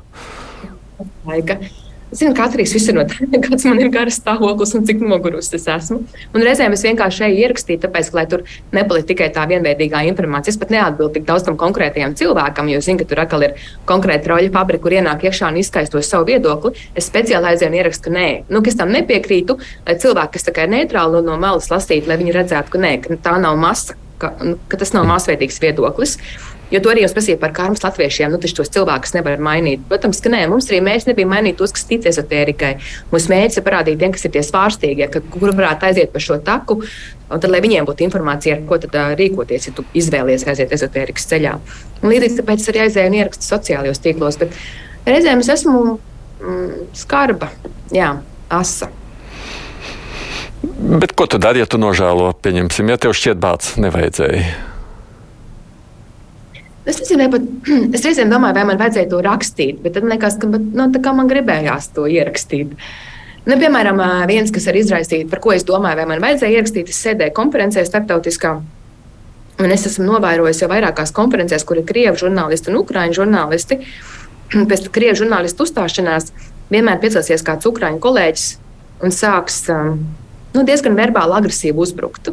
Laika. 1.28 1.62
Zinu, 2.08 2.32
ka 2.38 2.46
atkarīgs 2.48 2.72
viss 2.72 2.88
ir 2.88 2.96
no 2.96 3.04
tā, 3.04 3.26
kāds 3.46 3.66
man 3.68 3.82
ir 3.84 3.90
garas 3.92 4.16
stāvoklis 4.22 4.72
un 4.78 4.86
cik 4.88 5.02
nogurusi 5.04 5.58
es 5.58 5.66
esmu. 5.68 6.00
Un 6.32 6.46
reizēm 6.46 6.72
es 6.76 6.86
vienkārši 6.88 7.26
eju 7.28 7.42
ierakstīt, 7.44 7.82
tāpēc, 7.84 8.14
lai 8.16 8.24
tur 8.32 8.46
nepaliek 8.76 9.10
tikai 9.10 9.28
tā 9.36 9.44
vienveidīgā 9.52 10.06
informācija. 10.08 10.54
Es 10.56 10.62
pat 10.62 10.72
neatbildu 10.72 11.18
tik 11.18 11.28
daudz 11.28 11.44
tam 11.50 11.60
konkrētajam 11.60 12.16
cilvēkam, 12.20 12.72
jo 12.72 12.80
zinu, 12.86 13.02
ka 13.04 13.10
tur 13.12 13.24
atkal 13.26 13.44
ir 13.50 13.68
konkrēta 13.90 14.32
roļa 14.32 14.54
fabrika, 14.56 14.86
kur 14.88 14.96
ienāk 14.96 15.28
iekšā 15.28 15.52
un 15.52 15.60
izskaisto 15.60 16.00
savu 16.00 16.30
viedokli. 16.32 16.72
Es 16.96 17.12
speciāli 17.12 17.52
aizēju 17.52 17.74
un 17.74 17.80
ierakstu, 17.82 18.08
ka 18.08 18.16
nē, 18.16 18.28
nu, 18.48 18.64
ka 18.64 18.72
es 18.72 18.80
tam 18.80 18.96
nepiekrītu, 18.96 19.60
lai 19.84 20.00
cilvēki, 20.00 20.38
kas 20.40 20.52
ir 20.54 20.76
neitrāli 20.78 21.20
un 21.20 21.28
no 21.28 21.36
malas 21.42 21.68
lasītu, 21.74 22.08
lai 22.08 22.22
viņi 22.24 22.40
redzētu, 22.40 22.72
ka, 22.72 22.86
nē, 22.88 22.98
ka 23.04 23.20
tā 23.20 23.36
nav 23.44 23.60
masa. 23.60 24.00
Ka, 24.18 24.32
nu, 24.42 24.56
ka 24.66 24.80
tas 24.82 24.96
nav 24.96 25.04
masveidīgs 25.06 25.60
viedoklis. 25.62 26.16
Jo 26.72 26.82
to 26.84 26.92
arī 26.92 27.06
jūs 27.06 27.14
prasījāt 27.16 27.40
par 27.40 27.54
karmas 27.56 27.84
latviešiem. 27.86 28.34
Nu, 28.34 28.40
tos 28.44 28.72
cilvēkus 28.74 29.14
nevar 29.16 29.40
mainīt. 29.44 29.86
Protams, 29.88 30.20
ka 30.24 30.32
nē, 30.34 30.42
mums 30.52 30.68
arī 30.68 30.82
mēs 30.84 31.08
nebijām 31.08 31.32
mainīt 31.32 31.56
tos, 31.60 31.72
kas 31.76 31.88
tic 31.88 32.08
ezotērikai. 32.12 32.74
Mūsu 33.14 33.32
mērķis 33.32 33.62
ir 33.62 33.66
parādīt 33.68 34.02
tiem, 34.02 34.12
kas 34.16 34.28
ir 34.28 34.34
tie 34.36 34.44
svārstīgie, 34.44 35.08
ka, 35.14 35.24
kur 35.32 35.56
varētu 35.56 35.88
aiziet 35.88 36.12
pa 36.12 36.24
šo 36.24 36.42
taku. 36.44 36.82
Un 37.28 37.40
tad, 37.44 37.50
lai 37.52 37.64
viņiem 37.64 37.88
būtu 37.88 38.04
informācija, 38.08 38.58
ar 38.58 38.68
ko 38.68 38.80
tad, 38.84 39.00
uh, 39.00 39.16
rīkoties, 39.20 39.70
ja 39.70 39.76
tu 39.80 39.88
izvēlies 39.96 40.44
aiziet 40.48 40.76
ezotērikas 40.76 41.28
ceļā. 41.32 41.56
Un 42.02 42.12
līdzīgs 42.12 42.40
tāpēc 42.42 42.70
arī 42.72 42.86
aizēju 42.86 43.12
un 43.14 43.18
ierakstu 43.22 43.48
sociālajos 43.48 44.04
tīklos. 44.04 44.40
Bet 44.44 44.56
reizēm 45.08 45.44
es 45.44 45.52
esmu 45.56 45.82
mm, 45.96 46.88
skarba, 47.00 47.52
jā, 47.96 48.14
asa. 48.52 48.92
Bet 50.78 51.14
ko 51.16 51.28
tu 51.32 51.40
dari, 51.40 51.64
ja 51.64 51.68
tu 51.70 51.80
nožēlo, 51.80 52.34
pieņemsim, 52.44 52.92
ja 52.92 53.00
tev 53.00 53.16
šķiet 53.16 53.40
bāts 53.40 53.76
nevajadzēja? 53.80 54.77
Es 56.88 57.02
nezinu, 57.02 57.28
pat, 57.34 57.44
es 57.98 58.06
reizēm 58.06 58.32
domāju, 58.32 58.56
vai 58.56 58.64
man 58.70 58.80
vajadzēja 58.80 59.12
to 59.12 59.20
rakstīt, 59.26 59.82
bet 59.84 59.98
tad 59.98 60.08
man 60.08 60.16
liekas, 60.16 60.40
ka 60.40 60.50
bet, 60.54 60.72
nu, 60.72 60.88
man 61.20 61.32
gribējās 61.32 61.92
to 61.98 62.08
ierakstīt. 62.08 62.74
Nu, 63.48 63.56
piemēram, 63.60 64.00
viens, 64.28 64.52
kas 64.56 64.68
ir 64.68 64.80
izraisīts, 64.82 65.30
par 65.32 65.42
ko 65.44 65.54
es 65.56 65.68
domāju, 65.68 66.00
vai 66.02 66.08
man 66.14 66.24
vajadzēja 66.24 66.60
ierakstīt, 66.60 66.92
es 66.92 67.00
sēdēju 67.04 67.36
konferencē 67.36 67.84
starptautiskā. 67.88 68.58
Un 69.58 69.74
es 69.74 69.88
esmu 69.90 70.06
novērojis 70.06 70.62
jau 70.64 70.70
vairākās 70.72 71.14
konferencēs, 71.16 71.66
kur 71.68 71.80
ir 71.80 71.88
krievu 71.88 72.20
žurnālisti 72.24 72.72
un 72.72 72.80
ukrāņu 72.82 73.20
žurnālisti. 73.20 73.80
Pēc 74.72 74.90
krievu 74.96 75.24
žurnālistu 75.24 75.68
uzstāšanās 75.68 76.32
vienmēr 76.72 77.00
piecelsies 77.04 77.44
kāds 77.48 77.68
ukrāņu 77.68 78.04
kolēģis 78.04 78.50
un 79.04 79.16
sāks 79.16 79.64
nu, 79.72 80.64
diezgan 80.68 80.96
verbāli 81.00 81.36
agresīvi 81.40 81.84
uzbrukt 81.84 82.32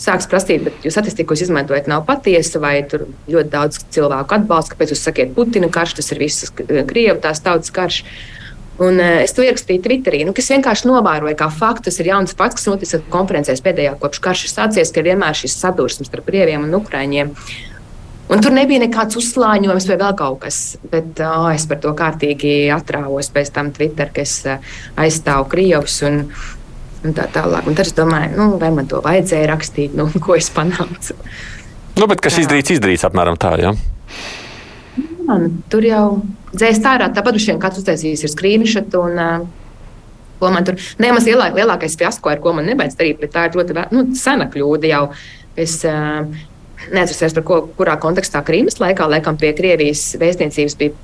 sāks 0.00 0.28
prasīt, 0.30 0.64
bet 0.66 0.86
jūs 0.86 0.96
statistiku, 0.96 1.32
ko 1.32 1.38
izmantojat, 1.38 1.88
nav 1.90 2.04
patiesa, 2.08 2.60
vai 2.62 2.76
tur 2.88 3.06
ļoti 3.30 3.52
daudz 3.52 3.82
cilvēku 3.94 4.38
atbalsta, 4.38 4.74
kāpēc 4.74 4.94
jūs 4.94 5.04
sakiet 5.06 5.34
Putina 5.36 5.70
karš, 5.72 5.98
tas 6.00 6.10
ir 6.14 6.22
visas 6.22 6.54
Krievijas 6.54 7.22
tās 7.24 7.44
tautas 7.44 7.74
karš. 7.74 8.02
Un, 8.82 8.98
uh, 8.98 9.20
es 9.22 9.30
to 9.30 9.44
ierakstīju 9.46 9.84
Twitterī. 9.84 10.24
Nu, 10.26 10.32
es 10.34 10.50
vienkārši 10.50 10.88
novēroju, 10.90 11.36
kā 11.38 11.46
faktu. 11.46 11.86
Tas 11.86 12.00
ir 12.02 12.10
jauns 12.10 12.34
fakts, 12.34 12.58
kas 12.58 12.66
noticis 12.66 13.04
konferencēs 13.12 13.62
pēdējā, 13.62 13.92
kopš 14.02 14.18
karš 14.24 14.48
ir 14.48 14.50
sācies, 14.50 14.90
ka 14.90 14.98
ir 14.98 15.12
vienmēr 15.12 15.38
šis 15.38 15.54
sadursmes 15.60 16.10
starp 16.10 16.26
krieviem 16.26 16.66
un 16.66 16.74
ukrāņiem. 16.80 17.30
Un 18.34 18.42
tur 18.42 18.54
nebija 18.56 18.80
nekāds 18.82 19.18
uzslāņojums 19.20 19.86
vai 19.92 20.00
vēl 20.00 20.18
kaut 20.18 20.40
kas. 20.42 20.58
Bet 20.90 21.22
oh, 21.22 21.46
es 21.54 21.68
par 21.70 21.78
to 21.84 21.92
kārtīgi 21.94 22.56
atrāvos 22.74 23.30
pēc 23.30 23.52
tam 23.54 23.70
Twitter, 23.76 24.10
ka 24.10 24.24
es 24.24 24.40
uh, 24.48 24.74
aizstāvu 24.98 25.46
Krievus. 25.54 26.00
Un, 26.08 26.24
un 27.04 27.16
tā 27.16 27.26
tālāk. 27.32 27.66
Un 27.68 27.76
tad 27.76 27.88
es 27.88 27.96
domāju, 27.96 28.36
nu, 28.38 28.46
vai 28.60 28.70
man 28.74 28.88
to 28.90 29.00
vajadzēja 29.04 29.50
rakstīt, 29.52 29.96
nu, 29.98 30.08
ko 30.24 30.38
es 30.38 30.50
panācu. 30.54 31.18
Nu, 31.98 32.08
bet 32.10 32.22
kas 32.24 32.38
jā. 32.38 32.46
izdarīts, 32.46 32.74
izdarīts 32.74 33.06
apmēram 33.06 33.38
tā, 33.40 33.54
jā. 33.60 33.74
Jā, 34.94 35.36
nu, 35.40 35.52
tur 35.72 35.84
jau 35.86 36.06
dzēst 36.54 36.86
ārā, 36.88 37.10
tāpat 37.14 37.38
šiem 37.42 37.60
kāds 37.62 37.80
uztaisījis 37.80 38.26
ir 38.26 38.32
skrīnišot. 38.32 38.96
Un, 39.00 39.20
uh, 39.20 39.62
ko 40.40 40.50
man 40.52 40.66
tur, 40.66 40.76
ne 41.00 41.12
maz 41.14 41.28
lielā, 41.28 41.48
lielākais 41.54 41.96
fiasko, 42.00 42.32
ar 42.32 42.42
ko 42.42 42.52
man 42.56 42.66
nebaigs 42.68 42.98
darīt, 42.98 43.20
bet 43.22 43.32
tā 43.32 43.46
ir 43.48 43.56
ļoti 43.56 43.86
nu, 43.94 44.08
sena 44.18 44.48
kļūda 44.52 44.90
jau. 44.90 45.04
Es 45.54 45.78
uh, 45.86 46.26
neatceros, 46.90 47.36
ko, 47.46 47.60
kurā 47.78 47.94
kontekstā 48.02 48.42
Krīmas 48.44 48.80
laikā, 48.82 49.06
laikam 49.08 49.38
pie 49.40 49.52
Krievijas 49.56 50.02
vēstniecības 50.20 50.78
bija 50.80 50.96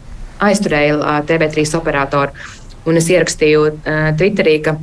aizturēja 0.42 0.96
uh, 0.98 1.20
TV3 1.28 1.66
operatoru. 1.78 2.48
Un 2.88 2.98
es 2.98 3.08
ierakstīju 3.12 3.66
uh, 3.68 4.10
Twitterī, 4.18 4.56
ka 4.64 4.74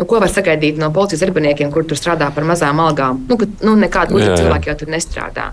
Nu, 0.00 0.06
ko 0.08 0.16
var 0.22 0.30
sagaidīt 0.32 0.78
no 0.80 0.88
policijas 0.96 1.20
darbiniekiem, 1.26 1.68
kur 1.74 1.84
tur 1.84 1.98
strādā 1.98 2.30
par 2.32 2.46
mazām 2.48 2.78
algām? 2.80 3.18
Nu, 3.28 3.36
ka, 3.36 3.48
nu, 3.66 3.74
nekāda 3.76 4.14
gudra 4.16 4.38
cilvēka 4.38 4.72
jau 4.72 4.78
tur 4.80 4.92
nestrādā. 4.94 5.50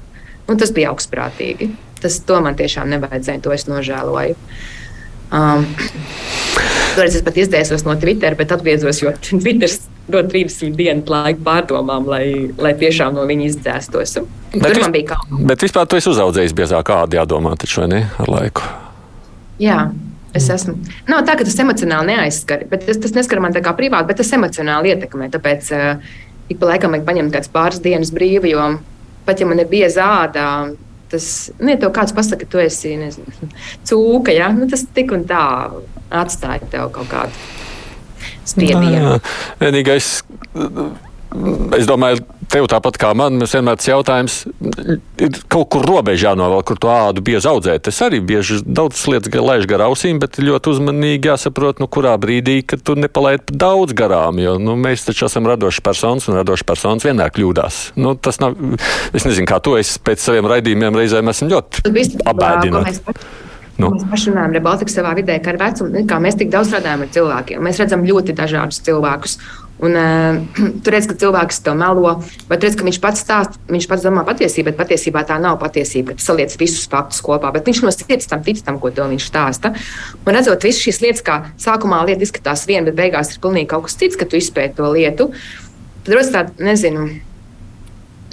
Un 0.48 0.60
tas 0.62 0.72
bija 0.72 0.93
augstprātīgi. 0.93 1.68
Tas 2.00 2.22
to 2.24 2.39
man 2.45 2.56
tiešām 2.56 2.88
nevajadzēja, 2.93 3.41
to 3.43 3.52
es 3.52 3.68
nožēloju. 3.68 4.38
Um, 5.36 5.68
Toreiz 6.95 7.18
es 7.20 7.26
pat 7.26 7.36
izdzēsos 7.43 7.84
no 7.84 7.98
Twitter, 8.00 8.38
bet 8.39 8.56
atgriezos, 8.56 9.04
jo 9.04 9.12
Twitter 9.28 9.76
dod 10.08 10.32
30 10.32 10.80
dienu 10.80 11.04
laiku 11.12 11.43
pārdomām, 11.43 12.08
lai, 12.08 12.26
lai 12.56 12.72
tiešām 12.80 13.20
no 13.20 13.28
viņa 13.28 13.50
izdzēstos. 13.52 14.18
Bet, 14.56 14.64
Tur 14.64 14.80
man 14.86 14.95
bija 14.95 15.12
kā. 15.12 15.22
Bet 15.52 15.68
vispār 15.68 15.91
tu 15.91 16.00
esi 16.00 16.14
uzaudzējis 16.14 16.56
biezāk 16.56 16.88
kādu 16.88 17.20
jādomā, 17.20 17.58
taču 17.60 17.84
ne, 17.91 18.06
ar 18.16 18.32
laiku? 18.32 18.64
Jā. 19.60 19.89
Es 20.36 20.49
esmu. 20.51 20.75
Nav 21.07 21.23
tā, 21.28 21.38
ka 21.39 21.45
tas 21.47 21.55
emocionāli 21.63 22.11
neaizskar, 22.11 22.65
bet 22.69 22.84
tas, 22.88 22.99
tas 23.03 23.15
neskar 23.15 23.39
man 23.43 23.55
tā 23.55 23.61
kā 23.63 23.71
privāti, 23.78 24.09
bet 24.09 24.19
tas 24.19 24.34
emocionāli 24.36 24.91
ietekmē. 24.91 25.30
Tāpēc 25.34 25.69
uh, 25.75 26.17
ik 26.51 26.59
pa 26.59 26.73
laikam 26.73 26.93
vajag 26.93 27.07
paņemt 27.07 27.34
kādas 27.36 27.51
pāris 27.53 27.82
dienas 27.84 28.11
brīvi, 28.15 28.51
jo 28.53 28.67
pat 29.28 29.41
ja 29.41 29.47
man 29.47 29.59
ir 29.59 29.69
bieza 29.71 30.05
āda, 30.23 30.45
tas, 31.11 31.28
nu, 31.59 31.71
ja 31.71 31.80
tev 31.80 31.91
kāds 31.95 32.15
pasaka, 32.15 32.43
ka 32.43 32.51
tu 32.51 32.61
esi 32.63 32.95
nezinu, 32.99 33.51
cūka, 33.88 34.36
ja? 34.36 34.51
nu, 34.55 34.69
tas 34.71 34.86
tik 34.95 35.13
un 35.15 35.25
tā 35.28 35.43
atstāja 36.07 36.67
tev 36.71 36.91
kaut 36.95 37.11
kādu 37.11 38.28
spiedienu. 38.47 39.17
Vienīgais, 39.59 40.11
es 41.78 41.89
domāju, 41.89 42.23
tev 42.52 42.68
tāpat 42.72 42.98
kā 43.02 43.12
man, 43.18 43.38
mums 43.41 43.54
vienmēr 43.56 43.80
tas 43.80 43.89
jautājums 43.89 44.38
ir 45.22 45.39
kaut 45.52 45.70
kur 45.74 45.86
robežā 45.88 46.32
jānovēl, 46.32 46.64
kur 46.68 46.80
to 46.82 46.91
ādu 46.91 47.24
bieži 47.26 47.50
audzēt. 47.52 47.89
Es 47.91 48.00
arī 48.06 48.20
bieži 48.24 48.60
daudz 48.66 49.04
lietas 49.12 49.34
laižu 49.34 49.70
gar 49.72 49.86
ausīm, 49.88 50.22
bet 50.24 50.39
ļoti 50.41 50.74
uzmanīgi 50.74 51.32
jāsaprot, 51.32 51.82
nu, 51.84 51.89
kurā 51.91 52.16
brīdī, 52.22 52.60
kad 52.68 52.84
tu 52.86 52.98
nepalaid 53.00 53.48
daudz 53.52 53.95
garām, 53.98 54.41
jo 54.43 54.58
nu, 54.62 54.78
mēs 54.80 55.08
taču 55.08 55.28
esam 55.30 55.48
radoši 55.50 55.84
personas, 55.86 56.28
un 56.30 56.39
radoši 56.39 56.68
personas 56.68 57.08
vienmēr 57.08 57.34
kļūdās. 57.36 57.82
Nu, 58.00 58.16
tas 58.16 58.41
nav, 58.43 58.58
es 59.16 59.28
nezinu, 59.28 59.48
kā 59.50 59.62
to 59.64 59.78
es 59.80 59.98
pēc 60.02 60.24
saviem 60.24 60.50
raidījumiem 60.50 60.98
reizēm 61.02 61.34
esmu 61.34 61.52
ļoti 61.56 61.86
apbēdināts. 62.28 63.04
Nu. 63.78 63.91
Mēs 63.93 64.08
paši 64.10 64.32
runājam 64.32 64.56
ar 64.58 64.64
Baltiku 64.66 64.89
savā 64.89 65.12
vidē, 65.18 65.36
ka 65.43 65.52
ar 65.52 65.60
vecumu, 65.62 66.02
kā 66.10 66.18
mēs 66.22 66.38
tik 66.39 66.50
daudz 66.50 66.72
strādājam 66.72 67.04
ar 67.06 67.12
cilvēkiem. 67.14 67.62
Mēs 67.62 67.78
redzam 67.78 68.06
ļoti 68.08 68.34
dažādus 68.38 68.82
cilvēkus. 68.88 69.38
Un, 69.84 69.93
uh, 70.01 70.39
tur 70.82 70.95
redz, 70.95 71.05
ka 71.09 71.15
cilvēks 71.21 71.59
to 71.65 71.73
melo, 71.78 72.15
bet 72.49 72.65
redz, 72.65 72.78
ka 72.80 72.86
viņš 72.88 72.99
pats 73.03 73.21
stāsta, 73.21 73.61
viņš 73.69 73.88
pats 73.91 74.05
domā 74.07 74.23
patiesību, 74.28 74.71
bet 74.71 74.80
patiesībā 74.80 75.23
tā 75.30 75.38
nav 75.41 75.59
patiesība. 75.61 76.15
Viņš 76.15 76.25
saliec 76.25 76.55
visus 76.59 76.88
faktus 76.89 77.21
kopā, 77.25 77.51
bet 77.55 77.69
viņš 77.69 77.84
no 77.86 77.93
sirds 77.93 78.30
tam 78.32 78.41
tic 78.45 78.63
tam, 78.65 78.80
ko 78.82 78.91
viņš 78.97 79.28
stāsta. 79.30 79.73
Un 80.23 80.34
redzot 80.34 80.65
visas 80.65 80.82
šīs 80.82 81.01
lietas, 81.05 81.25
kā 81.25 81.39
sākumā 81.61 82.01
lieta 82.07 82.25
izskatās 82.25 82.65
viena, 82.69 82.88
bet 82.89 82.97
beigās 82.97 83.36
ir 83.36 83.43
pilnīgi 83.43 83.69
kaut 83.73 83.86
kas 83.88 83.99
cits, 84.01 84.17
ka 84.17 84.25
tu 84.25 84.39
izpēti 84.39 84.80
to 84.80 84.89
lietu. 84.95 85.30
Tad 86.07 86.15
rodas 86.15 86.34
tāda, 86.34 86.55
nezinu, 86.63 87.09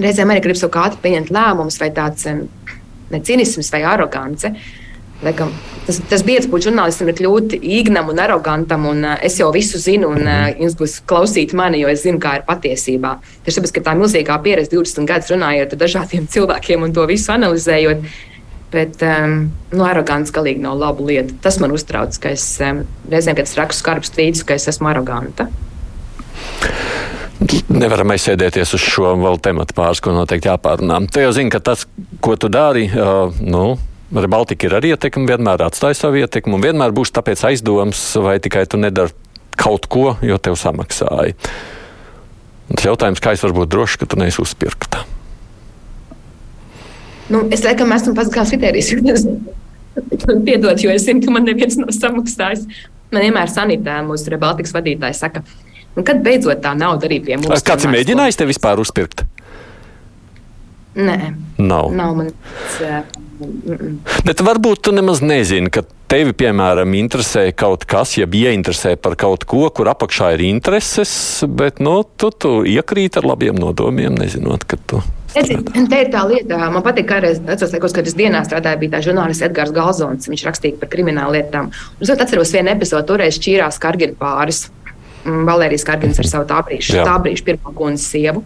reizēm 0.01 0.33
arī 0.33 0.47
gribas 0.47 0.65
kaut 0.65 0.77
kā 0.77 0.89
ātri 0.89 1.05
pieņemt 1.05 1.35
lēmumus, 1.35 1.81
vai 1.83 1.91
tāds 1.95 2.25
ne 2.25 3.21
cinisms 3.21 3.69
vai 3.75 3.85
arogance. 3.85 4.49
Uh, 4.49 4.84
Laikam, 5.25 5.53
tas, 5.87 5.99
tas 6.11 6.23
biedrs 6.27 6.51
būt 6.53 6.67
žurnālistam 6.67 7.09
ir 7.09 7.17
kļūt 7.17 7.57
īgnam 7.57 8.11
un 8.13 8.21
arogantam, 8.21 8.85
un 8.91 9.07
uh, 9.07 9.15
es 9.25 9.39
jau 9.41 9.49
visu 9.55 9.81
zinu, 9.81 10.11
un 10.13 10.27
uh, 10.27 10.51
jums 10.61 10.77
būs 10.77 10.99
klausīt 11.09 11.55
mani, 11.57 11.81
jo 11.81 11.89
es 11.89 12.05
zinu, 12.05 12.21
kā 12.21 12.37
ir 12.39 12.45
patiesībā. 12.49 13.17
Tieši 13.47 13.61
tāpēc, 13.61 13.73
ka 13.79 13.85
tā 13.89 13.97
milzīgā 13.97 14.37
pieredze, 14.45 14.75
20 14.75 15.09
gadus 15.09 15.33
runājot 15.33 15.73
ar 15.73 15.81
dažādiem 15.81 16.29
cilvēkiem 16.35 16.85
un 16.85 16.93
to 16.97 17.07
visu 17.09 17.33
analizējot. 17.33 18.05
Bet 18.75 19.05
um, 19.07 19.37
nu, 19.71 19.85
arogants 19.87 20.35
galīgi 20.35 20.61
nav 20.65 20.77
laba 20.81 21.05
lieta. 21.07 21.37
Tas 21.45 21.61
man 21.63 21.73
uztrauc, 21.73 22.17
ka 22.21 22.33
es 22.35 22.45
um, 22.65 22.83
reizēm, 23.13 23.39
kad 23.39 23.47
es 23.47 23.57
rakstu 23.57 23.85
skarbus 23.85 24.11
tvītus, 24.17 24.43
ka 24.45 24.59
es 24.59 24.67
esmu 24.73 24.91
aroganta. 24.91 25.47
Nevaram 27.71 28.13
aizsēdēties 28.15 28.75
uz 28.75 28.83
šo 28.83 29.15
vēl 29.21 29.39
tematu 29.45 29.77
pāris, 29.79 30.03
ko 30.03 30.13
noteikti 30.17 30.51
jāpārunā. 30.51 30.99
Tu 31.13 31.23
jau 31.23 31.33
zini, 31.37 31.53
ka 31.55 31.63
tas, 31.63 31.87
ko 32.25 32.35
tu 32.41 32.51
dari, 32.51 32.89
uh, 32.91 33.31
nu, 33.41 33.77
Ar 34.15 34.29
Baltiku 34.31 34.69
ir 34.69 34.77
arī 34.79 34.93
ietekme, 34.95 35.27
vienmēr 35.27 35.65
atstāja 35.67 35.97
savu 35.99 36.21
ietekmi, 36.21 36.55
un 36.55 36.63
vienmēr 36.63 36.93
būs 36.95 37.11
tāpēc 37.17 37.41
aizdoms, 37.49 38.03
vai 38.23 38.37
tikai 38.43 38.63
tu 38.71 38.79
nedari 38.79 39.11
kaut 39.59 39.89
ko, 39.91 40.13
jo 40.23 40.39
tev 40.39 40.55
samaksāja. 40.59 41.35
Tas 42.71 42.87
jautājums, 42.87 43.23
kā 43.23 43.35
es 43.35 43.43
varu 43.43 43.59
būt 43.59 43.73
drošs, 43.75 43.99
ka 44.01 44.09
tu 44.09 44.19
neesi 44.21 44.41
uzpirkta? 44.43 45.03
Nu, 47.33 47.43
es 47.55 47.65
laikam 47.65 47.93
esmu 47.97 48.15
pats 48.15 48.31
kā 48.33 48.47
kriterijs. 48.47 48.93
Piedod, 50.47 50.79
jo 50.79 50.95
es 50.95 51.07
zinu, 51.07 51.23
ka 51.25 51.35
man 51.35 51.47
neviens 51.49 51.77
nav 51.81 51.91
samaksājis. 51.95 52.67
Man 53.15 53.27
vienmēr 53.27 53.51
sanitē 53.51 54.01
mūsu 54.07 54.39
Baltikas 54.39 54.75
vadītājs 54.75 55.23
saka, 55.27 55.43
nu, 55.97 56.07
kad 56.07 56.23
beidzot 56.23 56.63
tā 56.63 56.75
nauda 56.79 57.11
arī 57.11 57.21
pie 57.25 57.39
mums. 57.41 57.67
Kāds 57.67 57.87
ir 57.87 57.95
mēģinājis 57.95 58.39
te 58.39 58.47
vispār 58.49 58.83
uzpirkt? 58.83 59.27
Nē, 60.95 61.19
nav. 61.59 61.91
nav 61.95 62.15
man, 62.15 62.31
Bet 64.25 64.41
varbūt 64.47 64.85
tu 64.87 64.93
nemaz 64.95 65.19
nezini, 65.25 65.71
ka 65.73 65.83
tevi, 66.11 66.35
piemēram, 66.39 66.93
interesē 66.95 67.49
kaut 67.57 67.83
kas, 67.91 68.15
ja 68.21 68.29
ieinteresē 68.31 68.95
par 69.03 69.17
kaut 69.19 69.47
ko, 69.51 69.67
kur 69.75 69.91
apakšā 69.91 70.35
ir 70.37 70.45
intereses, 70.47 71.43
bet 71.49 71.83
nu, 71.83 71.97
tu, 72.17 72.31
tu 72.31 72.61
iekrīt 72.69 73.19
ar 73.19 73.27
labiem 73.27 73.59
nodomiem, 73.59 74.15
nezinot, 74.21 74.67
ka 74.71 74.79
tu. 74.79 75.03
Redzi, 75.35 75.57
te 75.91 75.99
ir 76.05 76.13
tā 76.15 76.23
lieta, 76.31 76.61
man 76.71 76.85
patīk, 76.87 77.09
ka 77.11 77.19
es 77.27 77.41
atceros, 77.43 77.97
kad 77.97 78.07
es 78.07 78.15
dienā 78.15 78.45
strādāju, 78.47 78.85
bija 78.85 78.95
tā 78.95 79.01
žurnālists 79.09 79.43
Edgars 79.43 79.75
Galzons. 79.75 80.29
Viņš 80.31 80.45
rakstīja 80.47 80.79
par 80.79 80.93
kriminālu 80.93 81.35
lietām. 81.35 81.73
Un 81.99 82.07
es 82.07 82.13
atceros 82.15 82.55
vienu 82.55 82.71
epizodi, 82.71 83.09
toreiz 83.09 83.41
šķīrās 83.41 83.81
Kargina 83.83 84.15
pāris. 84.21 84.69
Mm, 85.25 85.43
Valērijas 85.49 85.87
Kargins 85.89 86.23
ar 86.23 86.31
savu 86.31 86.47
tā 86.47 86.61
brīža, 86.69 87.03
tā 87.03 87.17
brīža 87.25 87.49
pirmā 87.49 87.75
kundzes 87.75 88.07
sievu 88.13 88.45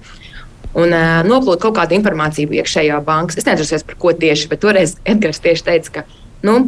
un 0.77 0.93
uh, 0.93 1.23
noplūda 1.27 1.62
kaut 1.62 1.79
kāda 1.79 1.97
informācija 1.97 2.61
iekšējā 2.61 3.01
bankas. 3.07 3.41
Es 3.41 3.49
neatceros, 3.49 3.87
par 3.89 3.99
ko 4.01 4.12
tieši, 4.12 4.49
bet 4.51 4.64
toreiz 4.64 4.97
Edgars 5.09 5.41
tieši 5.45 5.66
teica, 5.71 5.95
ka 5.99 6.07
nu, 6.47 6.59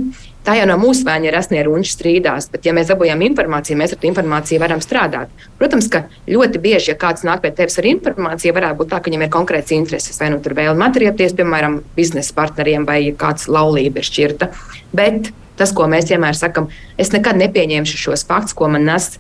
tā 0.46 0.56
jau 0.56 0.66
nav 0.70 0.80
mūsu 0.80 1.04
vaina, 1.06 1.28
ja 1.28 1.34
rasnie 1.34 1.60
runči 1.66 1.92
strīdās, 1.92 2.48
bet 2.52 2.64
ja 2.66 2.74
mēs 2.76 2.90
dabūjām 2.90 3.22
informāciju, 3.28 3.78
mēs 3.78 3.94
ar 3.94 4.00
to 4.00 4.08
informāciju 4.08 4.62
varam 4.62 4.80
strādāt. 4.84 5.32
Protams, 5.60 5.90
ka 5.92 6.06
ļoti 6.30 6.62
bieži, 6.62 6.92
ja 6.92 6.98
kāds 7.00 7.26
nāk 7.28 7.44
pie 7.44 7.52
tevis 7.56 7.78
ar 7.80 7.88
informāciju, 7.90 8.56
varētu 8.56 8.80
būt 8.80 8.92
tā, 8.92 9.00
ka 9.00 9.10
viņam 9.10 9.26
ir 9.26 9.32
konkrēts 9.34 9.74
intereses, 9.76 10.20
vai 10.20 10.30
nu 10.32 10.40
tur 10.42 10.56
vēl 10.58 10.78
materiāties, 10.80 11.36
piemēram, 11.38 11.80
biznesa 11.96 12.34
partneriem, 12.38 12.88
vai 12.88 13.02
kāds 13.16 13.50
laulība 13.52 14.00
ir 14.00 14.08
šķirta. 14.08 14.50
Bet 14.96 15.32
tas, 15.60 15.74
ko 15.76 15.86
mēs 15.92 16.08
vienmēr 16.08 16.38
sakam, 16.38 16.70
es 17.00 17.12
nekad 17.12 17.36
nepieņemšu 17.40 18.00
šos 18.06 18.24
faktus, 18.28 18.56
ko 18.56 18.70
man 18.72 18.88
nes 18.88 19.12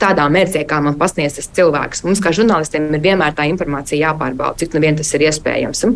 tādā 0.00 0.26
mērķē, 0.32 0.64
kā 0.68 0.80
man 0.84 0.98
pasniedz 1.00 1.38
tas 1.38 1.48
cilvēks. 1.56 2.04
Mums, 2.06 2.20
kā 2.22 2.32
žurnālistiem, 2.36 2.90
ir 2.94 3.02
vienmēr 3.04 3.36
tā 3.36 3.48
informācija 3.50 4.10
jāpārbauda, 4.10 4.60
cik 4.62 4.76
nu 4.76 4.84
vien 4.84 4.98
tas 4.98 5.12
ir 5.16 5.26
iespējams. 5.28 5.86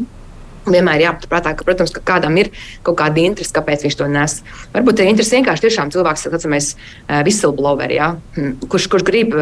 Vienmēr 0.71 1.01
jāpaturprātā, 1.07 1.55
ka, 1.57 1.65
protams, 1.65 1.93
ka 1.97 2.03
kādam 2.05 2.37
ir 2.37 2.51
kaut 2.85 2.99
kāda 3.01 3.23
interese, 3.23 3.55
kāpēc 3.57 3.87
viņš 3.87 3.97
to 3.97 4.09
nes. 4.13 4.35
Varbūt 4.75 5.01
ir 5.01 5.09
interese 5.09 5.39
vienkārši 5.39 5.67
tiešām 5.67 5.93
cilvēks, 5.95 6.27
kas 6.35 6.47
ir 6.47 7.25
whistleblower, 7.25 7.95
ja? 7.97 8.11
Hm, 8.37 8.59
kurš, 8.69 8.91
kurš 8.93 9.07
grib 9.09 9.37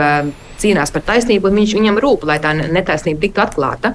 cīnās 0.63 0.95
par 0.95 1.05
taisnību, 1.11 1.51
un 1.51 1.59
viņš, 1.59 1.75
viņam 1.79 1.99
rūp, 2.05 2.27
lai 2.29 2.39
tā 2.43 2.55
netaisnība 2.59 3.27
tiktu 3.27 3.45
atklāta. 3.45 3.95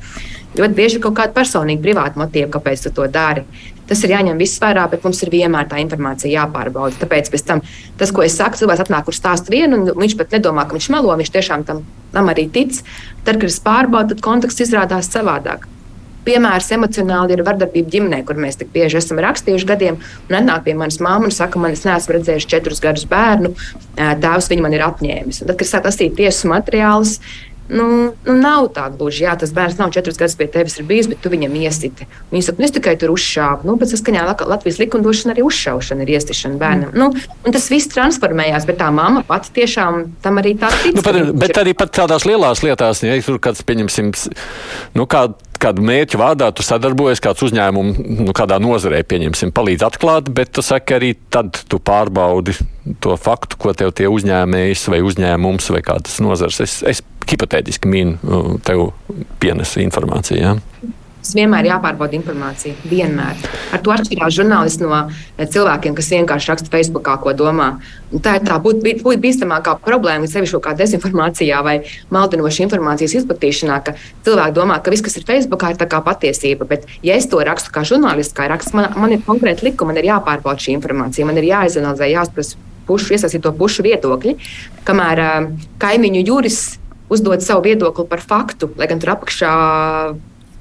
Ļoti 0.53 0.77
bieži 0.77 0.99
ir 0.99 1.05
kaut 1.07 1.15
kāda 1.17 1.33
personīga, 1.33 1.81
privāta 1.81 2.19
motīva, 2.19 2.51
kāpēc 2.53 2.83
tu 2.85 2.91
to 2.93 3.07
dari. 3.09 3.41
Tas 3.89 4.03
ir 4.05 4.13
jāņem 4.15 4.39
viss 4.39 4.61
vērā, 4.63 4.85
bet 4.91 5.03
mums 5.03 5.19
ir 5.25 5.31
vienmēr 5.33 5.67
tā 5.71 5.81
informācija 5.83 6.31
jāpārbauda. 6.31 6.95
Tāpēc 7.01 7.29
pēc 7.33 7.45
tam 7.49 7.63
tas, 7.99 8.13
ko 8.15 8.23
es 8.23 8.37
saku, 8.39 8.61
cilvēks 8.61 8.85
atnāk 8.85 9.11
uz 9.11 9.19
stāstu 9.19 9.55
vienu, 9.55 9.81
un 9.81 9.99
viņš 9.99 10.17
pat 10.19 10.37
nedomā, 10.37 10.63
ka 10.67 10.77
viņš 10.77 10.89
melo, 10.93 11.13
viņš 11.19 11.33
tiešām 11.35 11.67
tam, 11.67 11.83
tam 12.15 12.31
arī 12.31 12.47
tic. 12.53 12.79
Tad, 13.27 13.37
kad 13.37 13.49
es 13.49 13.59
pārbaudu, 13.63 14.15
tad 14.15 14.23
konteksts 14.23 14.63
izrādās 14.67 15.11
savādāk. 15.11 15.67
Piemērs 16.23 16.69
emocionāli 16.71 17.35
ir 17.35 17.43
vardarbība 17.43 17.91
ģimenē, 17.91 18.21
kur 18.23 18.37
mēs 18.39 18.55
tik 18.61 18.69
bieži 18.71 19.01
esam 19.01 19.19
rakstījuši 19.23 19.67
gadiem. 19.67 19.97
Un 20.29 20.37
nāk 20.47 20.63
pie 20.63 20.75
manas 20.79 21.01
māmas 21.03 21.33
un 21.33 21.35
saka, 21.35 21.59
man 21.59 21.75
es 21.75 21.83
neesmu 21.83 22.15
redzējis 22.15 22.47
četrus 22.47 22.79
gadus 22.83 23.03
bērnu, 23.11 23.51
tēvs 23.97 24.47
viņu 24.51 24.63
man 24.63 24.77
ir 24.77 24.85
apņēmis. 24.87 25.41
Un 25.43 25.51
tad, 25.51 25.57
kad 25.59 25.67
sāk 25.67 25.89
lasīt 25.89 26.15
tiesas 26.15 26.47
materiālus, 26.47 27.17
Nu, 27.71 27.85
nu, 28.25 28.33
nav 28.35 28.67
tā 28.75 28.89
gluži. 28.91 29.23
Jā, 29.23 29.35
tas 29.39 29.53
bērns 29.55 29.77
nav 29.79 29.93
četrus 29.95 30.17
gadus 30.19 30.35
pie 30.39 30.49
tevis 30.51 30.75
bijis, 30.83 31.07
bet 31.11 31.21
tu 31.23 31.31
viņam 31.31 31.53
iesiti. 31.61 32.07
Viņa 32.31 32.47
saka, 32.49 32.59
nu, 32.59 32.67
es 32.67 32.75
tikai 32.75 32.95
tur 32.99 33.13
uzšāvu. 33.13 33.67
Nu, 33.69 33.77
bet 33.79 33.93
saskaņā 33.93 34.25
Latvijas 34.49 34.81
likumdošana 34.81 35.35
arī 35.35 35.45
uzšaušana 35.47 36.03
ir 36.03 36.13
iestišana 36.17 36.59
bērnam. 36.59 36.91
Mm. 36.91 37.23
Nu, 37.45 37.53
tas 37.55 37.69
viss 37.71 37.91
transformējās, 37.93 38.67
bet 38.67 38.81
tā 38.81 38.91
mamma 38.93 39.23
pati 39.27 39.53
tiešām 39.61 40.03
tam 40.25 40.41
arī 40.43 40.57
tā 40.59 40.73
tic. 40.81 40.99
Nu, 40.99 41.05
pat, 41.05 41.21
bet 41.45 41.63
arī 41.63 41.75
pat 41.77 41.95
tādās 41.95 42.27
lielās 42.27 42.65
lietās, 42.65 43.05
ja 43.05 43.15
tur 43.23 43.39
kāds, 43.43 43.63
pieņemsim, 43.67 44.11
nu, 44.99 45.07
kādu 45.07 45.39
kādu 45.63 45.85
mērķu 45.85 46.19
vārdā 46.19 46.49
tu 46.55 46.65
sadarbojies, 46.65 47.21
kāds 47.23 47.45
uzņēmums, 47.47 48.01
nu, 48.27 48.35
kādā 48.35 48.59
nozarē, 48.63 49.01
pieņemsim, 49.07 49.53
palīdz 49.55 49.85
atklāt, 49.87 50.31
bet 50.35 50.53
tu 50.55 50.63
saki 50.65 50.97
arī 50.97 51.13
tad 51.33 51.61
tu 51.71 51.79
pārbaudi 51.79 52.55
to 53.03 53.15
faktu, 53.19 53.59
ko 53.61 53.75
tev 53.77 53.93
tie 53.95 54.09
uzņēmējs 54.11 54.87
vai 54.91 54.99
uzņēmums 55.05 55.71
vai 55.75 55.83
kādas 55.85 56.19
nozars. 56.23 56.59
Es, 56.65 56.81
es 56.87 57.03
hipotētiski 57.29 57.89
mīnu 57.89 58.59
tev 58.67 58.89
pienesu 59.41 59.81
informāciju. 59.85 60.41
Ja? 60.41 60.57
Mums 61.23 61.37
vienmēr 61.37 61.63
ir 61.63 61.71
jāpārbauda 61.71 62.17
informācija. 62.17 62.75
Vienmēr. 62.83 63.37
Ar 63.71 63.79
to 63.79 63.93
atšķirās 63.93 64.33
žurnālisti 64.35 64.83
no 64.83 64.97
eh, 65.07 65.45
cilvēkiem, 65.47 65.93
kas 65.95 66.09
vienkārši 66.11 66.49
raksta 66.51 66.71
Facebook, 66.73 67.07
ko 67.23 67.31
domā. 67.31 67.67
Un 68.11 68.19
tā 68.25 68.33
ir 68.35 68.43
tā 68.43 68.57
būtu 68.59 68.83
būt 69.05 69.21
bīstamākā 69.23 69.77
problēma, 69.85 70.27
sevišķi 70.27 70.59
kā 70.65 70.73
dezinformācijā 70.81 71.61
vai 71.63 71.77
maldinošas 72.11 72.65
informācijas 72.65 73.15
izplatīšanā, 73.21 73.77
ka 73.87 73.93
cilvēki 74.27 74.55
domā, 74.57 74.81
ka 74.83 74.91
viss, 74.91 75.05
kas 75.05 75.15
ir 75.15 75.23
Facebook, 75.29 75.63
ir 75.63 75.95
patiesība. 76.09 76.67
Bet, 76.67 76.91
ja 77.07 77.15
es 77.15 77.29
to 77.31 77.39
rakstu 77.39 77.71
kā 77.71 77.85
žurnālists, 77.87 78.35
kā 78.35 78.49
raksts, 78.51 78.75
man, 78.75 78.91
man 78.99 79.15
ir 79.15 79.23
konkrēti 79.23 79.69
likumi, 79.69 79.93
man 79.93 80.01
ir 80.03 80.09
jāpārbauda 80.11 80.59
šī 80.59 80.75
informācija, 80.75 81.29
man 81.29 81.39
ir 81.39 81.47
jāizanalizē, 81.53 82.11
jāspriež 82.17 82.57
pušu, 82.83 83.15
iesaistīto 83.15 83.55
pušu 83.55 83.87
viedokļi, 83.87 84.35
kamēr 84.83 85.23
uh, 85.23 85.49
kaimiņu 85.79 86.27
jūras 86.27 86.61
uzdod 87.13 87.47
savu 87.47 87.63
viedokli 87.69 88.09
par 88.11 88.19
faktu, 88.19 88.73
lai 88.75 88.91
gan 88.91 88.99
tur 88.99 89.15
apakšā 89.15 89.55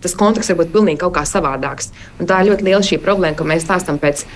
tas 0.03 0.17
konteksts 0.19 0.53
var 0.53 0.63
būt 0.63 0.73
pilnīgi 0.75 1.03
kaut 1.03 1.17
kā 1.17 1.27
savādāks. 1.29 1.93
Un 2.21 2.31
tā 2.31 2.43
ir 2.43 2.53
ļoti 2.53 2.69
liela 2.69 2.83
šī 2.87 3.01
problēma, 3.03 3.39
ka 3.39 3.47
mēs 3.49 3.67
stāstām 3.67 4.01
pēc. 4.03 4.27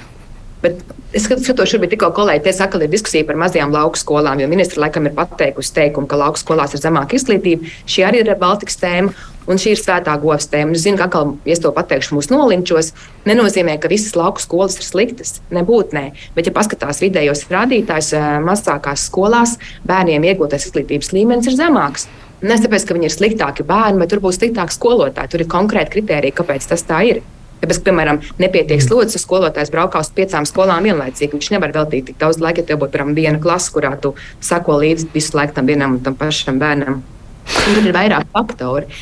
Bet 0.63 0.81
es 1.15 1.27
skatos, 1.27 1.69
šobrīd 1.71 1.93
tikko 1.95 2.11
kolēģi 2.17 2.45
teica, 2.47 2.67
ka 2.73 2.81
ir 2.81 2.91
diskusija 2.91 3.27
par 3.29 3.39
mazajām 3.39 3.75
lauku 3.75 4.01
skolām, 4.01 4.41
jo 4.41 4.49
ministra 4.51 4.87
laikam 4.87 5.07
ir 5.07 5.15
pateikusi 5.17 5.75
teikumu, 5.77 6.09
ka 6.11 6.19
lauku 6.19 6.41
skolās 6.41 6.75
ir 6.75 6.83
zemāka 6.83 7.19
izglītība. 7.19 7.69
Šī 7.87 8.07
arī 8.09 8.23
ir 8.25 8.37
Baltikas 8.41 8.81
tēma. 8.81 9.15
Un 9.47 9.61
šī 9.63 9.77
ir 9.77 9.79
svētā 9.79 10.17
govs 10.19 10.49
tēma. 10.51 10.75
Es 10.75 10.83
zinu, 10.83 10.99
ka, 10.99 11.07
atkal, 11.07 11.37
ja 11.47 11.55
es 11.55 11.61
to 11.63 11.71
pateikšu, 11.71 12.17
mūs 12.17 12.33
nolinčos, 12.33 12.89
nenozīmē, 13.29 13.77
ka 13.79 13.87
visas 13.93 14.17
lauku 14.19 14.43
skolas 14.43 14.75
ir 14.81 14.83
sliktas. 14.83 15.37
Nebūtu 15.55 15.95
nē. 15.95 16.05
Bet, 16.35 16.51
ja 16.51 16.55
paskatās 16.57 16.99
vidējos 17.05 17.45
rādītājus, 17.53 18.11
eh, 18.19 18.27
mazākās 18.43 19.07
skolās 19.07 19.55
bērniem 19.87 20.27
iegūtais 20.33 20.67
izglītības 20.67 21.15
līmenis 21.15 21.53
ir 21.53 21.61
zemāks. 21.61 22.09
Ne 22.45 22.59
tāpēc, 22.61 22.85
ka 22.85 22.97
viņi 22.97 23.09
ir 23.09 23.15
sliktāki 23.15 23.65
bērni, 23.67 24.03
bet 24.03 24.13
tur 24.13 24.21
būs 24.25 24.37
sliktāki 24.37 24.77
skolotāji. 24.77 25.33
Tur 25.33 25.45
ir 25.45 25.49
konkrēti 25.49 25.95
kriteriji, 25.95 26.37
kāpēc 26.37 26.69
tas 26.69 26.85
tā 26.85 27.01
ir. 27.09 27.23
Tāpēc, 27.63 27.79
piemēram, 27.87 28.21
nepietiek 28.43 28.77
mm. 28.77 28.85
slodzes, 28.85 29.25
skolotājs 29.25 29.73
braukā 29.73 30.03
uz 30.05 30.11
piecām 30.13 30.45
skolām 30.49 30.85
vienlaicīgi. 30.85 31.33
Viņš 31.33 31.53
nevar 31.55 31.73
veltīt 31.73 32.11
tik 32.11 32.19
daudz 32.21 32.41
laika, 32.43 32.61
ja 32.61 32.69
tev 32.69 32.83
būtu 32.83 32.93
piemēram 32.93 33.17
viena 33.17 33.41
klase, 33.41 33.73
kurā 33.73 33.95
tu 34.01 34.13
sako 34.45 34.77
līdzi 34.83 35.09
visu 35.15 35.39
laiku 35.39 35.57
tam 35.57 35.71
vienam 35.71 35.97
un 35.97 36.03
tam 36.05 36.19
pašam 36.19 36.61
bērnam. 36.61 37.01
Un 37.47 37.79
tur 37.79 37.89
ir 37.89 37.97
vairāk 37.97 38.29
faktori. 38.35 39.01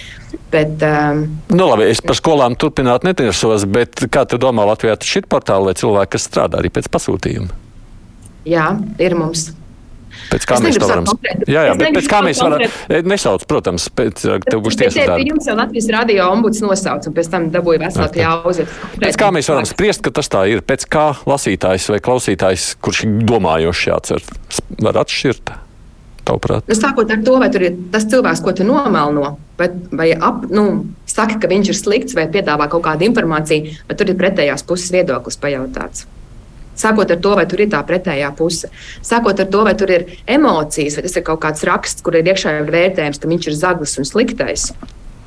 Bet, 0.52 0.78
um, 0.86 1.24
nu, 1.50 1.66
labi, 1.66 1.88
es 1.90 2.02
par 2.04 2.18
skolām 2.18 2.54
turpināt 2.58 3.06
netinsos, 3.06 3.66
bet 3.70 4.06
kā 4.12 4.22
tu 4.28 4.38
domā, 4.38 4.66
Latvijā 4.70 4.94
tas 5.00 5.10
ir 5.18 5.26
portāli 5.30 5.72
vai 5.72 5.76
cilvēki, 5.78 6.12
kas 6.14 6.28
strādā 6.30 6.60
arī 6.60 6.70
pēc 6.74 6.90
pasūtījuma? 6.94 7.50
Jā, 8.46 8.70
ir 9.02 9.18
mums. 9.18 9.48
Pēc 10.34 10.46
kā 10.50 10.58
es 10.58 10.64
mēs 10.64 10.78
to 10.82 10.88
varam? 10.90 11.06
Jā, 11.46 11.64
jā, 11.68 11.74
bet 11.78 11.94
pēc 11.94 12.08
kā 12.10 12.20
mēs 12.26 12.40
varam. 12.42 12.64
Nesauc, 13.06 13.44
protams, 13.50 13.86
pēc 13.94 14.24
tev 14.42 14.62
būs 14.64 14.78
tiesas 14.80 14.98
darba. 14.98 15.22
Jums 15.22 15.46
jau 15.46 15.54
Latvijas 15.58 15.90
radio 15.94 16.28
ombuds 16.34 16.62
nosauc, 16.64 17.06
un 17.06 17.14
pēc 17.14 17.30
tam 17.30 17.50
dabūja 17.54 17.84
veselu 17.84 18.22
jāuziet. 18.24 18.78
Pēc 18.98 19.20
kā 19.20 19.30
mēs 19.34 19.50
varam 19.52 19.68
spriest, 19.68 20.02
ka 20.02 20.14
tas 20.18 20.30
tā 20.32 20.46
ir? 20.50 20.64
Pēc 20.66 20.88
kā 20.90 21.10
lasītājs 21.30 21.86
vai 21.94 22.00
klausītājs, 22.02 22.72
kurš 22.82 23.04
domājošs 23.30 23.84
jācer, 23.92 24.26
var 24.82 25.04
atšķirt? 25.04 25.54
Tavuprāt? 26.24 26.64
Nu, 26.70 26.76
sākot 26.78 27.10
ar 27.12 27.20
to, 27.20 27.36
vai 27.42 27.50
ir 27.52 27.76
tas 27.92 28.06
cilvēks, 28.08 28.40
ko 28.44 28.54
tu 28.56 28.64
nomelno, 28.64 29.34
vai, 29.60 29.68
vai 29.92 30.08
ap, 30.16 30.46
nu, 30.48 30.64
saka, 31.10 31.36
ka 31.42 31.50
viņš 31.52 31.70
ir 31.70 31.78
slikts 31.78 32.16
vai 32.16 32.24
piedāvā 32.32 32.70
kaut 32.72 32.86
kādu 32.86 33.04
informāciju, 33.10 33.76
bet 33.90 34.00
tur 34.00 34.08
ir 34.08 34.16
pretējās 34.20 34.64
puses 34.64 34.88
viedoklis 34.94 35.36
pajautāts. 35.42 36.06
Sākot 36.78 37.10
ar 37.10 37.22
to, 37.22 37.34
vai 37.38 37.46
tur 37.50 37.64
ir 37.64 37.70
tā 37.72 37.82
pretējā 37.86 38.32
puse. 38.38 38.70
Sākot 39.04 39.40
ar 39.40 39.50
to, 39.50 39.62
vai 39.66 39.76
tur 39.78 39.92
ir 39.94 40.08
emocijas, 40.26 40.98
vai 40.98 41.06
tas 41.06 41.16
ir 41.20 41.26
kaut 41.26 41.42
kāds 41.44 41.64
raksts, 41.68 42.04
kur 42.04 42.18
ir 42.18 42.26
iekšā 42.32 42.58
vērtējums, 42.68 43.22
ka 43.22 43.30
viņš 43.30 43.50
ir 43.50 43.58
zaglis 43.60 43.98
un 44.00 44.08
sliktais. 44.08 44.72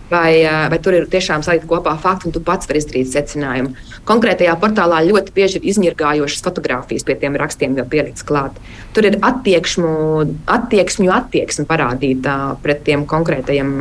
Vai, 0.08 0.40
vai 0.72 0.78
tur 0.80 0.96
ir 0.96 1.10
tiešām 1.12 1.44
salikti 1.44 1.68
kopā 1.68 1.98
fakti, 2.00 2.30
un 2.30 2.36
tu 2.36 2.40
pats 2.40 2.70
vari 2.70 2.80
izdarīt 2.80 3.10
secinājumu. 3.12 3.74
Konkrētajā 4.08 4.54
portālā 4.62 5.02
ļoti 5.04 5.34
bieži 5.36 5.60
ir 5.60 5.68
izņirgājošas 5.74 6.46
fotogrāfijas 6.46 7.04
pie 7.04 7.18
tiem 7.20 7.36
rakstiem, 7.36 7.76
jau 7.76 7.84
pieliktas 7.92 8.24
klāt. 8.28 8.56
Tur 8.96 9.10
ir 9.10 9.20
attieksmju 9.20 11.12
attieksme 11.12 11.68
parādīta 11.68 12.56
pret 12.64 12.86
tiem 12.88 13.04
konkrētajiem 13.10 13.76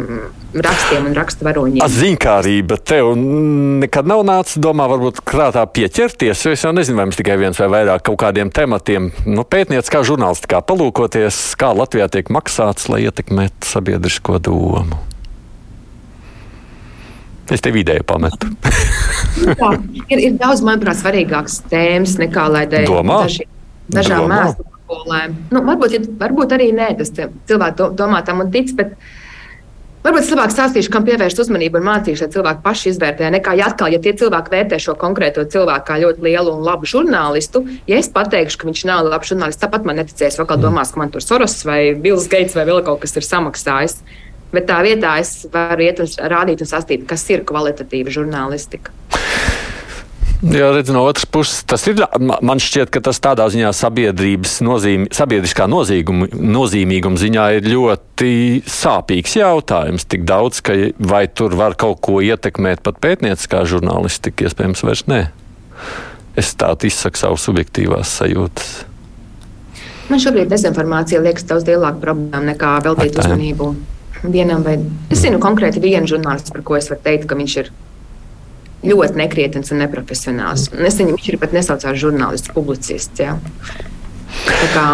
rakstiem 0.66 1.06
un 1.06 1.16
rakstu 1.16 1.46
varoņiem. 1.46 1.86
Zinkārība 1.94 2.78
tev 2.82 3.12
nekad 3.86 4.08
nav 4.10 4.26
nācis 4.26 4.58
domā, 4.62 4.88
varbūt 4.90 5.22
krātā 5.26 5.62
pieķerties. 5.70 6.46
Es 6.52 6.66
jau 6.66 6.74
nezinu, 6.74 6.98
vai 7.00 7.08
mums 7.08 7.18
tikai 7.20 7.38
viens 7.40 7.62
vai 7.62 7.70
vairāk 7.78 8.06
kaut 8.10 8.18
kādiem 8.26 8.50
tematiem, 8.54 9.12
nu, 9.30 9.46
pētniec 9.46 9.88
kā 9.92 10.02
žurnālistikā, 10.06 10.62
palūkoties, 10.66 11.42
kā 11.60 11.70
Latvijā 11.76 12.10
tiek 12.12 12.32
maksāts, 12.34 12.90
lai 12.92 13.04
ietekmētu 13.06 13.76
sabiedrisko 13.76 14.40
domu. 14.42 14.98
Es 17.52 17.62
te 17.62 17.70
vidēji 17.74 18.02
pametu. 18.06 18.50
Jā, 19.60 19.72
ir, 20.08 20.18
ir 20.18 20.38
daudz, 20.40 20.64
manuprāt, 20.66 20.98
svarīgākas 21.02 21.60
tēmas 21.70 22.16
nekā 22.22 22.48
lai 22.50 22.64
dēļ 22.70 22.88
daži, 23.10 23.46
dažām 23.92 24.26
mēsliem. 24.32 25.36
Nu, 25.52 25.62
varbūt, 25.66 25.94
ja, 25.94 26.00
varbūt 26.20 26.56
arī 26.56 26.70
nē, 26.74 26.92
tas 26.98 27.12
cilvēks 27.12 27.94
domā 27.98 28.22
tam 28.26 28.44
un 28.44 28.52
tic. 28.54 28.72
Bet, 28.78 28.94
Varbūt 30.06 30.22
es 30.22 30.28
labāk 30.30 30.52
stāstīšu, 30.54 30.90
kam 30.94 31.02
pievērst 31.02 31.40
uzmanību 31.42 31.80
un 31.80 31.86
mācīšu, 31.88 32.22
lai 32.22 32.30
cilvēki 32.30 32.60
paši 32.62 32.90
izvērtē. 32.92 33.26
Nekā, 33.34 33.56
ja 33.58 33.66
atkal, 33.72 33.90
ja 33.90 33.98
tie 33.98 34.12
cilvēki 34.14 34.52
vērtē 34.52 34.78
šo 34.78 34.92
konkrēto 35.00 35.42
cilvēku 35.50 35.82
kā 35.88 35.96
ļoti 35.98 36.22
lielu 36.22 36.52
un 36.52 36.62
labu 36.62 36.86
žurnālistu, 36.86 37.64
ja 37.90 37.98
es 37.98 38.06
pateikšu, 38.14 38.60
ka 38.60 38.68
viņš 38.68 38.84
nav 38.86 39.08
labs 39.10 39.32
žurnālists, 39.32 39.58
tāpat 39.64 39.88
man 39.88 39.98
neticēs. 39.98 40.38
Kā 40.46 40.58
domās, 40.62 40.92
ka 40.94 41.02
man 41.02 41.10
tur 41.10 41.24
Soros 41.26 41.58
vai 41.66 41.80
Bills 41.98 42.28
Gates 42.30 42.54
vai 42.54 42.68
vēl 42.68 42.84
kaut 42.86 43.02
kas 43.02 43.18
ir 43.18 43.26
samaksājis. 43.26 43.98
Bet 44.56 44.70
tā 44.70 44.80
vietā 44.86 45.18
es 45.20 45.42
varu 45.52 45.84
iet 45.84 46.00
un 46.00 46.08
rādīt 46.32 46.62
un 46.64 46.68
sastāstīt, 46.70 47.04
kas 47.08 47.26
ir 47.34 47.44
kvalitatīva 47.48 48.14
žurnālistika. 48.14 48.94
Jā, 50.44 50.68
redz, 50.74 50.90
no 50.92 51.00
otras 51.08 51.24
puses, 51.32 51.62
tas 51.64 51.80
ir. 51.88 52.02
Man 52.20 52.60
šķiet, 52.60 52.90
ka 52.92 53.00
tas 53.04 53.18
tādā 53.24 53.46
ziņā 53.52 53.70
sabiedrības 53.76 54.58
nozīme, 54.64 55.08
sabiedriskā 55.16 55.64
nozīguma, 55.68 56.28
nozīmīguma 56.32 57.20
ziņā 57.20 57.46
ir 57.56 57.68
ļoti 57.72 58.30
sāpīgs 58.68 59.38
jautājums. 59.40 60.04
Tik 60.04 60.26
daudz, 60.28 60.60
ka 60.64 60.76
vai 61.00 61.24
tur 61.32 61.56
var 61.56 61.76
kaut 61.80 62.02
ko 62.04 62.20
ietekmēt 62.24 62.84
pat 62.84 63.00
pētnieciskā 63.00 63.64
žurnālistika, 63.68 64.48
iespējams, 64.48 64.84
vairs 64.84 65.06
nē. 65.08 65.22
Es 66.36 66.52
tādu 66.60 66.90
izsaku 66.90 67.20
savus 67.20 67.48
subjektīvās 67.48 68.12
sajūtas. 68.20 68.72
Man 70.12 70.22
šobrīd 70.22 70.52
dezinformācija 70.52 71.24
liekas 71.24 71.48
daudz 71.48 71.66
lielāka 71.66 71.98
problēma 72.04 72.44
nekā 72.52 72.76
veltīt 72.84 73.16
uzmanību 73.18 73.72
vienam 74.32 74.64
vai 74.66 74.78
es 75.12 75.22
zinu 75.22 75.40
konkrēti 75.42 75.82
vienu 75.82 76.08
žurnālistu, 76.10 76.54
par 76.54 76.64
ko 76.66 76.78
es 76.78 76.90
varu 76.90 77.02
teikt, 77.04 77.26
ka 77.30 77.38
viņš 77.38 77.56
ir 77.62 77.72
ļoti 78.86 79.18
nekrietns 79.18 79.72
un 79.74 79.82
neprofesionāls. 79.82 80.68
Un 80.76 80.86
es 80.88 80.98
viņu, 81.00 81.16
viņš 81.16 81.28
ir 81.32 81.38
pat 81.42 81.54
nesaucās 81.56 81.98
žurnālists, 82.00 82.52
publicists. 82.54 83.22
Ja. 83.22 83.36
Tā 84.46 84.70
kā, 84.74 84.86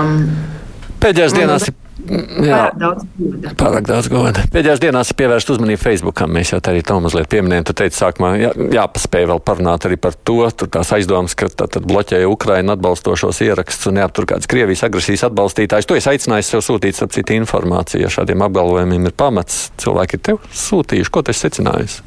Pēdējās 1.03 1.35
dienās 1.35 1.67
ir 1.69 1.77
Jā, 2.03 2.73
pārāk 2.73 2.79
daudz 2.81 3.05
goda. 3.15 3.53
Pārāk 3.61 3.87
daudz 3.87 4.09
goda. 4.11 4.43
Pēdējās 4.53 4.81
dienās 4.83 5.13
ir 5.13 5.19
pievērsta 5.21 5.55
uzmanība 5.55 5.83
Facebookam. 5.85 6.33
Mēs 6.35 6.51
jau 6.53 6.59
tā 6.65 6.73
arī 6.73 6.83
to 6.87 6.97
mazliet 7.05 7.31
pieminējām. 7.31 7.67
Tu 7.69 7.77
teici, 7.79 7.99
sākumā 8.01 8.33
jā, 8.41 8.51
jāpaspēj 8.75 9.29
vēl 9.31 9.43
parunāt 9.47 9.87
arī 9.87 9.99
par 10.03 10.17
to. 10.19 10.41
Tur 10.51 10.71
tās 10.75 10.91
aizdomas, 10.97 11.37
ka 11.39 11.47
tad 11.53 11.79
bloķēja 11.87 12.31
Ukraina 12.31 12.75
atbalstošos 12.77 13.43
ierakstus 13.47 13.93
un 13.93 14.03
jā, 14.03 14.09
tur 14.11 14.27
kāds 14.33 14.51
Krievijas 14.51 14.83
agresijas 14.89 15.29
atbalstītājs. 15.31 15.89
To 15.89 15.99
es 15.99 16.11
aicināju 16.11 16.49
sev 16.49 16.65
sūtīt, 16.67 16.99
ap 17.07 17.15
citu 17.15 17.39
informāciju. 17.39 18.03
Ja 18.03 18.13
šādiem 18.13 18.43
apgalvojumiem 18.49 19.11
ir 19.11 19.17
pamats, 19.17 19.69
cilvēki 19.83 20.19
ir 20.19 20.27
tev 20.33 20.43
sūtījuši. 20.65 21.15
Ko 21.15 21.23
tu 21.23 21.35
esi 21.35 21.47
secinājis? 21.47 22.01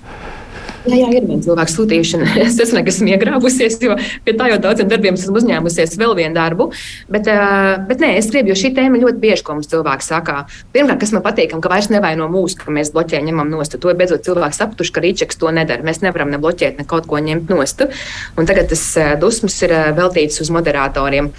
Jā, 0.86 0.98
jā, 1.00 1.08
ir 1.18 1.26
viens 1.26 1.46
cilvēks 1.46 1.76
sūtīšana. 1.80 2.28
Es 2.46 2.60
esmu 2.62 2.82
esmu 2.86 3.10
iegrābusies, 3.16 3.78
jo 3.82 3.96
pie 4.26 4.36
tā 4.38 4.50
jau 4.52 4.60
daudziem 4.62 4.90
darbiem 4.92 5.18
esmu 5.18 5.40
uzņēmusies 5.40 5.96
vēl 5.98 6.14
vienu 6.18 6.38
darbu. 6.38 6.68
Bet, 7.12 7.30
bet 7.90 8.04
nē, 8.04 8.12
es 8.20 8.30
gribu, 8.30 8.52
jo 8.52 8.58
šī 8.60 8.74
tēma 8.78 9.02
ļoti 9.02 9.22
bieži, 9.24 9.46
ko 9.46 9.58
mums 9.58 9.72
cilvēki 9.72 10.06
saka. 10.06 10.44
Pirmkārt, 10.76 11.02
kas 11.02 11.16
man 11.16 11.26
patīk, 11.26 11.56
ka 11.58 11.72
vairs 11.72 11.90
nevaino 11.94 12.30
mūsu, 12.32 12.60
ka 12.62 12.74
mēs 12.76 12.94
bloķējam, 12.94 13.32
ņemam 13.32 13.54
nost. 13.56 13.78
To 13.82 13.96
beidzot 13.98 14.28
cilvēki 14.28 14.60
sapratuši, 14.60 14.94
ka 14.94 15.06
rīčeks 15.06 15.42
to 15.42 15.54
nedara. 15.56 15.86
Mēs 15.86 16.04
nevaram 16.06 16.30
ne 16.34 16.42
bloķēt, 16.44 16.78
ne 16.82 16.86
kaut 16.90 17.10
ko 17.10 17.22
ņemt 17.24 17.50
nost. 17.54 17.88
Un 18.38 18.50
tagad 18.50 18.70
tas 18.74 18.86
dusmas 19.22 19.58
ir 19.66 19.74
veltīts 19.98 20.44
uz 20.46 20.54
moderatoriem. 20.54 21.34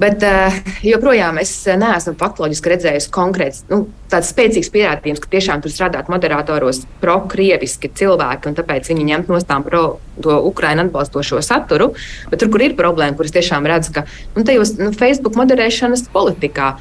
Bet 0.00 0.24
uh, 0.26 0.56
joprojām 0.84 1.38
es 1.40 1.52
neesmu 1.64 2.12
faktoloģiski 2.20 2.72
redzējis 2.72 3.08
konkrēts, 3.14 3.62
nu, 3.70 3.86
tāds 4.12 4.28
spēcīgs 4.32 4.68
pierādījums, 4.74 5.22
ka 5.22 5.30
tiešām 5.32 5.62
tur 5.64 5.72
strādāt 5.72 6.10
moderatoros 6.12 6.82
pro-krieviski 7.00 7.90
cilvēki, 7.96 8.50
un 8.50 8.58
tāpēc 8.58 8.90
viņi 8.92 9.08
ņemt 9.10 9.32
no 9.32 9.40
tām 9.40 9.64
pro 9.66 9.82
to 10.22 10.36
Ukraiņu 10.50 10.86
atbalstošo 10.86 11.40
saturu. 11.44 11.92
Bet 12.30 12.42
tur, 12.42 12.52
kur 12.52 12.64
ir 12.64 12.76
problēma, 12.78 13.16
kuras 13.16 13.34
tiešām 13.34 13.66
redz, 13.68 13.90
ka 13.94 14.06
nu, 14.36 14.44
tajos 14.46 14.76
nu, 14.80 14.92
Facebook 14.96 15.38
moderēšanas 15.40 16.06
politikā. 16.14 16.74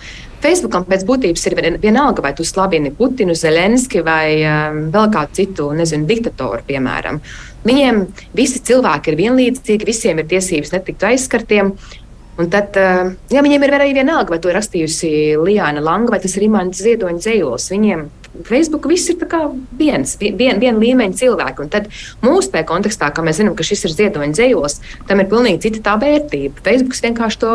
Facebookam 0.46 0.84
pēc 0.86 1.06
būtības 1.08 1.48
ir 1.48 1.56
vienalga, 1.82 2.22
vai 2.22 2.36
tu 2.38 2.46
slavini 2.46 2.92
Putinu, 2.94 3.34
Zelenski 3.38 4.04
vai 4.06 4.28
um, 4.44 4.82
vēl 4.94 5.10
kādu 5.14 5.40
citu, 5.40 5.72
nezinu, 5.74 6.06
diktatoru, 6.10 6.62
piemēram. 6.68 7.22
Viņiem 7.66 8.04
visi 8.38 8.62
cilvēki 8.68 9.10
ir 9.10 9.18
vienlīdzīgi, 9.24 9.88
visiem 9.88 10.22
ir 10.22 10.28
tiesības 10.30 10.76
netikt 10.76 11.08
aizskartiem. 11.10 11.74
Un 12.36 12.50
tad, 12.52 12.76
eh, 12.76 13.16
jā, 13.32 13.42
viņiem 13.42 13.64
ir 13.64 13.78
arī 13.78 13.94
vienalga, 13.96 14.36
vai 14.36 14.40
to 14.44 14.50
ir 14.52 14.58
rakstījusi 14.60 15.40
Lijāna 15.40 15.84
Langa 15.84 16.12
vai 16.12 16.20
tas 16.20 16.36
ir 16.36 16.44
Imants 16.50 16.82
Ziedoņa 16.84 17.24
dzējols. 17.24 17.72
Viņiem 17.72 18.10
Facebook 18.44 18.88
viss 18.90 19.10
ir 19.10 19.22
viens, 19.80 20.18
vien, 20.20 20.60
viena 20.60 20.80
līmeņa 20.80 21.20
cilvēki. 21.22 21.66
Un 21.66 21.72
tad 21.72 21.88
mūsu 22.26 22.52
tajā 22.52 22.68
kontekstā, 22.68 23.12
kā 23.14 23.24
mēs 23.24 23.40
zinām, 23.40 23.56
ka 23.56 23.64
šis 23.64 23.86
ir 23.88 23.96
ziedoņa 23.96 24.36
dzējos, 24.36 24.80
tam 25.08 25.24
ir 25.24 25.32
pilnīgi 25.32 25.62
cita 25.68 25.84
tā 25.90 25.96
vērtība. 26.02 26.64
Facebook 26.66 27.00
vienkārši 27.06 27.40
to 27.40 27.54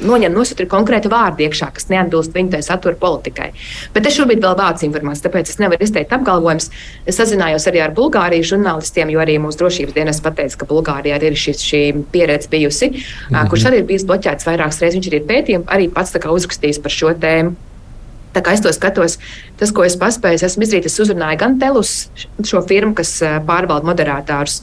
noņem 0.00 0.34
nosūta 0.34 0.64
ir 0.64 0.70
konkrēti 0.70 1.10
vārdi 1.12 1.46
iekšā, 1.46 1.70
kas 1.76 1.88
neatbilst 1.92 2.34
viņu 2.36 2.52
tai 2.54 2.62
satura 2.64 2.98
politikai. 3.00 3.50
Bet 3.94 4.08
es 4.08 4.16
šobrīd 4.18 4.42
vēl 4.44 4.56
vācu 4.58 4.86
informāciju, 4.88 5.26
tāpēc 5.28 5.52
es 5.52 5.60
nevaru 5.62 5.86
izteikt 5.86 6.14
apgalvojumus. 6.16 6.70
Es 7.08 7.20
sazinājos 7.20 7.68
arī 7.70 7.82
ar 7.84 7.94
Bulgārijas 7.96 8.50
žurnālistiem, 8.52 9.12
jo 9.14 9.22
arī 9.22 9.38
mūsu 9.42 9.62
drošības 9.62 9.96
dienas 9.96 10.22
pateica, 10.24 10.60
ka 10.62 10.70
Bulgārijā 10.72 11.20
ir 11.22 11.38
šis, 11.38 11.62
šī 11.64 11.82
pieredze 12.12 12.50
bijusi, 12.52 12.90
mm 12.90 12.98
-hmm. 13.34 13.48
kurš 13.50 13.68
arī 13.70 13.82
ir 13.82 13.88
bijis 13.92 14.06
bloķēts 14.06 14.46
vairākas 14.46 14.80
reizes. 14.80 15.00
Viņš 15.00 15.12
ir 15.12 15.30
pētījums, 15.30 15.66
arī 15.66 15.88
pats 15.92 16.14
uzrakstījis 16.16 16.82
par 16.82 16.90
šo 16.92 17.14
tēmu. 17.14 17.65
Tā 18.36 18.42
kā 18.44 18.52
es 18.52 18.60
to 18.60 18.72
skatos, 18.74 19.16
tas, 19.56 19.72
ko 19.72 19.86
es 19.86 19.96
paspēju, 19.96 20.42
esmu 20.44 20.66
izdarījis, 20.66 20.92
es 20.92 21.02
uzrunāju 21.06 21.40
gan 21.40 21.56
Telus, 21.60 21.92
šo 22.44 22.60
firmu, 22.68 22.92
kas 22.98 23.14
pārvalda 23.48 23.88
moderātārus, 23.88 24.58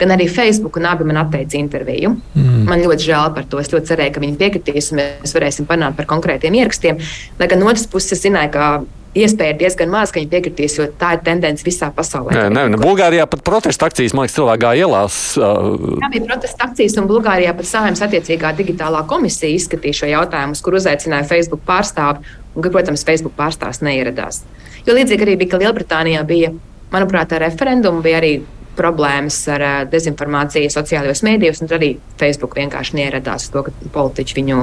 gan 0.00 0.14
arī 0.14 0.30
Facebook, 0.32 0.78
un 0.80 0.88
abi 0.88 1.04
man 1.08 1.20
atteica 1.20 1.58
interviju. 1.60 2.14
Mm. 2.32 2.62
Man 2.70 2.84
ļoti 2.86 3.10
žēl 3.10 3.34
par 3.36 3.48
to. 3.50 3.60
Es 3.60 3.68
ļoti 3.74 3.92
cerēju, 3.92 4.14
ka 4.14 4.24
viņi 4.24 4.38
piekritīs, 4.40 4.92
un 4.94 5.02
mēs 5.02 5.36
varēsim 5.36 5.68
panākt 5.68 5.98
par 6.00 6.08
konkrētiem 6.08 6.56
ierakstiem. 6.62 7.02
Lai 7.40 7.50
gan 7.50 7.60
no 7.60 7.68
otras 7.68 7.84
puses, 7.90 8.16
es 8.16 8.24
zināju, 8.24 8.54
ka 8.56 8.70
iespēja 9.16 9.54
ir 9.54 9.60
diezgan 9.62 9.90
maz, 9.92 10.12
ka 10.12 10.20
viņi 10.20 10.30
piekritīs, 10.32 10.76
jo 10.78 10.86
tā 11.00 11.14
ir 11.16 11.22
tendence 11.26 11.64
visā 11.66 11.88
pasaulē. 11.94 12.34
Nē, 12.34 12.44
nē, 12.52 12.64
ne, 12.74 12.80
Bulgārijā 12.80 13.24
pat 13.30 13.42
protesta 13.46 13.88
akcijas, 13.88 14.14
man 14.16 14.26
liekas, 14.26 14.36
cilvēki 14.36 14.64
gāja 14.64 14.88
ielās. 14.88 15.16
Uh... 15.40 15.96
Jā, 16.02 16.10
bija 16.12 16.26
protesta 16.28 16.68
akcijas, 16.68 16.98
un 17.00 17.08
Bulgārijā 17.10 17.54
pat 17.56 17.70
saimnes 17.70 18.04
attiecīgā 18.04 18.52
digitālā 18.58 19.04
komisija 19.08 19.56
izskatīja 19.56 20.02
šo 20.02 20.12
jautājumu, 20.12 20.60
kur 20.64 20.78
uzaicināja 20.80 21.28
Facebook 21.30 21.64
pārstāvi, 21.68 22.36
un, 22.54 22.68
protams, 22.68 23.06
Facebook 23.08 23.36
pārstāvs 23.38 23.82
neieradās. 23.86 24.44
Jo 24.86 24.96
līdzīgi 24.98 25.26
arī 25.26 25.40
bija, 25.40 25.54
ka 25.54 25.64
Lielbritānijā 25.64 26.22
bija, 26.28 26.52
manuprāt, 26.92 27.32
ar 27.32 27.46
referendumu 27.48 28.04
bija 28.04 28.22
arī 28.22 28.38
problēmas 28.78 29.40
ar 29.50 29.62
uh, 29.66 29.76
dezinformāciju 29.90 30.70
sociālajos 30.70 31.24
mēdījos, 31.26 31.64
un 31.64 31.72
arī 31.74 31.88
Facebook 32.20 32.54
vienkārši 32.60 32.94
neieradās 33.00 33.48
to, 33.50 33.64
ka 33.66 33.72
politiķi 33.90 34.36
viņu 34.36 34.58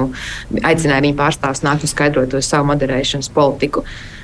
aicināja 0.62 1.04
viņu 1.04 1.18
pārstāvs 1.18 1.60
nākt 1.66 1.84
un 1.84 1.92
skaidrot 1.92 2.32
to 2.32 2.40
savu 2.40 2.70
moderēšanas 2.70 3.28
politiku. 3.36 3.84
Uh, 3.84 4.14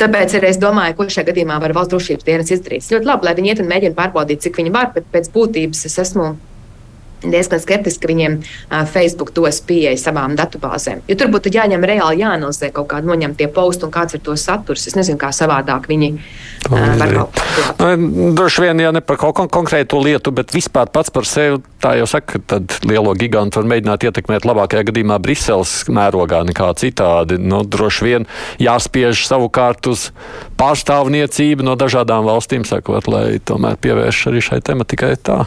Tāpēc 0.00 0.36
arī 0.38 0.50
es 0.50 0.60
domāju, 0.60 0.96
ko 0.98 1.08
šajā 1.08 1.30
gadījumā 1.30 1.58
var 1.62 1.74
valsts 1.76 1.94
drošības 1.94 2.26
dienas 2.26 2.52
izdarīt. 2.54 2.86
Ļoti 2.92 3.10
labi, 3.10 3.28
lai 3.28 3.34
viņi 3.38 3.52
iet 3.52 3.64
un 3.64 3.70
mēģina 3.70 3.98
pārbaudīt, 3.98 4.44
cik 4.44 4.60
viņi 4.60 4.74
var, 4.74 4.90
bet 4.94 5.08
pēc 5.12 5.30
būtības 5.34 5.86
es 5.88 5.98
esmu 6.04 6.32
diezgan 7.22 7.60
skeptiski, 7.60 8.04
ka 8.04 8.10
viņiem 8.10 8.36
uh, 8.40 8.84
Facebook 8.88 9.34
dos 9.36 9.60
pieeja 9.66 9.96
savām 10.00 10.36
datubāzēm. 10.38 11.04
Jo 11.08 11.18
tur 11.20 11.32
būtu 11.32 11.52
jāņem 11.54 11.84
reāli 11.86 12.22
jāanalizē 12.24 12.70
kaut 12.74 12.90
kāda 12.92 13.10
noņemtie 13.10 13.50
posti 13.54 13.86
un 13.86 13.94
kāds 13.94 14.16
ir 14.16 14.24
to 14.24 14.36
saturs. 14.40 14.86
Es 14.88 14.96
nezinu, 14.98 15.18
kā 15.20 15.32
savādāk 15.34 15.88
viņi 15.90 16.10
uh, 16.16 16.76
var 17.00 17.14
kaut 17.16 17.36
ko 17.36 17.46
tādu. 17.76 18.08
Nu, 18.10 18.30
droši 18.36 18.66
vien, 18.66 18.82
ja 18.86 18.92
ne 18.94 19.04
par 19.04 19.20
kaut 19.20 19.36
ko 19.38 19.46
konkrētu 19.52 20.00
lietu, 20.04 20.32
bet 20.34 20.54
vispār 20.54 20.90
pats 20.92 21.12
par 21.12 21.28
sevi, 21.28 21.60
tā 21.82 21.94
jau 22.00 22.08
saka, 22.10 22.40
tad 22.54 22.76
lielo 22.88 23.14
gigantu 23.18 23.60
var 23.60 23.70
mēģināt 23.74 24.08
ietekmēt 24.08 24.48
labākajā 24.48 24.88
gadījumā 24.90 25.20
Briseles 25.22 25.74
mērogā 25.92 26.42
nekā 26.48 26.72
citādi. 26.80 27.40
Nu, 27.40 27.62
droši 27.64 28.08
vien 28.08 28.28
jāspiež 28.62 29.26
savukārt 29.28 29.90
uz 29.90 30.10
pārstāvniecību 30.60 31.66
no 31.66 31.76
dažādām 31.80 32.26
valstīm, 32.28 32.66
sakot, 32.68 33.08
lai 33.10 33.40
tomēr 33.44 33.80
pievērš 33.80 34.26
arī 34.32 34.44
šai 34.44 34.62
tematikai 34.64 35.16
tā. 35.24 35.44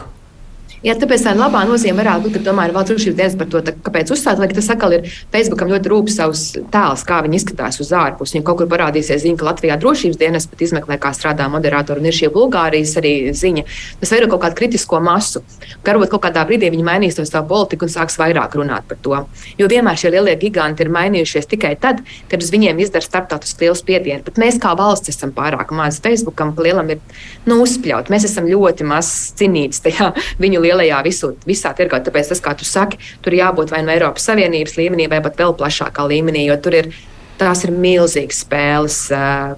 Jā, 0.84 0.92
tāpēc 1.00 1.22
tā 1.24 1.32
labā 1.32 1.62
nozīme 1.64 1.96
varētu 2.02 2.26
būt, 2.26 2.34
ka 2.34 2.40
tomēr 2.44 2.72
valsts 2.74 2.90
drošības 2.90 3.16
dienas 3.16 3.34
par 3.40 3.46
to, 3.48 3.60
tā, 3.64 3.72
kāpēc 3.86 4.10
uzstāt, 4.12 4.36
lai 4.36 4.50
tas 4.52 4.66
atkal 4.68 4.92
ir 4.92 5.06
Facebookam 5.32 5.70
ļoti 5.72 5.88
rūp 5.88 6.10
savs 6.12 6.42
tēls, 6.74 7.04
kā 7.08 7.22
viņi 7.24 7.38
izskatās 7.38 7.78
uz 7.80 7.88
ārpus. 7.96 8.34
Viņi 8.36 8.44
kaut 8.44 8.58
kur 8.58 8.68
parādīsies, 8.68 9.22
zina, 9.22 9.38
ka 9.40 9.46
Latvijā 9.48 9.78
drošības 9.80 10.18
dienas 10.20 10.44
pat 10.50 10.60
izmeklē, 10.66 10.98
kā 11.00 11.14
strādā 11.16 11.46
moderatori, 11.48 12.02
un 12.04 12.08
ir 12.10 12.16
šī 12.18 12.28
Bulgārijas 12.34 12.92
arī 13.00 13.12
ziņa. 13.32 13.64
Tas 14.02 14.12
veido 14.12 14.28
kaut 14.34 14.42
kādu 14.42 14.58
kritisko 14.58 15.00
masu. 15.00 15.40
Varbūt 15.86 16.12
kaut 16.12 16.26
kādā 16.26 16.42
brīdī 16.44 16.68
viņi 16.74 16.84
mainīs 16.84 17.16
to 17.16 17.24
savu 17.24 17.48
politiku 17.54 17.88
un 17.88 17.94
sāks 17.94 18.20
vairāk 18.20 18.58
runāt 18.60 18.84
par 18.90 19.00
to. 19.00 19.22
Jo 19.56 19.70
vienmēr 19.72 19.96
šie 19.96 20.12
lielie 20.12 20.36
giganti 20.36 20.84
ir 20.84 20.92
mainījušies 20.92 21.48
tikai 21.54 21.72
tad, 21.80 22.04
kad 22.28 22.44
uz 22.44 22.52
viņiem 22.52 22.84
izdara 22.84 23.08
starptautisku 23.08 23.64
lielu 23.64 23.80
spiedienu. 23.80 24.20
Bet 24.28 24.36
mēs 24.36 24.60
kā 24.60 24.76
valsts 24.76 25.16
esam 25.16 25.32
pārāk 25.32 25.72
mazi. 25.72 26.04
Facebookam 26.04 26.52
lielam 26.60 26.92
ir 26.92 27.00
nu, 27.48 27.62
uzspļaut. 27.64 28.12
Mēs 28.12 28.28
esam 28.28 28.52
ļoti 28.52 28.84
maz 28.92 29.14
cinīti 29.40 29.86
tajā 29.88 30.12
viņu 30.44 30.60
lielajā 30.60 30.73
lielajā 30.74 31.00
visur, 31.06 31.34
visā 31.46 31.72
tirgā. 31.76 32.00
Tāpēc 32.04 32.32
tas, 32.32 32.42
kā 32.42 32.54
tu 32.58 32.66
saki, 32.68 32.98
tur 33.22 33.36
jābūt 33.36 33.72
vai 33.72 33.82
no 33.82 33.90
nu 33.90 33.94
Eiropas 33.94 34.26
Savienības 34.28 34.76
līmenī, 34.78 35.08
vai 35.10 35.22
pat 35.24 35.38
vēl 35.38 35.54
plašākā 35.58 36.06
līmenī, 36.10 36.48
jo 36.50 36.60
tur 36.60 36.80
ir. 36.82 36.94
Tās 37.34 37.64
ir 37.66 37.72
milzīgas 37.74 38.44
spēles. 38.44 38.96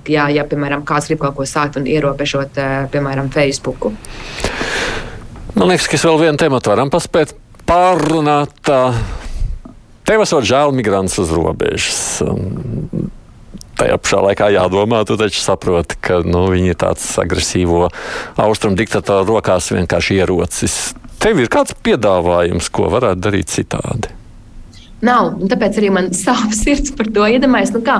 Jā, 0.08 0.22
ja, 0.32 0.46
piemēram, 0.48 0.80
kāds 0.88 1.10
grib 1.10 1.18
kaut 1.20 1.34
ko 1.36 1.44
sākt 1.44 1.76
un 1.76 1.84
ierobežot, 1.84 2.56
piemēram, 2.88 3.28
Facebook. 3.34 3.90
Man 5.52 5.68
liekas, 5.68 5.90
ka 5.92 6.00
vēl 6.00 6.22
vienu 6.22 6.40
tematu 6.40 6.72
varam 6.72 6.88
paspēt 6.88 7.34
pārrunāt. 7.68 8.72
Tev 10.08 10.24
esot 10.24 10.48
žēl 10.48 10.72
migrants 10.72 11.20
uz 11.20 11.36
robežas 11.36 12.00
tajā 13.76 13.96
pašā 14.00 14.20
laikā 14.24 14.50
jādomā, 14.54 15.02
tu 15.06 15.16
taču 15.20 15.42
saproti, 15.42 15.98
ka 16.00 16.20
nu, 16.24 16.46
viņi 16.52 16.72
ir 16.72 16.78
tāds 16.80 17.04
agresīvo 17.20 17.86
austrumu 18.40 18.78
diktatoru 18.78 19.36
rokās 19.36 19.70
vienkārši 19.74 20.20
ierocis. 20.22 20.78
Tev 21.22 21.40
ir 21.40 21.50
kāds 21.52 21.74
piedāvājums, 21.86 22.68
ko 22.72 22.90
varētu 22.92 23.24
darīt 23.24 23.52
citādi? 23.52 24.12
Nav. 25.04 25.34
Tāpēc 25.50 25.76
arī 25.80 25.90
man 25.92 26.08
sāp 26.16 26.54
sirds 26.56 26.92
par 26.96 27.10
to. 27.12 27.26
Iedomājieties, 27.36 27.74
nu 27.76 27.82
kā, 27.84 27.98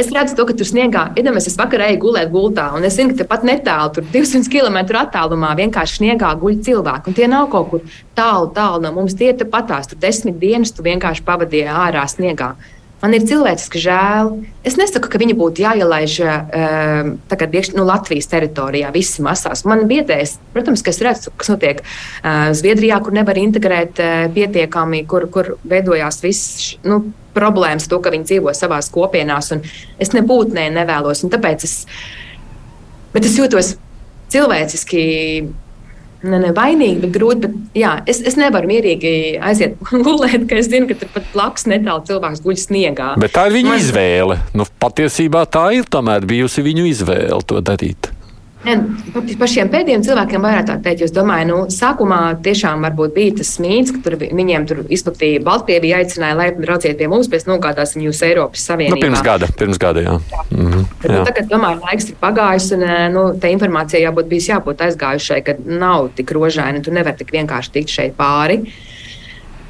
es 0.00 0.10
redzu 0.12 0.36
to, 0.38 0.46
ka 0.48 0.56
tur 0.58 0.68
sniegā, 0.68 1.06
iedomājieties, 1.16 1.54
es 1.54 1.60
vakarā 1.60 1.88
eju 1.92 2.02
gulēt 2.04 2.32
gultā, 2.34 2.68
un 2.76 2.84
es 2.84 2.98
zinu, 2.98 3.16
ka 3.16 3.26
pat 3.30 3.46
netālu, 3.48 3.94
tur 3.96 4.08
200 4.12 4.52
km 4.52 4.80
attālumā 5.00 5.54
vienkārši 5.60 6.00
sniegā 6.02 6.34
guļ 6.40 6.60
cilvēki. 6.66 7.10
Un 7.10 7.18
tie 7.18 7.28
nav 7.30 7.48
kaut 7.52 7.70
kur 7.72 7.98
tālu, 8.18 8.52
tālu 8.56 8.84
no 8.84 8.92
mums. 8.98 9.16
Tie 9.16 9.32
ir 9.32 9.50
patās, 9.50 9.88
tur 9.90 10.00
desmit 10.02 10.40
dienas 10.42 10.74
tu 10.74 10.84
vienkārši 10.84 11.24
pavadīji 11.24 11.68
ārā 11.72 12.04
sniegā. 12.10 12.54
Man 13.04 13.12
ir 13.12 13.26
cilvēciski 13.28 13.82
žēl. 13.84 14.30
Es 14.64 14.78
nesaku, 14.80 15.10
ka 15.12 15.18
viņi 15.20 15.34
būtu 15.36 15.60
jāielaiž 15.60 16.14
uh, 16.24 17.10
tagad 17.28 17.52
iekš, 17.52 17.74
nu, 17.76 17.84
Latvijas 17.84 18.30
teritorijā, 18.32 18.88
visi 18.94 19.20
masās. 19.24 19.66
Man 19.68 19.84
biedēs, 19.90 20.38
protams, 20.54 20.80
ka 20.80 20.88
es 20.94 21.02
redzu, 21.04 21.32
kas 21.36 21.52
notiek 21.52 21.82
uh, 21.84 22.48
Zviedrijā, 22.56 23.02
kur 23.04 23.12
nevar 23.12 23.36
integrēt 23.36 24.00
uh, 24.00 24.14
pietiekami, 24.32 25.02
kur, 25.10 25.28
kur 25.34 25.58
veidojās 25.68 26.22
viss. 26.24 26.70
Nu, 26.86 27.02
Problēmas, 27.34 27.88
to, 27.90 27.98
ka 27.98 28.12
viņi 28.14 28.28
dzīvo 28.30 28.52
savā 28.54 28.78
kopienās, 28.94 29.48
un 29.52 29.64
es 29.98 30.12
nebūtu 30.14 30.54
ne, 30.54 30.68
nevēlos. 30.70 31.24
Tāpēc 31.32 31.64
es, 31.66 31.72
es 33.18 33.38
jūtos 33.40 33.72
cilvēciski 34.30 35.02
ne, 36.24 36.40
ne 36.42 36.52
vainīgi, 36.56 37.02
bet 37.04 37.14
grūti. 37.14 37.44
Bet, 37.44 37.56
jā, 37.78 37.92
es, 38.10 38.20
es 38.24 38.38
nevaru 38.40 38.70
mierīgi 38.70 39.14
aiziet 39.44 39.78
gulēt, 40.06 40.48
ka 40.50 40.58
es 40.60 40.70
zinu, 40.72 40.88
ka 40.90 40.98
tur 41.02 41.12
pat 41.14 41.30
blakus 41.34 41.68
netālu 41.70 42.06
cilvēks 42.08 42.42
guļ 42.44 42.60
sniegā. 42.64 43.12
Bet 43.20 43.36
tā 43.36 43.48
ir 43.50 43.58
viņa 43.58 43.72
Man... 43.74 43.82
izvēle. 43.82 44.40
Nu, 44.56 44.68
patiesībā 44.82 45.44
tā 45.50 45.68
ir 45.78 45.88
tomēr 45.90 46.26
bijusi 46.28 46.64
viņu 46.64 46.88
izvēle 46.94 47.42
to 47.48 47.60
darīt. 47.64 48.13
Par 48.64 49.50
šiem 49.50 49.68
pēdējiem 49.72 50.04
cilvēkiem 50.06 50.44
vairāk 50.44 50.68
tā 50.70 50.76
teikt. 50.84 51.02
Es 51.04 51.12
domāju, 51.12 51.48
nu, 51.50 51.56
sākumā 51.72 52.20
tiešām 52.44 52.86
bija 53.14 53.34
tas 53.40 53.50
mīts, 53.60 53.92
ka 53.92 54.00
tur 54.06 54.16
viņiem 54.20 54.64
tur 54.68 54.80
izplatīja 54.88 55.42
Baltkrievija, 55.44 56.00
aicināja, 56.00 56.38
lai 56.38 56.48
brauciet 56.56 56.96
pie 56.98 57.08
mums, 57.12 57.28
pēc 57.32 57.44
nogādāsim 57.50 58.06
jūs 58.06 58.22
Eiropas 58.24 58.64
Savienībā. 58.64 58.96
Nu, 58.96 59.02
pirms 59.04 59.24
gada, 59.24 59.50
pirms 59.58 59.80
gada, 59.80 60.00
jā. 60.06 60.16
jā. 60.32 60.44
Mm 60.50 60.70
-hmm, 60.70 60.86
jā. 61.02 61.12
Nu, 61.12 61.24
tagad, 61.28 61.50
domāju, 61.50 61.80
laiks 61.84 62.08
ir 62.08 62.16
pagājis, 62.20 62.70
un 62.76 62.86
nu, 63.12 63.26
tā 63.40 63.52
informācija 63.52 64.00
jābūt 64.08 64.28
bijis 64.32 64.48
jābūt 64.48 64.80
aizgājušai, 64.88 65.42
ka 65.44 65.56
nav 65.64 66.08
tik 66.16 66.30
rožaina, 66.30 66.80
tu 66.80 66.90
nevari 66.90 67.16
tik 67.16 67.32
vienkārši 67.32 67.70
tikt 67.72 67.88
šeit 67.88 68.16
pāri. 68.16 68.64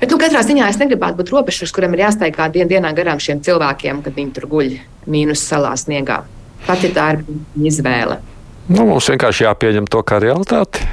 Bet, 0.00 0.10
nu, 0.10 0.18
katrā 0.18 0.42
ziņā 0.42 0.68
es 0.68 0.78
negribētu 0.78 1.16
būt 1.16 1.30
robežs, 1.32 1.72
kuram 1.72 1.94
ir 1.94 2.00
jāsteigā 2.00 2.50
dien, 2.52 2.68
dienā 2.68 2.92
garām 2.94 3.18
šiem 3.18 3.40
cilvēkiem, 3.40 4.02
kad 4.02 4.14
viņi 4.14 4.32
tur 4.32 4.46
guļ 4.46 4.78
mīnus 5.06 5.42
salā 5.48 5.76
sniegā. 5.76 6.22
Pat 6.66 6.82
ja 6.84 6.90
tā 6.90 7.12
ir 7.14 7.24
izvēle. 7.70 8.18
Nu, 8.64 8.86
mums 8.88 9.10
vienkārši 9.12 9.44
jāpieņem 9.44 9.88
to 9.92 10.00
kā 10.06 10.18
realitāti. 10.24 10.84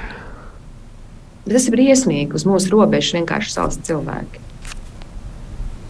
Bet 1.46 1.56
tas 1.56 1.68
ir 1.70 1.76
briesmīgi. 1.76 2.36
Uz 2.36 2.44
mūsu 2.48 2.74
robežas 2.74 3.16
vienkārši 3.16 3.54
salst 3.54 3.86
cilvēki. 3.88 4.42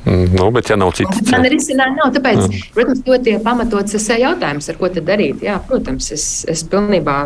Mm, 0.05 0.31
nu, 0.33 0.47
bet, 0.53 0.69
ja 0.69 0.77
nav 0.81 0.93
citas 0.97 1.19
lietas, 1.19 1.33
tad 1.33 1.45
ir 1.45 1.55
izcinājumi. 1.57 1.97
Nav, 1.99 2.13
tāpēc, 2.15 2.39
mm. 2.45 2.61
protams, 2.77 3.01
ļoti 3.05 3.35
pamatots 3.45 3.97
ir 3.97 4.21
jautājums, 4.23 4.69
ar 4.69 4.79
ko 4.79 4.89
tad 4.93 5.05
darīt. 5.09 5.43
Jā, 5.45 5.59
protams, 5.67 6.09
es, 6.13 6.25
es 6.49 6.63
pilnībā, 6.69 7.17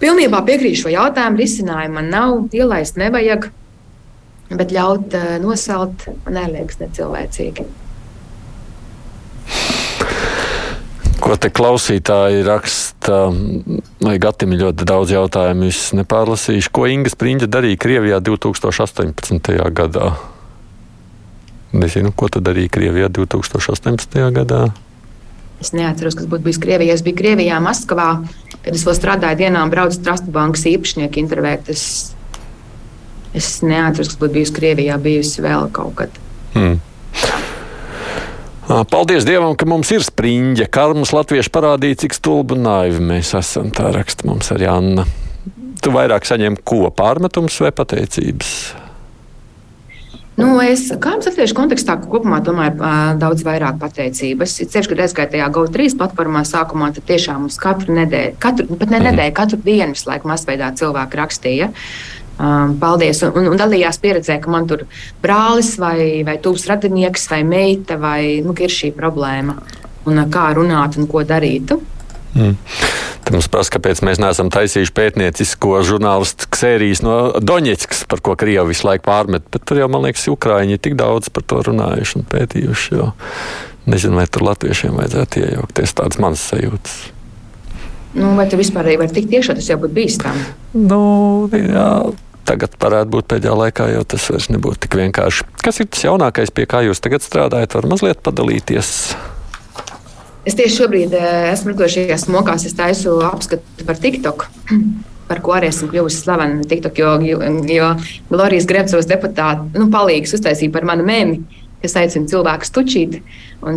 pilnībā 0.00 0.44
piekrītu 0.48 0.84
šo 0.84 0.94
jautājumu. 0.94 1.40
Risinājumu 1.40 1.96
man 1.96 2.12
nav, 2.12 2.36
ielaist 2.56 3.00
nevajag, 3.00 3.50
bet 4.52 4.72
ļaut 4.76 5.16
uh, 5.16 5.36
nosalt 5.40 6.08
man 6.26 6.36
neliekas 6.42 6.80
necilvēcīgi. 6.80 7.68
Ko 11.20 11.36
te 11.36 11.50
klausītāji 11.52 12.42
raksta, 12.46 13.16
vai 14.00 14.16
Gatim 14.22 14.54
ir 14.56 14.62
ļoti 14.64 14.86
daudz 14.88 15.12
jautājumu, 15.12 15.68
es 15.68 15.90
nepārlasīšu. 15.96 16.72
Ko 16.72 16.86
Inga 16.88 17.12
Spriņģa 17.12 17.48
darīja 17.52 17.80
Krievijā 17.80 18.20
2018. 18.24 19.50
gadā? 19.76 20.14
Nezinu, 21.76 22.10
ko 22.16 22.30
tad 22.32 22.48
darīja 22.48 22.72
Krievijā 22.72 23.10
2018. 23.12 24.16
gadā. 24.34 24.62
Es 25.60 25.74
neatceros, 25.76 26.16
kas 26.16 26.28
būtu 26.30 26.46
bijis 26.48 26.58
Krievijā. 26.62 26.96
Es 26.96 27.04
biju 27.04 27.18
Krievijā, 27.20 27.60
Maskavā, 27.60 28.08
kad 28.64 28.72
es 28.72 28.86
vēl 28.88 28.96
strādāju 28.96 29.42
dienām, 29.42 29.72
braucu 29.72 30.00
Trusta 30.00 30.32
bankas 30.32 30.64
īpašnieku 30.70 31.20
intervēt. 31.20 31.68
Es, 31.68 31.84
es 33.36 33.58
neatceros, 33.60 34.14
kas 34.14 34.20
būtu 34.22 34.38
bijis 34.38 34.54
Krievijā, 34.56 34.96
bijusi 35.04 35.44
vēl 35.44 35.68
kaut 35.76 35.98
kad. 36.00 36.20
Hmm. 36.56 36.80
Paldies 38.70 39.24
Dievam, 39.26 39.56
ka 39.58 39.66
mums 39.66 39.90
ir 39.90 40.04
spriņģa. 40.06 40.68
Karmas 40.70 41.10
latvieši 41.10 41.50
parādīja, 41.50 42.04
cik 42.04 42.14
stulbi 42.14 42.54
un 42.54 42.68
naivi 42.68 43.00
mēs 43.02 43.32
esam. 43.34 43.72
Tā 43.74 43.88
raksta 43.96 44.28
mums 44.30 44.52
arī 44.54 44.68
Anna. 44.70 45.06
Tu 45.82 45.90
vairāk 45.90 46.28
saņem 46.28 46.60
ko 46.62 46.84
pārmetums 46.94 47.56
vai 47.64 47.72
pateicības? 47.74 48.52
Nu, 50.38 50.54
es 50.62 50.86
kārtas 51.02 51.32
latviešu 51.32 51.56
kontekstā 51.58 51.96
kopumā 52.00 52.38
domāju 52.44 52.78
uh, 52.78 52.94
daudz 53.20 53.42
vairāk 53.44 53.80
pateicības. 53.82 54.54
Ceļš, 54.72 54.88
kad 54.92 55.02
aizgāju 55.04 55.32
tajā 55.34 55.48
GO3 55.52 55.90
platformā 56.00 56.44
sākumā, 56.48 56.92
tad 56.96 57.08
tiešām 57.10 57.42
mums 57.44 57.58
katru 57.60 57.96
nedēļu, 57.98 58.38
katru, 58.40 58.68
pat 58.70 58.86
ne 58.86 59.00
mhm. 59.00 59.08
nedēļu, 59.10 59.34
katru 59.36 59.60
dienu 59.66 59.98
visu 59.98 60.08
laiku 60.08 60.30
masveidā 60.30 60.70
cilvēki 60.78 61.20
rakstīja. 61.20 61.72
Um, 62.40 62.76
paldies! 62.80 63.20
Un, 63.26 63.34
un, 63.36 63.50
un 63.52 63.60
dalījās 63.60 64.00
pieredzē, 64.00 64.38
ka 64.40 64.52
man 64.52 64.68
tur 64.70 64.86
brālis 65.20 65.74
vai, 65.80 66.22
vai 66.24 66.38
tuvs 66.40 66.64
radinieks 66.70 67.28
vai 67.28 67.42
meita 67.44 67.98
vai 68.00 68.40
nu, 68.44 68.54
ir 68.56 68.72
šī 68.72 68.94
problēma. 68.96 69.58
Un 70.08 70.22
kā 70.32 70.46
runāt 70.56 70.96
un 70.96 71.08
ko 71.10 71.20
darīt. 71.28 71.74
Mm. 72.32 72.54
Te 73.20 73.34
mums 73.34 73.50
prasa, 73.52 73.74
kāpēc 73.74 74.00
mēs 74.06 74.20
neesam 74.22 74.48
taisījuši 74.54 74.94
pētniecisko 74.96 75.82
žurnālistu 75.84 76.48
sērijas 76.56 77.02
no 77.04 77.16
Doņetskas, 77.44 78.06
par 78.08 78.22
ko 78.24 78.36
Krievi 78.40 78.72
visu 78.72 78.88
laiku 78.88 79.04
pārmet. 79.10 79.44
Bet 79.52 79.66
tur 79.68 79.82
jau, 79.82 79.90
man 79.92 80.06
liekas, 80.06 80.24
Ukrāņi 80.32 80.78
ir 80.78 80.80
tik 80.80 80.96
daudz 80.96 81.28
par 81.34 81.44
to 81.44 81.60
runājuši 81.68 82.22
un 82.22 82.26
pētījuši. 82.32 82.96
Jo 82.96 83.10
nezinu, 83.90 84.16
vai 84.16 84.26
tur 84.30 84.46
latviešiem 84.48 84.96
vajadzētu 84.96 85.44
iejaukties. 85.44 85.94
Tādas 85.98 86.20
manas 86.22 86.44
sajūtas. 86.48 86.96
Nu, 88.16 88.32
vai 88.38 88.48
tu 88.50 88.58
vispār 88.58 88.88
vari 88.98 89.12
tikt 89.14 89.36
iekšā, 89.36 89.54
tas 89.58 89.68
jau 89.70 89.78
būtu 89.82 89.94
bīstami? 90.00 90.48
Nu, 90.74 91.02
jā. 91.54 91.90
Tagad 92.50 92.72
varētu 92.82 93.12
būt 93.14 93.28
pēdējā 93.30 93.52
laikā, 93.54 93.84
jo 93.92 94.00
tas 94.10 94.24
vairs 94.32 94.48
nebūtu 94.50 94.82
tik 94.82 94.96
vienkārši. 94.98 95.44
Kas 95.62 95.78
ir 95.78 95.86
tas 95.86 96.02
jaunākais, 96.02 96.50
pie 96.50 96.64
kā 96.66 96.80
jūs 96.82 96.98
tagad 97.02 97.22
strādājat? 97.22 97.76
Var 97.78 97.86
mazliet 97.86 98.24
padalīties? 98.26 98.90
Es 100.48 100.56
tieši 100.58 100.80
šobrīd 100.80 101.14
eh, 101.14 101.52
esmu 101.52 101.76
šajās 101.78 102.26
mokās, 102.32 102.64
es 102.66 102.74
taisu 102.74 103.20
apskatu 103.28 103.86
par 103.86 104.02
TikTok. 104.02 104.48
Par 105.30 105.38
ko 105.46 105.52
arī 105.54 105.68
esmu 105.70 105.86
kļuvusi 105.92 106.24
slavena 106.24 106.64
TikTok, 106.66 106.96
jo, 106.98 107.10
jo, 107.70 107.90
Glorijas 108.32 108.64
Grebsovas 108.66 109.06
deputāte 109.06 109.78
nu, 109.78 109.84
palīgs 109.92 110.34
uztaisīja 110.34 110.72
par 110.74 110.82
manu 110.88 111.04
mēmī 111.06 111.36
kas 111.82 111.96
aicina 112.00 112.28
cilvēkus 112.30 112.72
tučīt. 112.74 113.16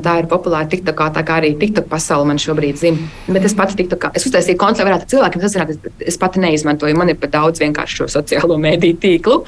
Tā 0.04 0.14
ir 0.22 0.28
populāra 0.32 0.68
TikTokā, 0.72 1.10
tā 1.16 1.24
kā 1.28 1.40
arī 1.42 1.54
TikTok 1.60 1.90
pasaule 1.92 2.28
man 2.30 2.40
šobrīd 2.40 2.80
zina. 2.80 3.08
Bet 3.28 3.48
es 3.48 3.56
pati 3.58 3.78
TikTokā, 3.80 4.14
es 4.16 4.28
uztaisīju 4.28 4.60
kontu, 4.60 4.82
lai 4.82 4.92
varētu 4.92 5.10
cilvēkiem 5.14 5.44
sazināt, 5.44 5.90
es 6.00 6.20
pati 6.20 6.44
neizmantoju. 6.44 6.98
Man 7.00 7.12
ir 7.12 7.20
pat 7.20 7.36
daudz 7.36 7.64
vienkārši 7.64 8.02
šo 8.02 8.10
sociālo 8.18 8.60
mediju 8.62 9.00
tīklu. 9.04 9.42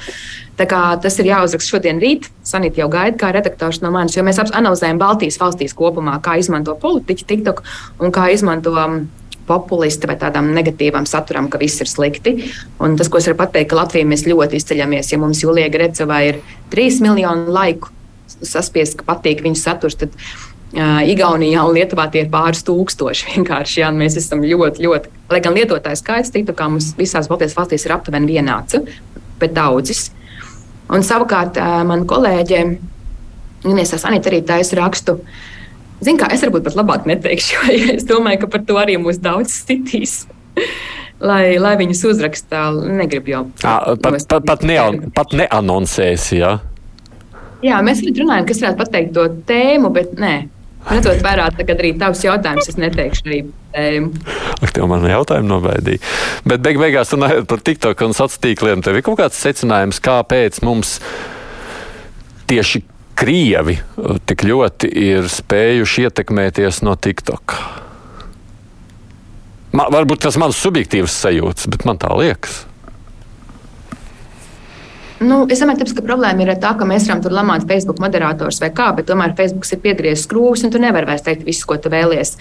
Tas 0.56 1.18
ir 1.20 1.30
jāuzraksta 1.30 1.76
šodien 1.76 2.00
rīt. 2.00 2.30
Sanīt 2.46 2.80
jau 2.80 2.88
gaida, 2.92 3.16
kā 3.20 3.32
redaktors 3.36 3.82
no 3.84 3.92
manis, 3.92 4.16
jo 4.16 4.24
mēs 4.24 4.40
analizējam 4.46 5.00
Baltijas 5.00 5.40
valstīs 5.40 5.76
kopumā, 5.76 6.16
kā 6.24 6.38
izmanto 6.40 6.76
politiķi 6.80 7.28
TikTok 7.28 7.62
un 8.00 8.14
kā 8.14 8.30
izmanto 8.32 8.72
um, 8.72 9.02
populisti 9.46 10.08
vai 10.08 10.16
tādām 10.20 10.48
negatīvām 10.56 11.06
saturam, 11.08 11.50
ka 11.52 11.60
viss 11.62 11.82
ir 11.84 11.90
slikti. 11.90 12.36
Un 12.82 12.96
tas, 12.98 13.10
ko 13.12 13.20
es 13.20 13.28
varu 13.30 13.40
pateikt, 13.44 13.70
ka 13.70 13.80
Latvijā 13.80 14.08
mēs 14.08 14.26
ļoti 14.28 14.60
izceļamies. 14.60 15.12
Ja 15.12 15.20
mums 15.22 15.42
Julija 15.44 15.68
Gredzovā 15.72 16.22
ir 16.30 16.40
3 16.72 17.02
miljoni 17.04 17.52
laiku 17.52 17.95
saspiest, 18.26 18.98
ka 18.98 19.06
patīk 19.14 19.44
viņas 19.46 19.66
saturs. 19.68 19.98
Tad, 20.02 20.14
Uh, 20.76 20.98
Igaunijā 21.08 21.62
un 21.62 21.76
Lietuvā 21.76 22.08
tie 22.10 22.24
ir 22.24 22.28
pāris 22.28 22.64
tūkstoši. 22.66 23.28
Vienkārši, 23.36 23.78
jā, 23.80 23.86
mēs 23.94 24.18
esam 24.18 24.42
ļoti, 24.42 24.82
ļoti, 24.82 25.12
lai 25.30 25.38
gan 25.40 25.54
lietotāju 25.54 26.00
skaits, 26.00 26.32
tiktu 26.34 26.52
kā 26.58 26.66
mums 26.68 26.90
visās 26.98 27.30
Baltijas 27.30 27.54
valstīs 27.56 27.86
ir 27.86 27.94
aptuveni 27.94 28.34
vienāds, 28.34 28.74
bet 29.40 29.54
daudzis. 29.56 30.08
Un 30.92 31.06
savukārt 31.06 31.56
uh, 31.62 31.78
man 31.86 32.02
kolēģe, 32.10 32.60
Inês 33.70 33.94
Sanita 33.94 34.28
arī 34.28 34.42
taisa 34.46 34.76
rakstu. 34.82 35.16
Zinu, 36.02 36.18
kā 36.20 36.28
es 36.34 36.42
varbūt 36.44 36.66
pat 36.66 36.76
labāk 36.82 37.08
neteikšu, 37.08 37.62
jo 37.78 37.94
es 37.94 38.04
domāju, 38.10 38.42
ka 38.44 38.52
par 38.58 38.66
to 38.66 38.82
arī 38.82 38.98
mūs 39.00 39.22
daudz 39.22 39.54
citīs. 39.70 40.24
lai, 41.30 41.56
lai 41.62 41.76
viņus 41.78 42.04
uzrakstā, 42.10 42.68
negribu 42.74 43.32
jau. 43.32 43.44
À, 43.62 43.94
pat, 44.02 44.18
pat, 44.28 44.50
pat, 44.50 44.66
ne, 44.66 44.80
pat 45.14 45.36
neanoncēs, 45.36 46.32
jā. 46.36 46.56
Ja? 46.58 46.75
Jā, 47.66 47.80
mēs 47.82 48.04
runājam, 48.06 48.46
kas 48.46 48.62
varētu 48.62 48.82
pateikt 48.82 49.14
to 49.16 49.26
tēmu, 49.48 49.90
bet 49.94 50.14
nē. 50.20 50.36
Redzot, 50.86 51.18
vairāk 51.24 51.58
arī 51.66 51.96
tavs 51.98 52.20
jautājums, 52.22 52.68
es 52.70 52.76
neteikšu 52.78 53.24
arī 53.26 53.38
tēmu. 53.74 54.12
Ak, 54.62 54.70
tev 54.76 54.86
man 54.90 55.06
jautājumu 55.10 55.50
nobaidīja. 55.56 56.02
Bet 56.46 56.62
beig 56.62 56.78
beigās 56.78 57.10
runājot 57.14 57.48
par 57.50 57.64
TikTok 57.66 58.04
un 58.06 58.14
sociāliem 58.14 58.44
tīkliem, 58.44 58.84
tev 58.86 58.98
ir 58.98 59.06
kaut 59.06 59.18
kāds 59.18 59.40
secinājums, 59.42 59.98
kāpēc 60.04 60.60
mums 60.66 61.00
tieši 62.46 62.84
Krievi 63.16 63.78
tik 64.28 64.44
ļoti 64.44 64.90
ir 65.00 65.26
spējuši 65.32 66.06
ietekmēties 66.06 66.82
no 66.84 66.94
TikTok. 67.00 67.56
Man, 69.72 69.88
varbūt 69.92 70.22
tas 70.26 70.36
ir 70.36 70.44
mans 70.44 70.58
subjektīvs 70.60 71.16
sajūta, 71.24 71.70
bet 71.72 71.86
man 71.88 71.98
tā 72.00 72.12
liekas. 72.14 72.62
Nu, 75.16 75.46
es 75.48 75.62
domāju, 75.62 75.86
ka 75.96 76.02
problēma 76.04 76.44
ir 76.44 76.50
tā, 76.60 76.74
ka 76.76 76.84
mēs 76.84 77.06
varam 77.08 77.22
tur 77.24 77.32
lamāt 77.32 77.64
Facebook 77.68 78.02
moderators 78.04 78.58
vai 78.60 78.68
kā, 78.76 78.90
bet 78.98 79.06
tomēr 79.08 79.32
Facebook 79.38 79.64
ir 79.72 79.80
piegriezis 79.80 80.26
skrūvis 80.26 80.66
un 80.66 80.74
tu 80.74 80.80
nevari 80.82 81.08
vairs 81.08 81.24
teikt 81.24 81.46
visu, 81.46 81.64
ko 81.64 81.78
tu 81.80 81.88
vēlies. 81.92 82.34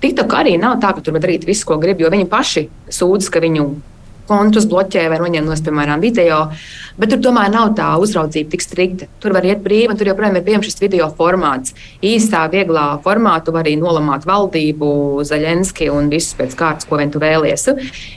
TikTok 0.00 0.32
arī 0.38 0.54
nav 0.60 0.78
tā, 0.80 0.94
ka 0.96 1.04
tur 1.04 1.18
var 1.18 1.26
darīt 1.26 1.44
visu, 1.44 1.66
ko 1.68 1.76
grib, 1.82 2.00
jo 2.00 2.08
viņi 2.12 2.30
paši 2.32 2.64
sūdz, 2.88 3.28
ka 3.28 3.42
viņu 3.44 3.66
kontus 4.28 4.66
bloķē 4.70 5.08
vai 5.12 5.18
noņem 5.22 5.46
no, 5.48 5.56
piemēram, 5.66 6.02
video. 6.02 6.44
Bet 7.00 7.12
tur 7.12 7.22
tomēr 7.24 7.48
nav 7.52 7.72
tā 7.78 7.88
uzraudzība 8.02 8.52
tik 8.52 8.64
strikta. 8.64 9.08
Tur 9.22 9.34
var 9.36 9.46
iet 9.48 9.62
brīvi, 9.64 9.90
un 9.92 9.98
tur 9.98 10.10
joprojām 10.10 10.36
ir 10.38 10.44
pieejams 10.46 10.68
šis 10.68 10.82
video 10.82 11.08
formāts. 11.16 11.76
Īsā, 12.04 12.44
vieglā 12.52 12.84
formātu 13.04 13.54
var 13.54 13.64
arī 13.64 13.74
nolamāt 13.80 14.26
valdību, 14.28 14.92
Zaļenski 15.28 15.88
un 15.92 16.10
visus 16.12 16.36
pēc 16.38 16.56
kārtas, 16.58 16.88
ko 16.88 17.00
vien 17.00 17.12
tu 17.12 17.22
vēlies. 17.22 17.68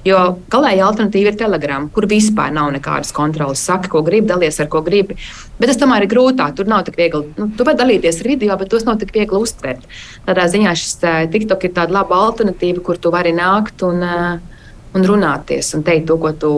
Jo 0.08 0.22
galēji 0.51 0.84
alternatīva 0.86 1.32
ir 1.32 1.39
Telegram, 1.39 1.89
kur 1.93 2.10
vispār 2.12 2.53
nav 2.56 2.74
nekādas 2.76 3.14
kontrolas. 3.16 3.64
Saka, 3.64 3.91
ko 3.91 4.03
gribi, 4.06 4.28
dalies 4.34 4.60
ar 4.60 4.70
ko 4.72 4.84
gribi. 4.86 5.18
Bet 5.60 5.72
tas 5.72 5.80
tomēr 5.80 6.03
ir 6.03 6.12
grūtāk. 6.12 6.56
Tur 6.58 6.68
nav 6.68 6.84
tik 6.88 6.97
viegli. 6.99 7.30
Nu, 7.39 7.47
tu 7.56 7.68
vari 7.68 7.80
dalīties 7.80 8.20
ar 8.22 8.32
video, 8.34 8.58
bet 8.60 8.72
tos 8.74 8.84
nav 8.88 8.99
tik 8.99 9.14
viegli 9.16 9.39
uztvert. 9.39 9.86
Tādā 10.28 10.49
ziņā 10.51 10.76
šis 10.76 10.97
uh, 11.03 11.22
TikTok 11.32 11.64
ir 11.68 11.74
tāda 11.78 11.95
laba 11.95 12.20
alternatīva, 12.28 12.84
kur 12.84 12.99
tu 12.99 13.12
vari 13.14 13.32
nākt 13.36 13.86
un 13.88 14.03
uh, 14.03 14.55
un 14.95 15.05
runāties 15.05 15.73
un 15.75 15.83
teikt 15.85 16.07
to, 16.09 16.17
ko 16.21 16.31
tu 16.39 16.51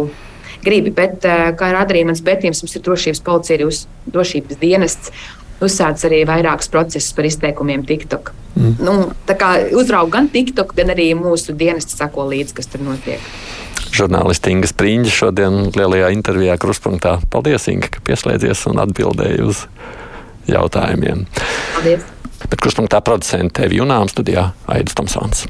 gribi. 0.63 0.93
Bet, 0.93 1.25
eh, 1.25 1.51
kā 1.57 1.71
ir 1.71 1.79
arī 1.81 2.05
mans 2.05 2.21
pētījums, 2.21 2.63
mums 2.63 2.75
ir 2.75 2.85
drošības 2.85 3.23
policija, 3.23 3.59
ir 3.59 3.67
uz, 3.67 3.85
drošības 4.13 4.61
dienests. 4.61 5.11
Uzsācis 5.57 6.05
arī 6.05 6.21
vairākus 6.29 6.69
procesus 6.69 7.13
par 7.17 7.25
izteikumiem 7.25 7.85
TikTok. 7.85 8.31
Mm. 8.55 8.75
Nu, 8.79 8.91
tā 9.25 9.33
kā 9.38 9.71
uzrauga 9.73 10.19
gan 10.19 10.29
TikTok, 10.29 10.75
gan 10.77 10.93
arī 10.93 11.15
mūsu 11.17 11.55
dienests 11.57 11.97
sako 11.97 12.27
līdzi, 12.29 12.53
kas 12.53 12.69
tur 12.69 12.83
notiek. 12.85 13.23
Žurnālisti 13.97 14.53
Inga 14.53 14.69
Spriņģa 14.69 15.13
šodien 15.13 15.71
lielajā 15.73 16.11
intervijā 16.13 16.59
Kruspunktā. 16.61 17.17
Paldies, 17.33 17.65
Inga, 17.73 17.89
ka 17.89 18.03
pieslēdzies 18.05 18.67
un 18.69 18.83
atbildēji 18.85 19.41
uz 19.47 19.65
jautājumiem. 20.45 21.25
Paldies! 21.73 22.05
Bet 22.47 22.61
Kruspunktā 22.61 23.01
producente 23.01 23.63
Tevi 23.63 23.81
Junām 23.81 24.11
studijā 24.11 24.51
Aidis 24.69 24.93
Tomsons. 24.93 25.47